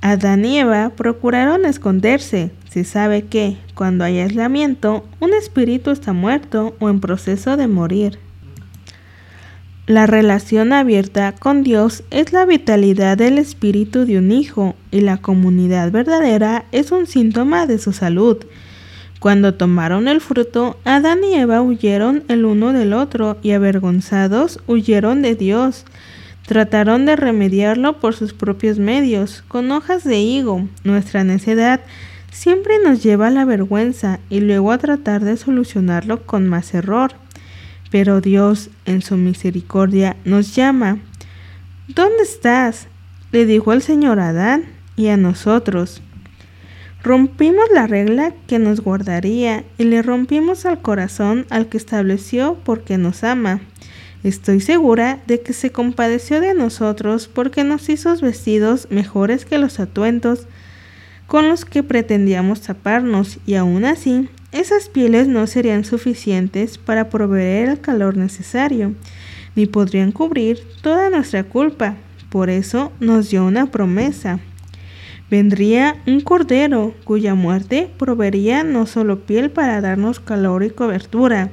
Adán 0.00 0.44
y 0.44 0.58
Eva 0.58 0.92
procuraron 0.96 1.66
esconderse. 1.66 2.52
Se 2.70 2.84
sabe 2.84 3.22
que, 3.22 3.58
cuando 3.74 4.04
hay 4.04 4.20
aislamiento, 4.20 5.04
un 5.18 5.34
espíritu 5.34 5.90
está 5.90 6.12
muerto 6.12 6.76
o 6.78 6.88
en 6.88 7.00
proceso 7.00 7.56
de 7.56 7.66
morir. 7.66 8.18
La 9.90 10.06
relación 10.06 10.72
abierta 10.72 11.32
con 11.32 11.64
Dios 11.64 12.04
es 12.12 12.32
la 12.32 12.46
vitalidad 12.46 13.18
del 13.18 13.38
espíritu 13.38 14.06
de 14.06 14.18
un 14.18 14.30
hijo 14.30 14.76
y 14.92 15.00
la 15.00 15.16
comunidad 15.16 15.90
verdadera 15.90 16.64
es 16.70 16.92
un 16.92 17.08
síntoma 17.08 17.66
de 17.66 17.80
su 17.80 17.92
salud. 17.92 18.36
Cuando 19.18 19.54
tomaron 19.54 20.06
el 20.06 20.20
fruto, 20.20 20.78
Adán 20.84 21.24
y 21.24 21.34
Eva 21.34 21.60
huyeron 21.60 22.22
el 22.28 22.44
uno 22.44 22.72
del 22.72 22.92
otro 22.92 23.38
y 23.42 23.50
avergonzados 23.50 24.60
huyeron 24.68 25.22
de 25.22 25.34
Dios. 25.34 25.84
Trataron 26.46 27.04
de 27.04 27.16
remediarlo 27.16 27.98
por 27.98 28.14
sus 28.14 28.32
propios 28.32 28.78
medios, 28.78 29.42
con 29.48 29.72
hojas 29.72 30.04
de 30.04 30.20
higo. 30.20 30.68
Nuestra 30.84 31.24
necedad 31.24 31.80
siempre 32.30 32.74
nos 32.78 33.02
lleva 33.02 33.26
a 33.26 33.32
la 33.32 33.44
vergüenza 33.44 34.20
y 34.28 34.38
luego 34.38 34.70
a 34.70 34.78
tratar 34.78 35.24
de 35.24 35.36
solucionarlo 35.36 36.24
con 36.26 36.46
más 36.46 36.74
error. 36.74 37.10
Pero 37.90 38.20
Dios, 38.20 38.70
en 38.86 39.02
su 39.02 39.16
misericordia, 39.16 40.16
nos 40.24 40.54
llama. 40.54 40.98
¿Dónde 41.88 42.22
estás? 42.22 42.86
le 43.32 43.46
dijo 43.46 43.72
el 43.72 43.82
Señor 43.82 44.18
a 44.18 44.28
Adán 44.28 44.64
y 44.96 45.08
a 45.08 45.16
nosotros. 45.16 46.02
Rompimos 47.02 47.64
la 47.72 47.86
regla 47.86 48.34
que 48.46 48.58
nos 48.58 48.80
guardaría 48.80 49.64
y 49.78 49.84
le 49.84 50.02
rompimos 50.02 50.66
al 50.66 50.82
corazón 50.82 51.46
al 51.48 51.68
que 51.68 51.78
estableció 51.78 52.58
porque 52.64 52.98
nos 52.98 53.24
ama. 53.24 53.60
Estoy 54.22 54.60
segura 54.60 55.22
de 55.26 55.40
que 55.40 55.54
se 55.54 55.72
compadeció 55.72 56.40
de 56.40 56.52
nosotros 56.52 57.26
porque 57.26 57.64
nos 57.64 57.88
hizo 57.88 58.14
vestidos 58.18 58.88
mejores 58.90 59.46
que 59.46 59.56
los 59.56 59.80
atuentos 59.80 60.46
con 61.26 61.48
los 61.48 61.64
que 61.64 61.82
pretendíamos 61.82 62.60
taparnos 62.60 63.38
y 63.46 63.54
aún 63.54 63.86
así 63.86 64.28
esas 64.52 64.88
pieles 64.88 65.28
no 65.28 65.46
serían 65.46 65.84
suficientes 65.84 66.76
para 66.76 67.08
proveer 67.08 67.68
el 67.68 67.80
calor 67.80 68.16
necesario, 68.16 68.94
ni 69.54 69.66
podrían 69.66 70.10
cubrir 70.10 70.60
toda 70.82 71.08
nuestra 71.08 71.44
culpa. 71.44 71.96
Por 72.30 72.50
eso 72.50 72.92
nos 73.00 73.30
dio 73.30 73.44
una 73.44 73.66
promesa. 73.66 74.40
Vendría 75.30 75.96
un 76.06 76.20
cordero 76.20 76.94
cuya 77.04 77.34
muerte 77.34 77.88
proveería 77.96 78.64
no 78.64 78.86
solo 78.86 79.20
piel 79.20 79.50
para 79.50 79.80
darnos 79.80 80.18
calor 80.18 80.64
y 80.64 80.70
cobertura, 80.70 81.50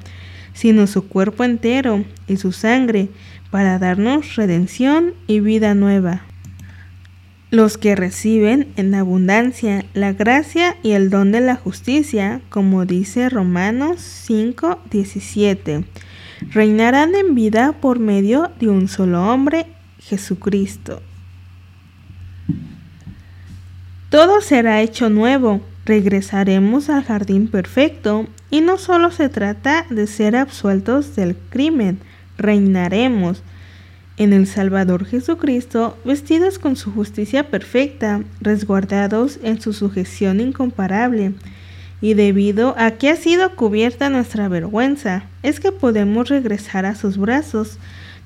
sino 0.53 0.87
su 0.87 1.07
cuerpo 1.07 1.43
entero 1.43 2.03
y 2.27 2.37
su 2.37 2.51
sangre 2.51 3.09
para 3.51 3.77
darnos 3.77 4.35
redención 4.35 5.13
y 5.27 5.39
vida 5.39 5.75
nueva 5.75 6.26
los 7.49 7.77
que 7.77 7.95
reciben 7.95 8.73
en 8.75 8.93
abundancia 8.93 9.85
la 9.93 10.13
gracia 10.13 10.75
y 10.83 10.91
el 10.91 11.09
don 11.09 11.31
de 11.31 11.41
la 11.41 11.55
justicia, 11.55 12.41
como 12.49 12.85
dice 12.85 13.29
Romanos 13.29 13.99
5:17, 14.27 15.85
reinarán 16.51 17.15
en 17.15 17.35
vida 17.35 17.73
por 17.73 17.99
medio 17.99 18.51
de 18.59 18.67
un 18.67 18.87
solo 18.87 19.31
hombre, 19.31 19.65
Jesucristo. 19.99 21.01
Todo 24.09 24.41
será 24.41 24.81
hecho 24.81 25.09
nuevo, 25.09 25.61
regresaremos 25.85 26.89
al 26.89 27.03
jardín 27.03 27.47
perfecto 27.47 28.27
y 28.49 28.61
no 28.61 28.77
solo 28.77 29.11
se 29.11 29.29
trata 29.29 29.85
de 29.89 30.07
ser 30.07 30.35
absueltos 30.35 31.15
del 31.15 31.35
crimen, 31.49 31.99
reinaremos, 32.37 33.43
en 34.17 34.33
el 34.33 34.47
Salvador 34.47 35.05
Jesucristo, 35.05 35.95
vestidos 36.03 36.57
con 36.59 36.75
su 36.75 36.91
justicia 36.91 37.49
perfecta, 37.49 38.23
resguardados 38.41 39.39
en 39.43 39.61
su 39.61 39.73
sujeción 39.73 40.39
incomparable, 40.39 41.33
Y 41.99 42.13
debido 42.13 42.75
a 42.77 42.91
que 42.91 43.09
ha 43.09 43.15
sido 43.15 43.55
cubierta 43.55 44.09
nuestra 44.09 44.47
vergüenza, 44.49 45.23
es 45.41 45.59
que 45.59 45.71
podemos 45.71 46.29
regresar 46.29 46.85
a 46.85 46.93
sus 46.93 47.17
brazos, 47.17 47.79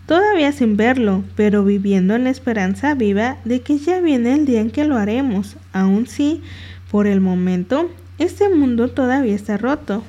todavía 0.08 0.52
sin 0.52 0.76
verlo, 0.76 1.24
pero 1.38 1.64
viviendo 1.64 2.16
en 2.16 2.26
la 2.26 2.32
esperanza 2.32 2.96
viva 2.96 3.38
de 3.46 3.62
que 3.62 3.78
ya 3.78 4.02
viene 4.02 4.34
el 4.34 4.46
día 4.46 4.60
en 4.60 4.72
que 4.72 4.84
lo 4.84 4.98
haremos, 4.98 5.56
aun 5.72 6.06
si, 6.06 6.42
por 6.90 7.08
el 7.08 7.22
momento, 7.22 7.90
este 8.18 8.50
mundo 8.50 8.90
todavía 8.90 9.36
está 9.36 9.56
roto. 9.56 10.04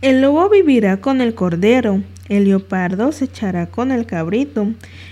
El 0.00 0.20
lobo 0.20 0.48
vivirá 0.48 1.00
con 1.00 1.20
el 1.20 1.34
cordero, 1.34 2.00
el 2.28 2.44
leopardo 2.44 3.12
se 3.12 3.26
echará 3.26 3.66
con 3.66 3.90
el 3.90 4.06
cabrito, 4.06 4.68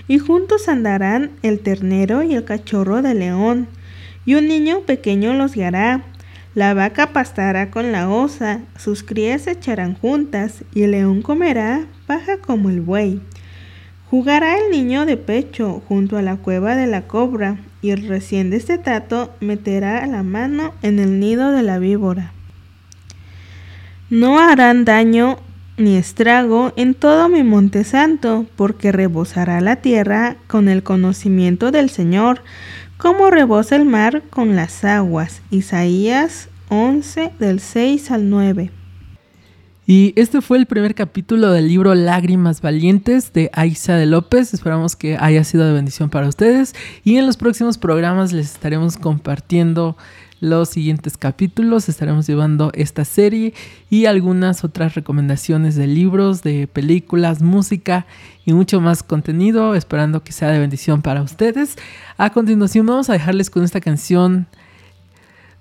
y 0.09 0.19
juntos 0.19 0.69
andarán 0.69 1.31
el 1.43 1.61
ternero 1.61 2.23
y 2.23 2.35
el 2.35 2.45
cachorro 2.45 3.03
de 3.03 3.15
león, 3.15 3.69
y 4.25 4.35
un 4.35 4.49
niño 4.49 4.81
pequeño 4.81 5.33
los 5.35 5.55
guiará. 5.55 6.05
La 6.55 6.75
vaca 6.75 7.13
pastará 7.13 7.71
con 7.71 7.93
la 7.93 8.09
osa, 8.09 8.61
sus 8.79 9.03
crías 9.03 9.43
se 9.43 9.53
echarán 9.53 9.95
juntas, 9.95 10.65
y 10.75 10.83
el 10.83 10.93
león 10.93 11.23
comerá 11.23 11.87
paja 12.07 12.39
como 12.39 12.71
el 12.71 12.81
buey. 12.81 13.21
Jugará 14.11 14.59
el 14.59 14.71
niño 14.71 15.05
de 15.05 15.17
pecho 15.17 15.83
junto 15.89 16.17
a 16.17 16.23
la 16.23 16.37
cueva 16.37 16.77
de 16.77 16.87
la 16.87 17.03
cobra, 17.03 17.59
y 17.83 17.91
el 17.91 18.09
recién 18.09 18.51
destetato 18.51 19.35
meterá 19.41 20.07
la 20.07 20.23
mano 20.23 20.73
en 20.83 20.99
el 20.99 21.21
nido 21.21 21.53
de 21.53 21.63
la 21.63 21.79
víbora. 21.79 22.33
No 24.09 24.39
harán 24.39 24.85
daño 24.85 25.39
ni 25.77 25.97
estrago 25.97 26.73
en 26.77 26.95
todo 26.95 27.29
mi 27.29 27.43
monte 27.43 27.85
santo, 27.85 28.47
porque 28.57 28.93
rebosará 28.93 29.61
la 29.61 29.77
tierra 29.77 30.37
con 30.47 30.69
el 30.69 30.83
conocimiento 30.83 31.71
del 31.71 31.91
Señor, 31.91 32.43
como 32.97 33.31
rebosa 33.31 33.77
el 33.77 33.85
mar 33.85 34.23
con 34.31 34.57
las 34.57 34.85
aguas. 34.85 35.43
Isaías 35.51 36.49
11 36.69 37.33
del 37.39 37.61
6 37.61 38.11
al 38.11 38.31
9. 38.31 38.71
Y 39.89 40.13
este 40.17 40.41
fue 40.41 40.59
el 40.59 40.67
primer 40.67 40.97
capítulo 40.97 41.53
del 41.53 41.69
libro 41.69 41.95
Lágrimas 41.95 42.61
Valientes 42.61 43.33
de 43.33 43.51
Aiza 43.53 43.95
de 43.95 44.07
López. 44.07 44.53
Esperamos 44.53 44.97
que 44.97 45.17
haya 45.17 45.45
sido 45.45 45.65
de 45.65 45.75
bendición 45.75 46.11
para 46.11 46.27
ustedes. 46.27 46.75
Y 47.05 47.19
en 47.19 47.27
los 47.27 47.37
próximos 47.37 47.79
programas 47.79 48.33
les 48.33 48.53
estaremos 48.53 48.97
compartiendo 48.97 49.97
los 50.41 50.69
siguientes 50.69 51.17
capítulos. 51.17 51.89
Estaremos 51.89 52.27
llevando 52.27 52.71
esta 52.75 53.05
serie 53.05 53.55
y 53.91 54.07
algunas 54.07 54.65
otras 54.65 54.95
recomendaciones 54.95 55.77
de 55.77 55.87
libros, 55.87 56.43
de 56.43 56.67
películas, 56.67 57.43
música 57.43 58.07
y 58.45 58.53
mucho 58.53 58.81
más 58.81 59.03
contenido, 59.03 59.75
esperando 59.75 60.23
que 60.23 60.33
sea 60.33 60.51
de 60.51 60.59
bendición 60.59 61.03
para 61.03 61.23
ustedes. 61.23 61.77
A 62.17 62.31
continuación 62.31 62.87
vamos 62.87 63.11
a 63.11 63.15
dejarles 63.15 63.51
con 63.51 63.65
esta 63.65 63.81
canción 63.81 64.47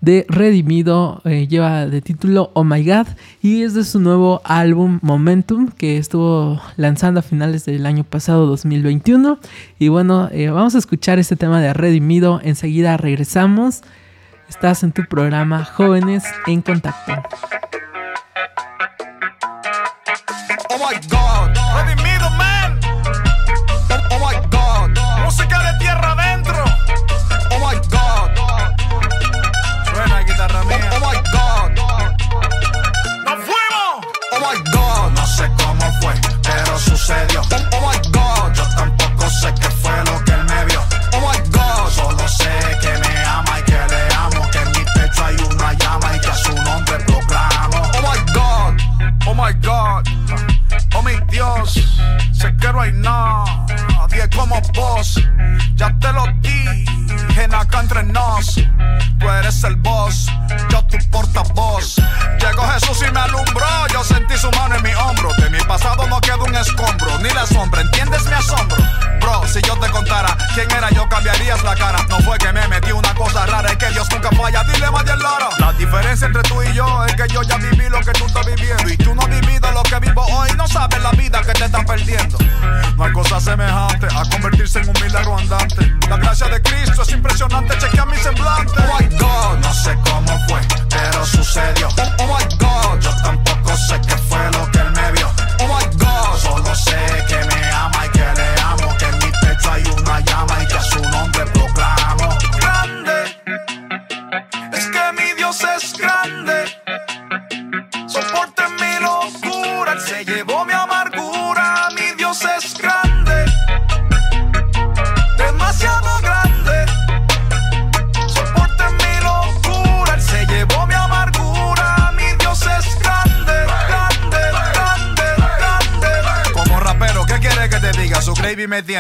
de 0.02 0.24
Redimido, 0.30 1.22
eh, 1.26 1.48
lleva 1.48 1.88
de 1.88 2.00
título 2.00 2.52
Oh 2.54 2.64
My 2.64 2.84
God 2.86 3.08
y 3.42 3.64
es 3.64 3.74
de 3.74 3.84
su 3.84 4.00
nuevo 4.00 4.40
álbum 4.44 5.00
Momentum 5.02 5.70
que 5.70 5.98
estuvo 5.98 6.62
lanzando 6.78 7.22
a 7.22 7.24
finales 7.24 7.66
del 7.66 7.88
año 7.88 8.04
pasado 8.04 8.46
2021 8.46 9.40
y 9.80 9.88
bueno, 9.88 10.30
eh, 10.32 10.50
vamos 10.50 10.76
a 10.76 10.78
escuchar 10.78 11.18
este 11.18 11.36
tema 11.36 11.60
de 11.60 11.74
Redimido, 11.74 12.40
enseguida 12.44 12.98
regresamos. 12.98 13.82
Estás 14.48 14.84
en 14.84 14.92
tu 14.92 15.04
programa 15.06 15.66
Jóvenes 15.66 16.24
en 16.48 16.62
Contacto. 16.62 17.14
Oh 20.70 20.78
my 20.78 20.96
God, 21.10 21.50
redimido, 21.76 22.30
man. 22.32 22.80
Oh, 23.90 24.16
oh 24.16 24.20
my 24.20 24.36
God, 24.50 25.24
música 25.24 25.72
de 25.72 25.80
tierra 25.80 26.15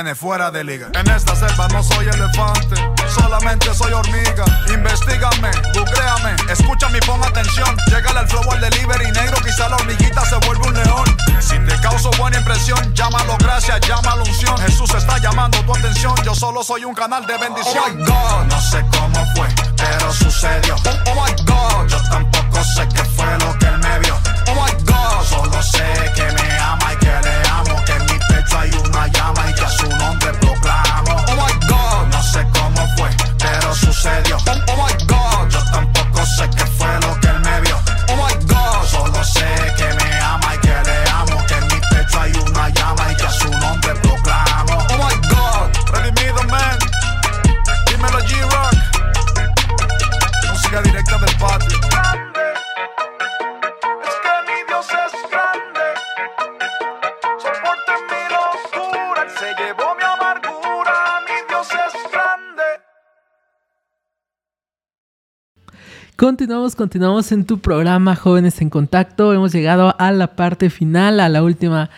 tiene 0.05 0.15
fuera 0.15 0.51
de 0.51 0.63
liga. 0.63 0.89
En 0.93 1.09
esta 1.09 1.35
selva 1.35 1.67
no 1.69 1.81
soy 1.81 2.05
elefante, 2.07 2.75
solamente 3.09 3.73
soy 3.73 3.91
hormiga. 3.91 4.45
Investígame, 4.67 5.49
googleame, 5.73 6.35
escúchame 6.47 6.99
y 6.99 7.01
pon 7.07 7.23
atención. 7.23 7.75
Llega 7.87 8.11
al 8.11 8.27
flow 8.27 8.43
al 8.51 8.61
delivery 8.61 9.11
negro, 9.13 9.37
quizá 9.43 9.67
la 9.67 9.77
hormiguita 9.77 10.23
se 10.25 10.35
vuelve 10.45 10.67
un 10.67 10.73
león. 10.75 11.17
Si 11.39 11.57
te 11.57 11.81
causo 11.81 12.11
buena 12.19 12.37
impresión, 12.37 12.93
llámalo 12.93 13.35
gracias, 13.39 13.79
llámalo 13.81 14.23
unción. 14.25 14.55
Jesús 14.59 14.93
está 14.93 15.17
llamando 15.17 15.59
tu 15.63 15.73
atención, 15.73 16.13
yo 16.23 16.35
solo 16.35 16.63
soy 16.63 16.85
un 16.85 16.93
canal 16.93 17.25
de 17.25 17.37
bendición. 17.39 17.83
Oh 17.85 17.95
my 17.95 18.05
God, 18.05 18.45
no 18.47 18.61
sé 18.61 18.85
cómo 18.91 19.25
fue, 19.33 19.47
pero 19.75 20.13
sucedió. 20.13 20.75
Oh, 20.75 21.11
oh 21.11 21.15
my 21.15 21.31
God, 21.31 21.44
Continuamos, 66.35 66.75
continuamos 66.75 67.31
en 67.31 67.45
tu 67.45 67.59
programa 67.59 68.13
Jóvenes 68.13 68.59
en 68.59 68.69
Contacto. 68.69 69.31
Hemos 69.31 69.53
llegado 69.53 69.95
a 69.97 70.11
la 70.11 70.35
parte 70.35 70.69
final, 70.69 71.21
a 71.21 71.29
la 71.29 71.41
última 71.41 71.89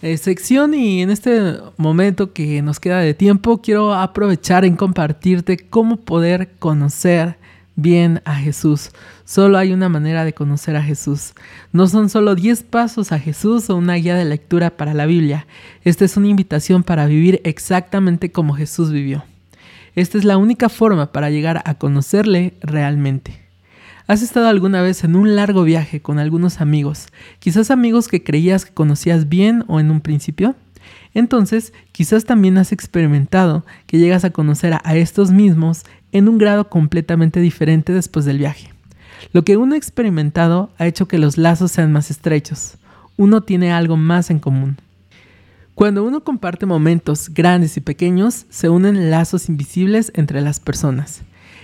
eh, 0.00 0.16
sección 0.16 0.74
y 0.74 1.02
en 1.02 1.10
este 1.10 1.56
momento 1.76 2.32
que 2.32 2.62
nos 2.62 2.78
queda 2.78 3.00
de 3.00 3.14
tiempo 3.14 3.60
quiero 3.60 3.92
aprovechar 3.92 4.64
en 4.64 4.76
compartirte 4.76 5.56
cómo 5.56 5.96
poder 5.96 6.52
conocer 6.60 7.36
bien 7.74 8.22
a 8.24 8.36
Jesús. 8.36 8.92
Solo 9.24 9.58
hay 9.58 9.72
una 9.72 9.88
manera 9.88 10.24
de 10.24 10.34
conocer 10.34 10.76
a 10.76 10.84
Jesús. 10.84 11.32
No 11.72 11.88
son 11.88 12.10
solo 12.10 12.36
10 12.36 12.62
pasos 12.62 13.10
a 13.10 13.18
Jesús 13.18 13.70
o 13.70 13.76
una 13.76 13.94
guía 13.94 14.14
de 14.14 14.24
lectura 14.24 14.70
para 14.70 14.94
la 14.94 15.06
Biblia. 15.06 15.48
Esta 15.82 16.04
es 16.04 16.16
una 16.16 16.28
invitación 16.28 16.84
para 16.84 17.06
vivir 17.06 17.40
exactamente 17.42 18.30
como 18.30 18.54
Jesús 18.54 18.92
vivió. 18.92 19.24
Esta 19.96 20.16
es 20.16 20.24
la 20.24 20.36
única 20.36 20.68
forma 20.68 21.10
para 21.10 21.28
llegar 21.28 21.60
a 21.64 21.74
conocerle 21.74 22.54
realmente. 22.60 23.39
¿Has 24.10 24.22
estado 24.22 24.48
alguna 24.48 24.82
vez 24.82 25.04
en 25.04 25.14
un 25.14 25.36
largo 25.36 25.62
viaje 25.62 26.02
con 26.02 26.18
algunos 26.18 26.60
amigos? 26.60 27.06
Quizás 27.38 27.70
amigos 27.70 28.08
que 28.08 28.24
creías 28.24 28.64
que 28.64 28.74
conocías 28.74 29.28
bien 29.28 29.62
o 29.68 29.78
en 29.78 29.92
un 29.92 30.00
principio. 30.00 30.56
Entonces, 31.14 31.72
quizás 31.92 32.24
también 32.24 32.58
has 32.58 32.72
experimentado 32.72 33.64
que 33.86 33.98
llegas 33.98 34.24
a 34.24 34.30
conocer 34.30 34.74
a 34.82 34.96
estos 34.96 35.30
mismos 35.30 35.84
en 36.10 36.28
un 36.28 36.38
grado 36.38 36.68
completamente 36.68 37.38
diferente 37.38 37.92
después 37.92 38.24
del 38.24 38.38
viaje. 38.38 38.74
Lo 39.32 39.44
que 39.44 39.56
uno 39.56 39.76
ha 39.76 39.78
experimentado 39.78 40.70
ha 40.76 40.88
hecho 40.88 41.06
que 41.06 41.18
los 41.18 41.38
lazos 41.38 41.70
sean 41.70 41.92
más 41.92 42.10
estrechos. 42.10 42.78
Uno 43.16 43.42
tiene 43.42 43.70
algo 43.70 43.96
más 43.96 44.30
en 44.30 44.40
común. 44.40 44.78
Cuando 45.76 46.02
uno 46.02 46.24
comparte 46.24 46.66
momentos 46.66 47.28
grandes 47.32 47.76
y 47.76 47.80
pequeños, 47.80 48.46
se 48.50 48.70
unen 48.70 49.12
lazos 49.12 49.48
invisibles 49.48 50.10
entre 50.16 50.40
las 50.40 50.58
personas. 50.58 51.22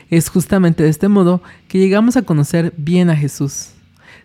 Es 0.09 0.29
justamente 0.29 0.85
de 0.85 0.89
este 0.89 1.09
modo 1.09 1.43
que 1.67 1.79
llegamos 1.79 2.17
a 2.17 2.23
conocer 2.23 2.73
bien 2.77 3.11
a 3.11 3.17
Jesús. 3.17 3.71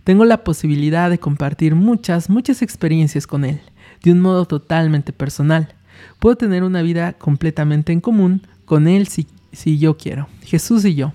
Tengo 0.04 0.26
la 0.26 0.44
posibilidad 0.44 1.10
de 1.10 1.20
compartir 1.20 1.76
muchas, 1.76 2.30
muchas 2.30 2.62
experiencias 2.62 3.26
con 3.26 3.46
Él, 3.46 3.62
de 4.04 4.12
un 4.12 4.20
modo 4.20 4.46
totalmente 4.46 5.12
personal. 5.14 5.74
Puedo 6.20 6.36
tener 6.36 6.64
una 6.64 6.82
vida 6.82 7.14
completamente 7.14 7.92
en 7.94 8.02
común 8.02 8.42
con 8.66 8.88
Él 8.88 9.08
si, 9.08 9.28
si 9.52 9.80
yo 9.80 9.98
quiero, 9.98 10.28
Jesús 10.44 10.86
y 10.86 10.96
yo. 10.96 11.14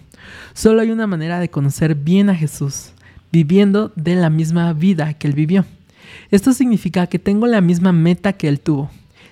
Solo 0.52 0.82
hay 0.82 0.90
una 0.90 1.06
manera 1.06 1.38
de 1.38 1.50
conocer 1.50 1.94
bien 1.94 2.28
a 2.28 2.34
Jesús, 2.34 2.92
viviendo 3.30 3.92
de 3.94 4.16
la 4.16 4.30
misma 4.30 4.72
vida 4.72 5.14
que 5.14 5.28
Él 5.28 5.34
vivió. 5.34 5.64
Esto 6.30 6.52
significa 6.52 7.06
que 7.06 7.18
tengo 7.18 7.46
la 7.46 7.60
misma 7.60 7.92
meta 7.92 8.32
que 8.32 8.48
Él 8.48 8.60
tuvo, 8.60 8.90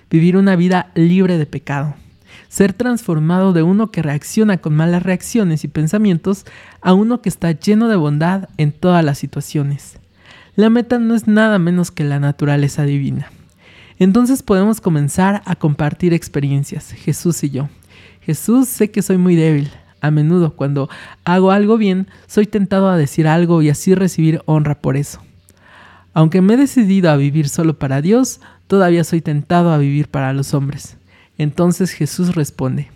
vivir 0.09 0.37
una 0.37 0.55
vida 0.55 0.91
libre 0.95 1.37
de 1.37 1.45
pecado, 1.45 1.95
ser 2.47 2.73
transformado 2.73 3.53
de 3.53 3.63
uno 3.63 3.91
que 3.91 4.01
reacciona 4.01 4.57
con 4.57 4.75
malas 4.75 5.03
reacciones 5.03 5.63
y 5.63 5.67
pensamientos 5.67 6.45
a 6.81 6.93
uno 6.93 7.21
que 7.21 7.29
está 7.29 7.51
lleno 7.51 7.87
de 7.87 7.95
bondad 7.95 8.49
en 8.57 8.71
todas 8.71 9.03
las 9.03 9.17
situaciones. 9.17 9.99
La 10.55 10.69
meta 10.69 10.99
no 10.99 11.15
es 11.15 11.27
nada 11.27 11.59
menos 11.59 11.91
que 11.91 12.03
la 12.03 12.19
naturaleza 12.19 12.83
divina. 12.83 13.29
Entonces 13.99 14.43
podemos 14.43 14.81
comenzar 14.81 15.41
a 15.45 15.55
compartir 15.55 16.13
experiencias, 16.13 16.91
Jesús 16.91 17.43
y 17.43 17.49
yo. 17.49 17.69
Jesús, 18.21 18.67
sé 18.67 18.91
que 18.91 19.01
soy 19.01 19.17
muy 19.17 19.35
débil. 19.35 19.69
A 20.01 20.11
menudo 20.11 20.55
cuando 20.55 20.89
hago 21.23 21.51
algo 21.51 21.77
bien, 21.77 22.07
soy 22.27 22.45
tentado 22.45 22.89
a 22.89 22.97
decir 22.97 23.27
algo 23.27 23.61
y 23.61 23.69
así 23.69 23.95
recibir 23.95 24.41
honra 24.45 24.75
por 24.75 24.97
eso. 24.97 25.19
Aunque 26.13 26.41
me 26.41 26.53
he 26.53 26.57
decidido 26.57 27.09
a 27.09 27.17
vivir 27.17 27.49
solo 27.49 27.77
para 27.79 28.01
Dios, 28.01 28.39
todavía 28.67 29.03
soy 29.03 29.21
tentado 29.21 29.71
a 29.71 29.77
vivir 29.77 30.07
para 30.07 30.31
los 30.31 30.53
hombres. 30.53 30.97
Entonces 31.37 31.91
Jesús 31.91 32.35
responde, 32.35 32.89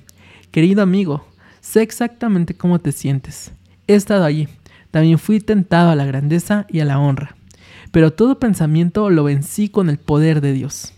Querido 0.52 0.82
amigo, 0.82 1.28
sé 1.62 1.82
exactamente 1.82 2.56
cómo 2.56 2.80
te 2.80 2.92
sientes. 2.92 3.52
He 3.88 3.96
estado 3.96 4.26
allí. 4.26 4.48
También 4.92 5.20
fui 5.20 5.40
tentado 5.40 5.92
a 5.92 5.96
la 5.96 6.06
grandeza 6.06 6.66
y 6.70 6.80
a 6.80 6.86
la 6.86 7.00
honra. 7.00 7.36
Pero 7.92 8.12
todo 8.14 8.40
pensamiento 8.40 9.10
lo 9.10 9.24
vencí 9.24 9.70
con 9.70 9.90
el 9.90 9.98
poder 9.98 10.42
de 10.42 10.54
Dios. 10.54 10.94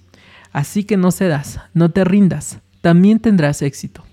Así 0.53 0.83
que 0.83 0.97
no 0.97 1.11
cedas, 1.11 1.59
no 1.73 1.91
te 1.91 2.03
rindas, 2.03 2.59
también 2.81 3.19
tendrás 3.19 3.61
éxito. 3.61 4.03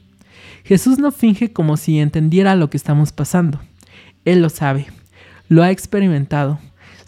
Jesús 0.65 0.99
no 0.99 1.13
finge 1.13 1.53
como 1.53 1.77
si 1.77 1.99
entendiera 1.99 2.57
lo 2.57 2.71
que 2.71 2.77
estamos 2.77 3.13
pasando. 3.13 3.61
Él 4.25 4.43
lo 4.43 4.49
sabe, 4.49 4.87
lo 5.49 5.63
ha 5.63 5.71
experimentado 5.71 6.59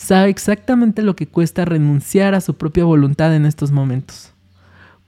sabe 0.01 0.31
exactamente 0.31 1.03
lo 1.03 1.15
que 1.15 1.29
cuesta 1.29 1.65
renunciar 1.65 2.35
a 2.35 2.41
su 2.41 2.55
propia 2.55 2.85
voluntad 2.85 3.35
en 3.37 3.45
estos 3.45 3.71
momentos. 3.71 4.33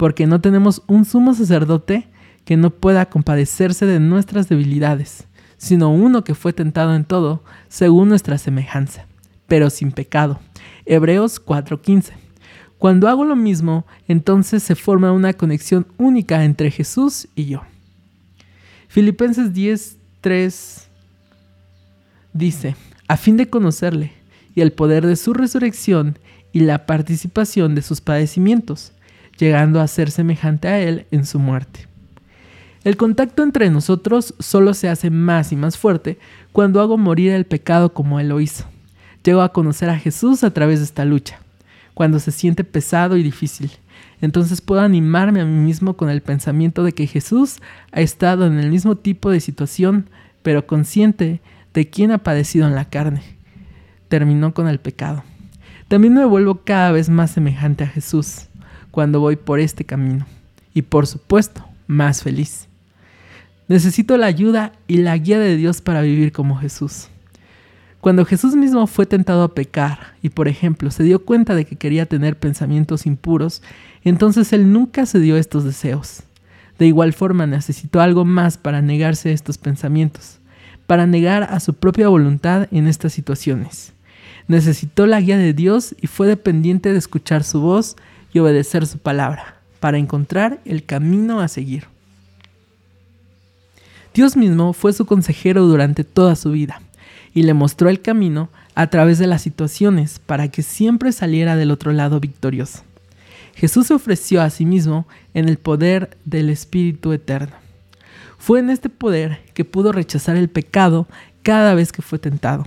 Porque 0.03 0.27
no 0.27 0.41
tenemos 0.41 0.83
un 0.89 1.05
sumo 1.05 1.33
sacerdote 1.33 2.09
que 2.45 2.57
no 2.57 2.71
pueda 2.71 3.07
compadecerse 3.07 3.87
de 3.87 4.01
nuestras 4.01 4.49
debilidades, 4.49 5.29
sino 5.59 5.95
uno 5.95 6.25
que 6.25 6.35
fue 6.35 6.53
tentado 6.53 6.97
en 6.97 7.05
todo, 7.05 7.45
según 7.69 8.09
nuestra 8.09 8.37
semejanza, 8.37 9.07
pero 9.47 9.71
sin 9.71 9.93
pecado. 9.93 10.41
Hebreos 10.87 11.41
4:15. 11.41 12.15
Cuando 12.79 13.07
hago 13.07 13.25
lo 13.25 13.37
mismo, 13.37 13.87
entonces 14.09 14.65
se 14.65 14.75
forma 14.75 15.13
una 15.13 15.35
conexión 15.35 15.87
única 15.99 16.43
entre 16.43 16.73
Jesús 16.73 17.29
y 17.37 17.45
yo. 17.45 17.63
Filipenses 18.89 19.53
10:3 19.53 20.89
dice, 22.33 22.75
a 23.07 23.17
fin 23.17 23.37
de 23.37 23.49
conocerle 23.49 24.11
y 24.57 24.63
el 24.63 24.73
poder 24.73 25.07
de 25.07 25.15
su 25.15 25.33
resurrección 25.33 26.19
y 26.53 26.59
la 26.59 26.87
participación 26.87 27.77
de 27.77 27.83
sus 27.83 28.01
padecimientos, 28.01 28.91
llegando 29.39 29.81
a 29.81 29.89
ser 29.89 30.11
semejante 30.11 30.69
a 30.69 30.81
Él 30.81 31.07
en 31.11 31.27
su 31.27 31.39
muerte. 31.39 31.87
El 32.85 32.97
contacto 32.97 33.43
entre 33.43 33.71
nosotros 33.71 34.35
solo 34.39 34.75
se 34.75 34.89
hace 34.89 35.11
más 35.11 35.53
y 35.53 35.57
más 35.57 35.79
fuerte 35.79 36.19
cuando 36.51 36.81
hago 36.81 36.99
morir 36.99 37.33
el 37.33 37.45
pecado 37.45 37.95
como 37.95 38.19
Él 38.19 38.29
lo 38.29 38.41
hizo. 38.41 38.65
Llego 39.23 39.43
a 39.43 39.53
conocer 39.53 39.89
a 39.89 39.99
Jesús 39.99 40.43
a 40.43 40.51
través 40.51 40.81
de 40.81 40.87
esta 40.87 41.05
lucha, 41.05 41.39
cuando 41.95 42.19
se 42.19 42.33
siente 42.33 42.65
pesado 42.65 43.17
y 43.17 43.23
difícil. 43.23 43.71
Entonces 44.21 44.61
puedo 44.61 44.81
animarme 44.81 45.41
a 45.41 45.45
mí 45.45 45.61
mismo 45.65 45.97
con 45.97 46.11
el 46.11 46.23
pensamiento 46.23 46.83
de 46.83 46.93
que 46.93 47.07
Jesús 47.07 47.61
ha 47.93 48.01
estado 48.01 48.47
en 48.47 48.59
el 48.59 48.71
mismo 48.71 48.97
tipo 48.97 49.31
de 49.31 49.41
situación, 49.41 50.09
pero 50.43 50.67
consciente 50.67 51.41
de 51.73 51.89
quién 51.89 52.11
ha 52.11 52.19
padecido 52.19 52.67
en 52.67 52.75
la 52.75 52.85
carne 52.85 53.23
terminó 54.13 54.53
con 54.53 54.69
el 54.69 54.79
pecado. 54.79 55.25
También 55.89 56.13
me 56.13 56.27
vuelvo 56.27 56.61
cada 56.65 56.93
vez 56.93 57.09
más 57.09 57.31
semejante 57.31 57.85
a 57.85 57.87
Jesús 57.87 58.47
cuando 58.93 59.19
voy 59.19 59.35
por 59.35 59.59
este 59.59 59.85
camino. 59.85 60.25
Y 60.73 60.83
por 60.83 61.09
supuesto, 61.09 61.65
más 61.89 62.23
feliz. 62.23 62.69
Necesito 63.67 64.17
la 64.17 64.27
ayuda 64.27 64.73
y 64.87 64.99
la 64.99 65.19
guía 65.19 65.41
de 65.41 65.57
Dios 65.57 65.81
para 65.81 66.03
vivir 66.03 66.31
como 66.31 66.57
Jesús. 66.57 67.09
Cuando 68.01 68.25
Jesús 68.25 68.55
mismo 68.55 68.87
fue 68.87 69.07
tentado 69.07 69.43
a 69.43 69.55
pecar 69.55 70.15
y, 70.23 70.29
por 70.29 70.47
ejemplo, 70.47 70.93
se 70.93 71.03
dio 71.03 71.25
cuenta 71.25 71.57
de 71.57 71.65
que 71.65 71.77
quería 71.77 72.07
tener 72.07 72.39
pensamientos 72.39 73.07
impuros, 73.07 73.63
entonces 74.05 74.53
Él 74.53 74.73
nunca 74.73 75.07
se 75.07 75.19
dio 75.19 75.37
estos 75.37 75.65
deseos. 75.65 76.23
De 76.79 76.87
igual 76.87 77.13
forma 77.13 77.47
necesitó 77.47 78.01
algo 78.01 78.25
más 78.25 78.59
para 78.59 78.83
negarse 78.83 79.33
estos 79.33 79.59
pensamientos, 79.59 80.39
para 80.87 81.07
negar 81.07 81.45
a 81.45 81.61
su 81.61 81.75
propia 81.75 82.09
voluntad 82.09 82.69
en 82.71 82.87
estas 82.87 83.13
situaciones 83.13 83.93
necesitó 84.49 85.07
la 85.07 85.21
guía 85.21 85.39
de 85.39 85.53
Dios 85.53 85.95
y 86.01 86.07
fue 86.07 86.27
dependiente 86.27 86.93
de 86.93 86.99
escuchar 86.99 87.45
su 87.45 87.61
voz 87.61 87.97
y 88.33 88.39
obedecer 88.39 88.87
su 88.87 88.99
palabra 88.99 89.61
para 89.81 89.99
encontrar 89.99 90.61
el 90.65 90.85
camino 90.85 91.41
a 91.41 91.49
seguir. 91.49 91.87
Dios 94.15 94.37
mismo 94.37 94.73
fue 94.73 94.93
su 94.93 95.07
consejero 95.07 95.67
durante 95.67 96.05
toda 96.05 96.37
su 96.37 96.51
vida 96.53 96.83
y 97.35 97.45
le 97.45 97.55
mostró 97.55 97.89
el 97.89 98.01
camino 98.01 98.51
a 98.75 98.89
través 98.89 99.19
de 99.19 99.27
las 99.27 99.43
situaciones 99.43 100.19
para 100.19 100.49
que 100.49 100.63
siempre 100.63 101.13
saliera 101.13 101.57
del 101.57 101.71
otro 101.71 101.93
lado 101.93 102.21
victorioso. 102.21 102.83
Jesús 103.55 103.87
se 103.87 103.95
ofreció 103.95 104.43
a 104.43 104.51
sí 104.51 104.65
mismo 104.65 105.07
en 105.35 105.49
el 105.49 105.59
poder 105.59 106.17
del 106.25 106.51
Espíritu 106.51 107.13
Eterno. 107.13 107.55
Fue 108.39 108.61
en 108.61 108.71
este 108.71 108.89
poder 108.89 109.41
que 109.55 109.65
pudo 109.65 109.93
rechazar 109.93 110.37
el 110.37 110.49
pecado 110.49 111.07
cada 111.43 111.75
vez 111.75 111.93
que 111.93 112.03
fue 112.03 112.19
tentado 112.19 112.67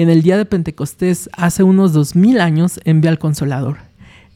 en 0.00 0.08
el 0.08 0.22
día 0.22 0.38
de 0.38 0.46
Pentecostés, 0.46 1.28
hace 1.34 1.62
unos 1.62 1.92
dos 1.92 2.16
mil 2.16 2.40
años, 2.40 2.80
envió 2.84 3.10
al 3.10 3.18
Consolador, 3.18 3.78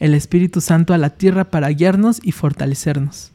el 0.05 0.13
Espíritu 0.15 0.61
Santo 0.61 0.93
a 0.93 0.99
la 0.99 1.11
tierra 1.11 1.45
para 1.45 1.71
guiarnos 1.71 2.21
y 2.23 2.33
fortalecernos. 2.33 3.33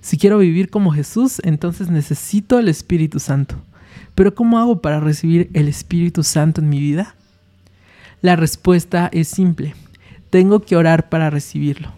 Si 0.00 0.16
quiero 0.16 0.38
vivir 0.38 0.70
como 0.70 0.90
Jesús, 0.90 1.42
entonces 1.44 1.90
necesito 1.90 2.58
el 2.58 2.68
Espíritu 2.68 3.20
Santo. 3.20 3.56
Pero 4.14 4.34
¿cómo 4.34 4.58
hago 4.58 4.80
para 4.80 4.98
recibir 4.98 5.50
el 5.52 5.68
Espíritu 5.68 6.22
Santo 6.22 6.62
en 6.62 6.70
mi 6.70 6.80
vida? 6.80 7.14
La 8.22 8.34
respuesta 8.34 9.10
es 9.12 9.28
simple. 9.28 9.74
Tengo 10.30 10.60
que 10.60 10.76
orar 10.76 11.10
para 11.10 11.28
recibirlo. 11.28 11.92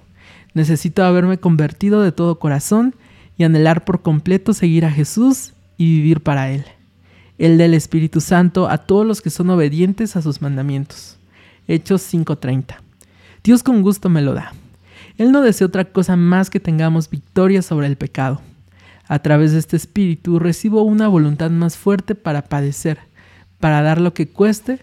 Necesito 0.53 1.05
haberme 1.05 1.39
convertido 1.39 2.03
de 2.03 2.11
todo 2.11 2.41
corazón 2.41 2.97
y 3.37 3.45
anhelar 3.45 3.85
por 3.85 4.03
completo 4.03 4.53
seguir 4.53 4.85
a 4.85 4.91
Jesús 4.91 5.53
y 5.77 5.85
vivir 5.97 6.23
para 6.23 6.51
Él 6.51 6.64
el 7.39 7.57
del 7.57 7.73
Espíritu 7.75 8.21
Santo 8.21 8.69
a 8.69 8.79
todos 8.79 9.07
los 9.07 9.23
que 9.23 9.31
son 9.31 9.49
obedientes 9.51 10.16
a 10.16 10.23
sus 10.23 10.43
mandamientos. 10.43 11.19
Hechos 11.69 12.03
5:30. 12.03 12.88
Dios 13.43 13.62
con 13.62 13.82
gusto 13.82 14.09
me 14.09 14.22
lo 14.22 14.34
da. 14.34 14.53
Él 15.16 15.32
no 15.32 15.43
desea 15.43 15.66
otra 15.66 15.84
cosa 15.84 16.16
más 16.16 16.51
que 16.51 16.61
tengamos 16.61 17.11
victoria 17.11 17.62
sobre 17.62 17.86
el 17.86 17.97
pecado. 17.97 18.41
A 19.09 19.18
través 19.20 19.53
de 19.53 19.59
este 19.59 19.76
Espíritu 19.76 20.39
recibo 20.39 20.82
una 20.82 21.09
voluntad 21.09 21.51
más 21.51 21.76
fuerte 21.76 22.14
para 22.14 22.43
padecer, 22.43 22.99
para 23.59 23.82
dar 23.82 24.01
lo 24.01 24.14
que 24.14 24.28
cueste 24.28 24.80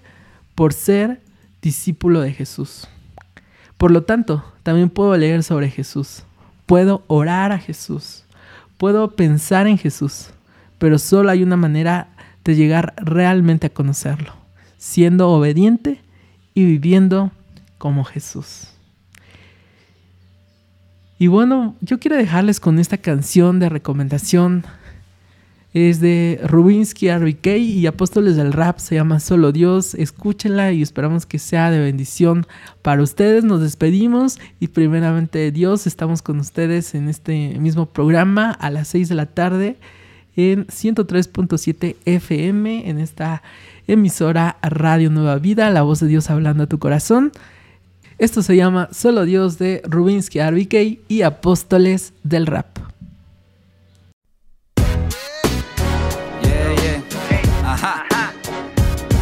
por 0.56 0.74
ser 0.74 1.22
discípulo 1.62 2.22
de 2.22 2.34
Jesús. 2.34 2.88
Por 3.78 3.91
lo 3.91 4.03
tanto, 4.03 4.43
también 4.64 4.89
puedo 4.89 5.16
leer 5.16 5.43
sobre 5.43 5.70
Jesús, 5.70 6.24
puedo 6.66 7.03
orar 7.08 7.51
a 7.51 7.60
Jesús, 7.60 8.24
puedo 8.78 9.16
pensar 9.16 9.68
en 9.68 9.78
Jesús, 9.78 10.32
pero 10.80 10.97
solo 10.97 11.30
hay 11.30 11.43
una 11.43 11.58
manera 11.58 12.10
de 12.43 12.56
llegar 12.56 12.93
realmente 12.97 13.68
a 13.68 13.74
conocerlo, 13.74 14.34
siendo 14.78 15.30
obediente 15.30 16.01
y 16.53 16.66
viviendo 16.66 17.32
como 17.86 18.04
Jesús. 18.04 18.70
Y 21.20 21.28
bueno, 21.28 21.76
yo 21.82 22.00
quiero 22.00 22.18
dejarles 22.18 22.60
con 22.60 22.80
esta 22.80 22.98
canción 22.98 23.60
de 23.60 23.70
recomendación. 23.70 24.66
Es 25.72 26.00
de 26.00 26.42
Rubinsky 26.44 27.12
RBK 27.12 27.46
y 27.60 27.86
Apóstoles 27.86 28.38
del 28.38 28.54
Rap, 28.54 28.80
se 28.80 28.96
llama 28.96 29.20
Solo 29.20 29.52
Dios. 29.52 29.94
Escúchenla 29.94 30.72
y 30.72 30.82
esperamos 30.82 31.28
que 31.28 31.38
sea 31.38 31.70
de 31.70 31.78
bendición 31.78 32.48
para 32.82 33.04
ustedes. 33.04 33.44
Nos 33.44 33.62
despedimos 33.62 34.40
y 34.60 34.70
primeramente 34.70 35.52
Dios, 35.52 35.86
estamos 35.86 36.24
con 36.24 36.40
ustedes 36.40 36.96
en 36.96 37.08
este 37.08 37.60
mismo 37.60 37.86
programa 37.86 38.50
a 38.50 38.72
las 38.72 38.88
6 38.88 39.10
de 39.10 39.16
la 39.16 39.28
tarde 39.28 39.78
en 40.36 40.66
103.7 40.66 41.98
FM 42.04 42.90
en 42.90 42.98
esta 42.98 43.44
emisora 43.86 44.58
Radio 44.64 45.12
Nueva 45.12 45.38
Vida, 45.38 45.70
la 45.70 45.84
voz 45.84 46.00
de 46.00 46.08
Dios 46.08 46.32
hablando 46.32 46.64
a 46.64 46.68
tu 46.68 46.80
corazón. 46.80 47.32
Esto 48.18 48.41
se 48.41 48.55
llama 48.55 48.88
Solo 48.93 49.26
Dios 49.26 49.57
de 49.57 49.82
Rubinsky 49.86 50.39
RBK 50.39 51.01
y 51.09 51.22
Apóstoles 51.24 52.13
del 52.24 52.47
Rap. 52.47 52.68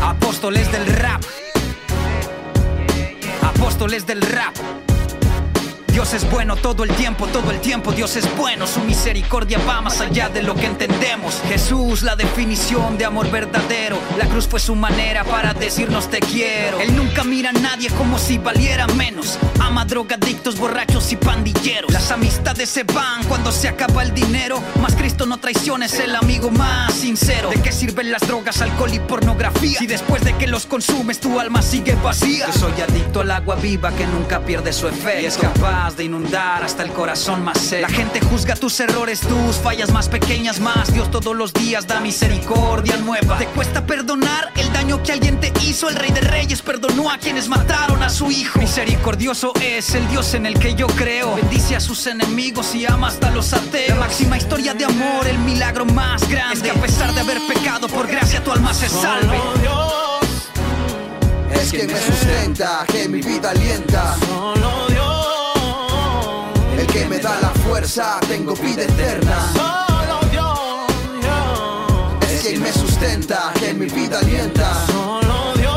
Apóstoles 0.02 0.72
del 0.72 0.86
rap. 0.86 1.24
Apóstoles 3.42 4.06
del 4.06 4.22
rap. 4.22 4.93
Dios 6.04 6.22
es 6.22 6.30
bueno 6.30 6.58
todo 6.58 6.84
el 6.84 6.90
tiempo, 6.96 7.28
todo 7.28 7.50
el 7.52 7.62
tiempo 7.62 7.94
Dios 7.94 8.18
es 8.18 8.26
bueno, 8.36 8.68
su 8.68 8.82
misericordia 8.82 9.58
va 9.66 9.80
más 9.80 10.02
allá 10.02 10.28
de 10.28 10.44
lo 10.44 10.54
que 10.54 10.66
entendemos. 10.66 11.42
Jesús, 11.48 12.04
la 12.04 12.18
definición 12.18 12.98
de 12.98 13.06
amor 13.06 13.32
verdadero, 13.32 13.98
la 14.18 14.26
cruz 14.26 14.46
fue 14.46 14.60
su 14.60 14.76
manera 14.76 15.24
para 15.24 15.54
decirnos 15.54 16.10
te 16.10 16.20
quiero. 16.20 16.82
Él 16.82 16.94
nunca 16.94 17.24
mira 17.24 17.52
a 17.52 17.54
nadie 17.54 17.90
como 17.92 18.20
si 18.20 18.38
valiera 18.38 18.86
menos, 18.88 19.40
ama 19.62 19.86
drogadictos, 19.86 20.60
borrachos 20.60 21.10
y 21.14 21.16
pandilleros. 21.16 21.90
Las 21.94 22.12
amistades 22.12 22.68
se 22.70 22.84
van 22.84 23.24
cuando 23.30 23.54
se 23.54 23.70
acaba 23.70 24.04
el 24.04 24.14
dinero, 24.14 24.62
más 24.82 24.96
Cristo 24.96 25.26
no 25.26 25.38
traiciona, 25.38 25.86
es 25.86 25.98
el 26.02 26.18
amigo 26.18 26.52
más 26.52 26.94
sincero. 26.94 27.50
¿De 27.50 27.62
qué 27.62 27.72
sirven 27.72 28.12
las 28.12 28.28
drogas, 28.28 28.62
alcohol 28.62 28.94
y 28.94 29.00
pornografía? 29.00 29.80
Si 29.80 29.88
después 29.88 30.22
de 30.26 30.36
que 30.36 30.48
los 30.48 30.66
consumes 30.66 31.22
tu 31.22 31.40
alma 31.40 31.62
sigue 31.62 31.96
vacía. 31.96 32.48
Yo 32.48 32.54
soy 32.60 32.82
adicto 32.82 33.22
al 33.22 33.32
agua 33.32 33.56
viva 33.56 33.90
que 33.94 34.06
nunca 34.06 34.42
pierde 34.42 34.74
su 34.74 34.90
efecto 34.90 35.28
es 35.28 35.38
capaz 35.38 35.93
de 35.96 36.06
inundar 36.06 36.64
hasta 36.64 36.84
el 36.84 36.92
corazón 36.92 37.44
más 37.44 37.60
seco. 37.60 37.82
La 37.82 37.90
gente 37.90 38.20
juzga 38.22 38.56
tus 38.56 38.80
errores, 38.80 39.20
tus 39.22 39.58
fallas 39.58 39.92
más 39.92 40.10
pequeñas 40.10 40.60
más. 40.60 40.94
Dios 40.94 41.12
todos 41.12 41.36
los 41.36 41.54
días 41.54 41.88
da 41.88 42.00
misericordia 42.00 42.98
nueva. 42.98 43.38
¿Te 43.38 43.46
cuesta 43.48 43.86
perdonar 43.86 44.52
el 44.56 44.72
daño 44.74 45.04
que 45.04 45.12
alguien 45.12 45.40
te 45.40 45.52
hizo? 45.62 45.90
El 45.90 45.96
rey 45.96 46.12
de 46.12 46.22
reyes 46.22 46.62
perdonó 46.62 47.12
a 47.12 47.18
quienes 47.18 47.48
mataron 47.48 48.02
a 48.02 48.10
su 48.10 48.32
hijo. 48.32 48.60
Misericordioso 48.60 49.54
es 49.62 49.94
el 49.94 50.08
Dios 50.10 50.34
en 50.34 50.46
el 50.46 50.58
que 50.58 50.76
yo 50.76 50.88
creo. 50.88 51.36
Bendice 51.36 51.76
a 51.76 51.80
sus 51.80 52.08
enemigos 52.08 52.74
y 52.76 52.86
ama 52.86 53.08
hasta 53.08 53.30
los 53.32 53.54
ateos. 53.54 53.90
La 53.90 53.96
máxima 53.96 54.38
historia 54.38 54.74
de 54.74 54.86
amor, 54.86 55.28
el 55.28 55.38
milagro 55.40 55.86
más 55.86 56.28
grande. 56.30 56.56
Es 56.56 56.64
que 56.64 56.72
a 56.72 56.82
pesar 56.82 57.14
de 57.14 57.22
haber 57.22 57.40
pecado, 57.48 57.88
por 57.88 58.08
gracia 58.08 58.44
tu 58.44 58.52
alma 58.52 58.74
se 58.74 58.90
salve. 58.90 59.38
Es 61.54 61.72
que 61.72 61.88
me 61.88 62.00
sustenta, 62.00 62.86
que 62.92 63.08
mi 63.08 63.22
vida 63.22 63.52
alienta. 63.52 64.16
Solo 64.26 64.83
que 66.94 67.06
me 67.08 67.18
da 67.18 67.40
la 67.42 67.50
fuerza, 67.66 68.20
tengo 68.28 68.54
vida 68.54 68.84
eterna. 68.84 69.52
Solo 69.54 70.20
Dios. 70.30 70.60
Dios. 71.22 72.32
Es 72.32 72.42
quien 72.44 72.62
me 72.62 72.72
sustenta, 72.72 73.52
que 73.60 73.74
mi 73.74 73.88
vida 73.88 74.20
alienta. 74.20 74.86
Solo 74.86 75.54
Dios. 75.56 75.74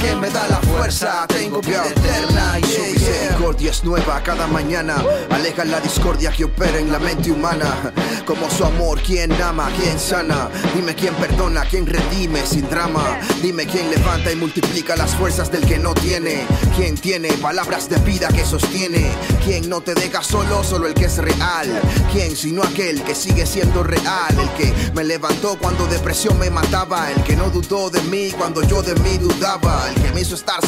que 0.00 0.14
me 0.16 0.30
da 0.30 0.46
la 0.48 0.53
fuerza, 0.84 1.26
tengo 1.28 1.60
vida 1.62 1.86
eterna. 1.86 2.58
Su 2.60 2.74
Yeah, 2.74 2.86
yeah. 2.86 2.92
misericordia 2.92 3.70
es 3.70 3.84
nueva 3.84 4.22
cada 4.22 4.46
mañana. 4.46 4.96
Aleja 5.30 5.64
la 5.64 5.80
discordia 5.80 6.30
que 6.30 6.44
opera 6.44 6.78
en 6.78 6.92
la 6.92 6.98
mente 6.98 7.30
humana. 7.30 7.92
Como 8.26 8.50
su 8.50 8.64
amor, 8.64 9.00
quien 9.00 9.32
ama, 9.40 9.70
quien 9.78 9.98
sana. 9.98 10.50
Dime 10.74 10.94
quién 10.94 11.14
perdona, 11.14 11.64
quién 11.64 11.86
redime 11.86 12.44
sin 12.46 12.68
drama. 12.68 13.18
Dime 13.42 13.66
quién 13.66 13.90
levanta 13.90 14.30
y 14.30 14.36
multiplica 14.36 14.96
las 14.96 15.14
fuerzas 15.14 15.50
del 15.50 15.64
que 15.66 15.78
no 15.78 15.94
tiene. 15.94 16.46
Quién 16.76 16.96
tiene 16.96 17.32
palabras 17.34 17.88
de 17.88 17.96
vida 17.98 18.28
que 18.28 18.44
sostiene. 18.44 19.10
Quién 19.44 19.68
no 19.68 19.80
te 19.80 19.94
deja 19.94 20.22
solo, 20.22 20.62
solo 20.64 20.86
el 20.86 20.94
que 20.94 21.06
es 21.06 21.16
real. 21.16 21.80
Quién 22.12 22.36
sino 22.36 22.62
aquel 22.62 23.02
que 23.04 23.14
sigue 23.14 23.46
siendo 23.46 23.82
real. 23.82 24.34
El 24.38 24.50
que 24.50 24.92
me 24.94 25.04
levantó 25.04 25.56
cuando 25.58 25.86
depresión 25.86 26.38
me 26.38 26.50
mataba. 26.50 27.10
El 27.10 27.22
que 27.22 27.36
no 27.36 27.48
dudó 27.50 27.88
de 27.90 28.02
mí 28.02 28.32
cuando 28.36 28.62
yo 28.62 28.82
de 28.82 28.94
mí 28.96 29.16
dudaba. 29.18 29.88
El 29.88 30.02
que 30.02 30.12
me 30.12 30.20
hizo 30.20 30.34
estar 30.34 30.60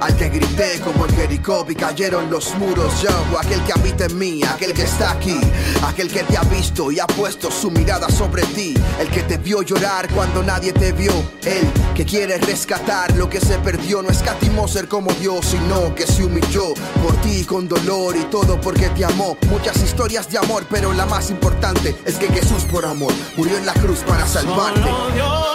Al 0.00 0.16
que 0.16 0.30
grité 0.30 0.80
como 0.82 1.04
en 1.06 1.14
Jericó 1.14 1.66
y 1.68 1.74
cayeron 1.74 2.30
los 2.30 2.54
muros. 2.54 3.02
Yo, 3.02 3.10
aquel 3.38 3.62
que 3.64 3.72
habita 3.72 4.06
en 4.06 4.18
mí, 4.18 4.42
aquel 4.42 4.72
que 4.72 4.84
está 4.84 5.10
aquí. 5.10 5.38
Aquel 5.84 6.10
que 6.10 6.22
te 6.22 6.38
ha 6.38 6.42
visto 6.44 6.90
y 6.90 7.00
ha 7.00 7.06
puesto 7.06 7.50
su 7.50 7.70
mirada 7.70 8.08
sobre 8.08 8.42
ti. 8.44 8.72
El 8.98 9.10
que 9.10 9.22
te 9.22 9.36
vio 9.36 9.60
llorar 9.60 10.08
cuando 10.14 10.42
nadie 10.42 10.72
te 10.72 10.92
vio. 10.92 11.12
El 11.44 11.70
que 11.94 12.06
quiere 12.06 12.38
rescatar 12.38 13.14
lo 13.16 13.28
que 13.28 13.40
se 13.40 13.58
perdió. 13.58 14.00
No 14.00 14.08
escatimó 14.08 14.66
ser 14.66 14.88
como 14.88 15.12
Dios, 15.12 15.44
sino 15.44 15.94
que 15.94 16.06
se 16.06 16.24
humilló 16.24 16.72
por 17.02 17.14
ti 17.20 17.44
con 17.44 17.68
dolor 17.68 18.16
y 18.16 18.24
todo 18.24 18.58
porque 18.58 18.88
te 18.88 19.04
amó. 19.04 19.36
Muchas 19.50 19.76
historias 19.82 20.30
de 20.30 20.38
amor, 20.38 20.64
pero 20.70 20.94
la 20.94 21.04
más 21.04 21.28
importante 21.28 21.94
es 22.06 22.14
que 22.16 22.28
Jesús 22.28 22.64
por 22.64 22.86
amor 22.86 23.12
murió 23.36 23.58
en 23.58 23.66
la 23.66 23.74
cruz 23.74 23.98
para 24.00 24.26
salvarte. 24.26 25.49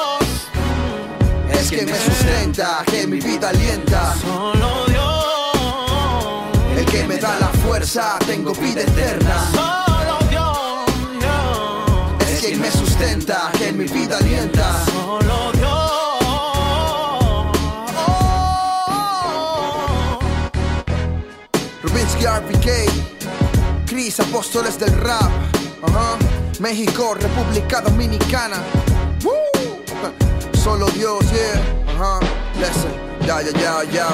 Es 1.65 1.71
que 1.71 1.83
me 1.83 1.97
sustenta, 1.97 2.83
que 2.85 3.07
mi 3.07 3.19
vida 3.19 3.49
alienta. 3.49 4.13
Solo 4.21 4.85
Dios. 4.85 6.45
El 6.77 6.85
que 6.85 7.07
me 7.07 7.17
da 7.17 7.39
la 7.39 7.47
fuerza, 7.47 8.19
tengo 8.27 8.53
vida 8.53 8.81
eterna. 8.81 9.49
Solo 9.51 10.19
Dios. 10.29 10.57
Es 12.29 12.39
quien 12.41 12.61
me 12.61 12.69
sustenta, 12.69 13.51
que 13.57 13.71
mi 13.71 13.85
vida 13.85 14.19
alienta. 14.19 14.85
Solo 14.85 15.51
Dios. 15.53 15.71
Rubinsky 21.81 22.25
RPK, 22.27 23.87
Chris 23.87 24.19
Apóstoles 24.19 24.77
del 24.77 24.95
Rap. 25.01 25.31
México, 26.59 27.15
República 27.15 27.81
Dominicana. 27.81 28.57
Woo. 29.23 30.34
Solo 30.65 30.87
Dios, 30.87 31.23
yeah, 31.31 31.61
ajá. 31.87 32.19
Listen, 32.59 32.91
ya, 33.27 33.39
ya, 33.39 33.51
ya, 33.51 33.83
ya. 33.93 34.07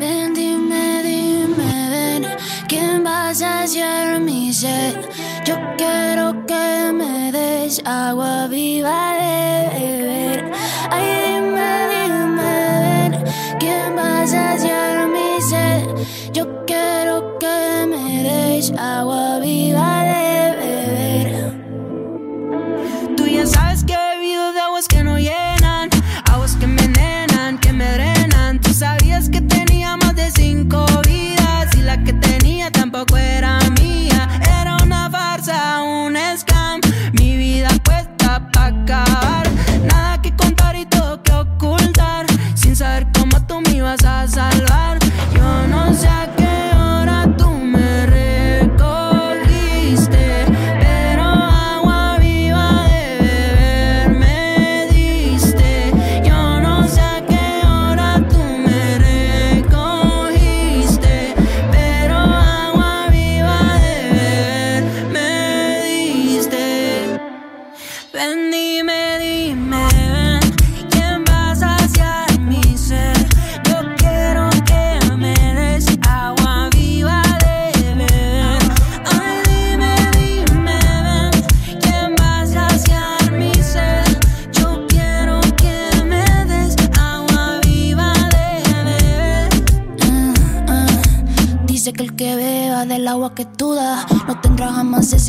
Ven, 0.00 0.32
dime, 0.32 1.02
dime, 1.02 1.90
ven, 1.90 2.26
¿quién 2.66 3.04
va 3.04 3.28
a 3.28 3.34
saciar 3.34 4.18
mi 4.18 4.50
sed? 4.54 4.96
Yo 5.44 5.54
quiero 5.76 6.46
que 6.46 6.92
me 6.94 7.30
des 7.30 7.82
agua 7.84 8.46
viva 8.48 9.18
de 9.20 10.07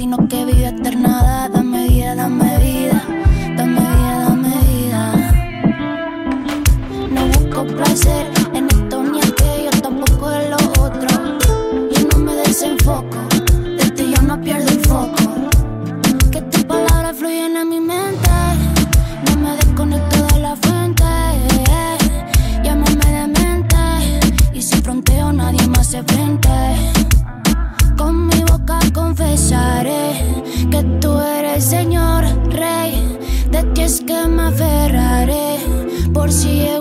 jamás 0.09 0.19
sino 0.19 0.27
que 0.27 0.45
vive 0.45 0.67
eternada. 0.67 1.49
Dame 1.49 1.87
vida, 1.87 2.15
dame 2.15 2.57
vida, 2.59 3.03
dame 3.57 3.81
vida, 3.81 4.25
dame 4.29 4.55
vida. 4.67 5.13
No 7.11 7.25
busco 7.27 7.65
placer 7.75 8.38
por 36.29 36.33
si 36.35 36.78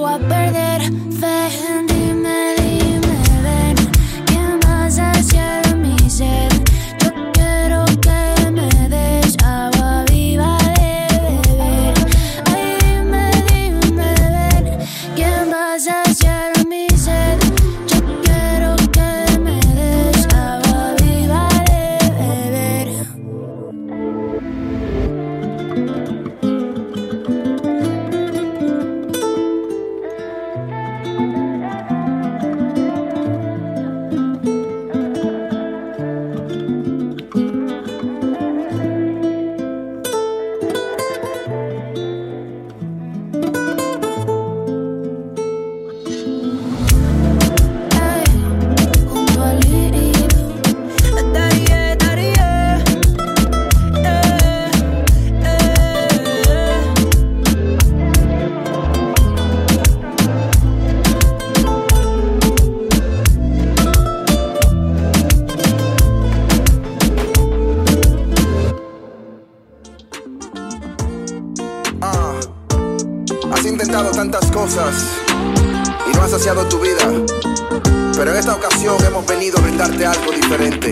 hemos 78.96 79.26
venido 79.26 79.58
a 79.58 79.60
brindarte 79.60 80.06
algo 80.06 80.32
diferente. 80.32 80.90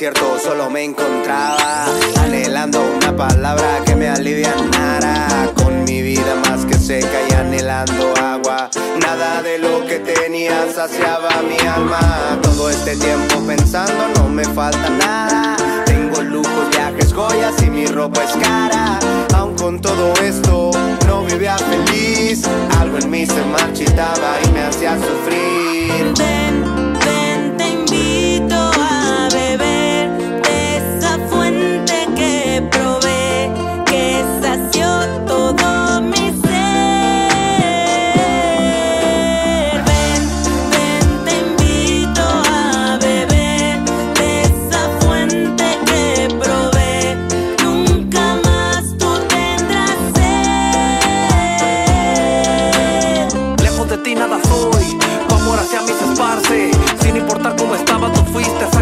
Desierto 0.00 0.38
solo 0.38 0.70
me 0.70 0.82
encontraba 0.82 1.84
Anhelando 2.22 2.80
una 2.80 3.14
palabra 3.14 3.82
que 3.84 3.94
me 3.94 4.08
alivianara. 4.08 5.52
Con 5.54 5.84
mi 5.84 6.00
vida 6.00 6.36
más 6.48 6.64
que 6.64 6.78
seca 6.78 7.18
y 7.28 7.34
anhelando 7.34 8.14
agua 8.16 8.70
Nada 8.98 9.42
de 9.42 9.58
lo 9.58 9.84
que 9.86 9.98
tenía 9.98 10.72
saciaba 10.72 11.28
mi 11.46 11.58
alma. 11.68 12.00
Todo 12.40 12.70
este 12.70 12.96
tiempo 12.96 13.40
pensando 13.46 14.08
no 14.16 14.28
me 14.30 14.44
falta 14.44 14.88
nada. 14.88 15.56
Tengo 15.84 16.22
lujos, 16.22 16.70
viajes, 16.70 17.12
joyas 17.12 17.62
y 17.62 17.68
mi 17.68 17.84
ropa 17.84 18.24
es 18.24 18.32
cara. 18.42 18.98
Aun 19.34 19.54
con 19.56 19.82
todo 19.82 20.14
esto 20.22 20.70
no 21.08 21.24
vivía 21.24 21.58
feliz. 21.58 22.44
Algo 22.78 22.96
en 22.96 23.10
mí 23.10 23.26
se 23.26 23.44
marchitaba 23.44 24.38
y 24.44 24.48
me 24.52 24.62
hacía 24.62 24.96
sufrir 24.96 26.14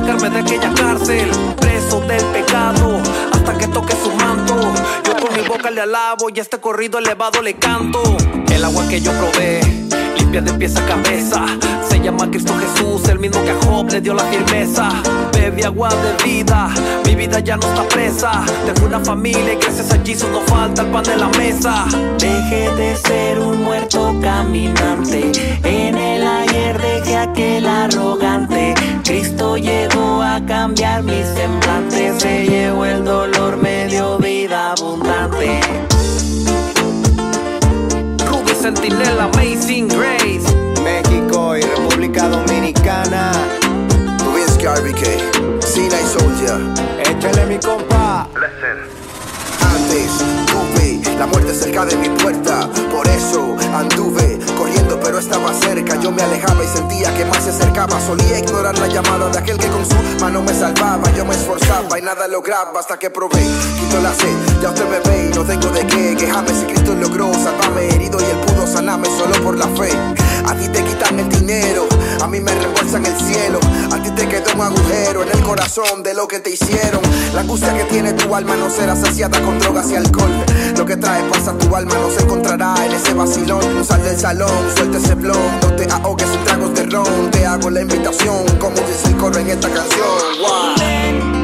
sacarme 0.09 0.31
de 0.31 0.39
aquella 0.39 0.73
cárcel. 0.75 1.31
Preso 1.61 2.01
del 2.01 2.25
pecado, 2.27 3.01
hasta 3.33 3.59
que 3.59 3.67
toque 3.69 3.95
su 4.03 4.11
manto. 4.13 4.55
Yo 5.05 5.17
con 5.17 5.35
mi 5.35 5.47
boca 5.47 5.71
le 5.71 5.83
alabo 5.83 6.29
y 6.35 6.41
este 6.41 6.59
corrido 6.59 6.99
elevado 6.99 7.43
le 7.43 7.55
canto. 7.55 8.01
El 8.51 8.65
agua 8.65 8.87
que 8.89 9.01
yo 9.01 9.13
probé, 9.13 9.61
limpia 10.19 10.41
de 10.41 10.53
pies 10.55 10.77
a 10.77 10.87
cabeza. 10.87 11.45
Se 11.89 12.01
llama 12.01 12.31
Cristo 12.31 12.55
Jesús, 12.57 13.09
el 13.09 13.19
mismo 13.19 13.43
que 13.45 13.51
a 13.51 13.57
Job 13.67 13.91
le 13.91 14.01
dio 14.01 14.15
la 14.15 14.25
firmeza. 14.25 14.89
Bebe 15.33 15.65
agua 15.65 15.91
de 15.91 16.25
vida, 16.25 16.71
mi 17.05 17.15
vida 17.15 17.41
ya 17.41 17.57
no 17.57 17.67
está 17.67 17.87
presa. 17.89 18.45
Tengo 18.65 18.87
una 18.87 19.01
familia 19.01 19.53
y 19.53 19.57
gracias 19.57 19.93
a 19.93 19.99
Jesus 20.03 20.31
no 20.31 20.41
falta 20.43 20.83
el 20.83 20.89
pan 20.89 21.05
de 21.05 21.17
la 21.17 21.29
mesa. 21.29 21.85
Dejé 22.19 22.71
de 22.77 22.97
ser 22.97 23.39
un 23.39 23.63
muerto 23.63 24.19
caminante. 24.23 25.33
A 30.39 30.47
cambiar 30.47 31.03
mi 31.03 31.23
semblante. 31.23 32.19
Se 32.19 32.47
llevó 32.47 32.85
el 32.85 33.05
dolor, 33.05 33.57
me 33.57 33.87
dio 33.87 34.19
vida 34.19 34.73
abundante. 34.73 35.61
Ruby 38.27 38.55
Sentinel, 38.61 39.21
Amazing 39.21 39.89
Grace. 39.89 40.47
México 40.83 41.57
y 41.57 41.63
República 41.63 42.29
Dominicana. 42.29 43.33
Rubinsky 44.25 44.67
RBK, 44.67 45.63
Sina 45.63 46.01
y 46.01 46.07
Soldier. 46.07 46.61
Échale 47.11 47.47
mi 47.47 47.59
compa. 47.59 48.29
Antes 49.89 50.19
tuve 50.49 51.01
la 51.19 51.27
muerte 51.27 51.55
cerca 51.55 51.87
de 51.87 51.97
mi 51.97 52.11
puerta, 52.11 52.69
por 52.91 53.09
eso 53.09 53.57
anduve 53.75 54.39
corriendo, 54.59 55.01
pero 55.01 55.19
estaba 55.19 55.55
cerca. 55.55 55.99
Yo 55.99 56.13
me 56.13 56.23
alejaba 56.23 56.63
y 56.63 56.67
sentía 56.67 57.15
que 57.15 57.25
más 57.25 57.43
se 57.45 57.51
acercaba. 57.51 57.99
Solía 57.99 58.39
ignorar 58.39 58.79
la 58.79 58.87
llamada 58.87 59.31
de 59.31 59.39
aquel 59.39 59.57
que 59.57 59.69
con 59.69 59.87
su 59.87 59.95
mano 60.21 60.43
me 60.43 60.53
salvaba. 60.53 61.11
Yo 61.17 61.25
me 61.25 61.35
esforzaba 61.35 61.99
y 61.99 62.03
nada 62.03 62.29
lograba 62.29 62.79
hasta 62.79 62.99
que 62.99 63.09
probé. 63.09 63.41
Quito 63.81 63.99
la 64.03 64.13
sed, 64.13 64.61
ya 64.61 64.69
usted 64.69 64.85
me 64.91 65.01
ve 65.01 65.31
y 65.33 65.35
no 65.35 65.43
tengo 65.43 65.71
de 65.71 65.87
qué 65.87 66.15
quejarme 66.19 66.51
si 66.51 66.67
Cristo 66.67 66.95
logró 66.95 67.33
salvarme 67.33 67.89
herido 67.89 68.21
y 68.21 68.25
él 68.25 68.41
pudo 68.41 68.67
sanarme 68.67 69.09
solo 69.09 69.43
por 69.43 69.57
la 69.57 69.69
fe 69.69 69.89
quitan 70.99 71.19
el 71.21 71.29
dinero, 71.29 71.87
a 72.23 72.27
mí 72.27 72.41
me 72.41 72.53
reembolsan 72.53 73.07
el 73.07 73.17
cielo. 73.19 73.61
A 73.93 74.03
ti 74.03 74.11
te 74.11 74.29
quedó 74.29 74.53
un 74.55 74.63
agujero 74.63 75.23
en 75.23 75.31
el 75.31 75.41
corazón 75.43 76.03
de 76.03 76.15
lo 76.15 76.27
que 76.27 76.41
te 76.41 76.51
hicieron. 76.51 77.01
La 77.35 77.43
angustia 77.43 77.77
que 77.77 77.85
tiene 77.85 78.13
tu 78.13 78.35
alma 78.35 78.57
no 78.57 78.69
será 78.71 78.97
saciada 78.97 79.41
con 79.43 79.59
drogas 79.59 79.91
y 79.91 79.97
alcohol. 79.97 80.31
Lo 80.77 80.85
que 80.85 80.97
trae 80.97 81.23
pasa 81.31 81.53
a 81.53 81.59
tu 81.59 81.75
alma 81.75 81.95
no 81.95 82.11
se 82.11 82.23
encontrará 82.23 82.75
en 82.85 82.93
ese 82.93 83.15
vacilón. 83.15 83.85
Sal 83.85 84.03
del 84.03 84.19
salón, 84.19 84.51
suelta 84.77 84.99
ese 84.99 85.15
blon, 85.15 85.61
no 85.63 85.75
te 85.77 85.85
ahogues 85.91 86.29
en 86.29 86.45
tragos 86.45 86.75
de 86.75 86.83
ron. 86.85 87.31
Te 87.31 87.47
hago 87.47 87.71
la 87.71 87.81
invitación, 87.81 88.45
como 88.59 88.77
dice 88.77 89.09
el 89.09 89.17
coro 89.17 89.39
en 89.39 89.51
esta 89.51 89.69
canción. 89.69 90.09
Wow. 90.41 91.38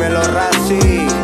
dímelo 0.00 0.22
Razi 0.22 1.19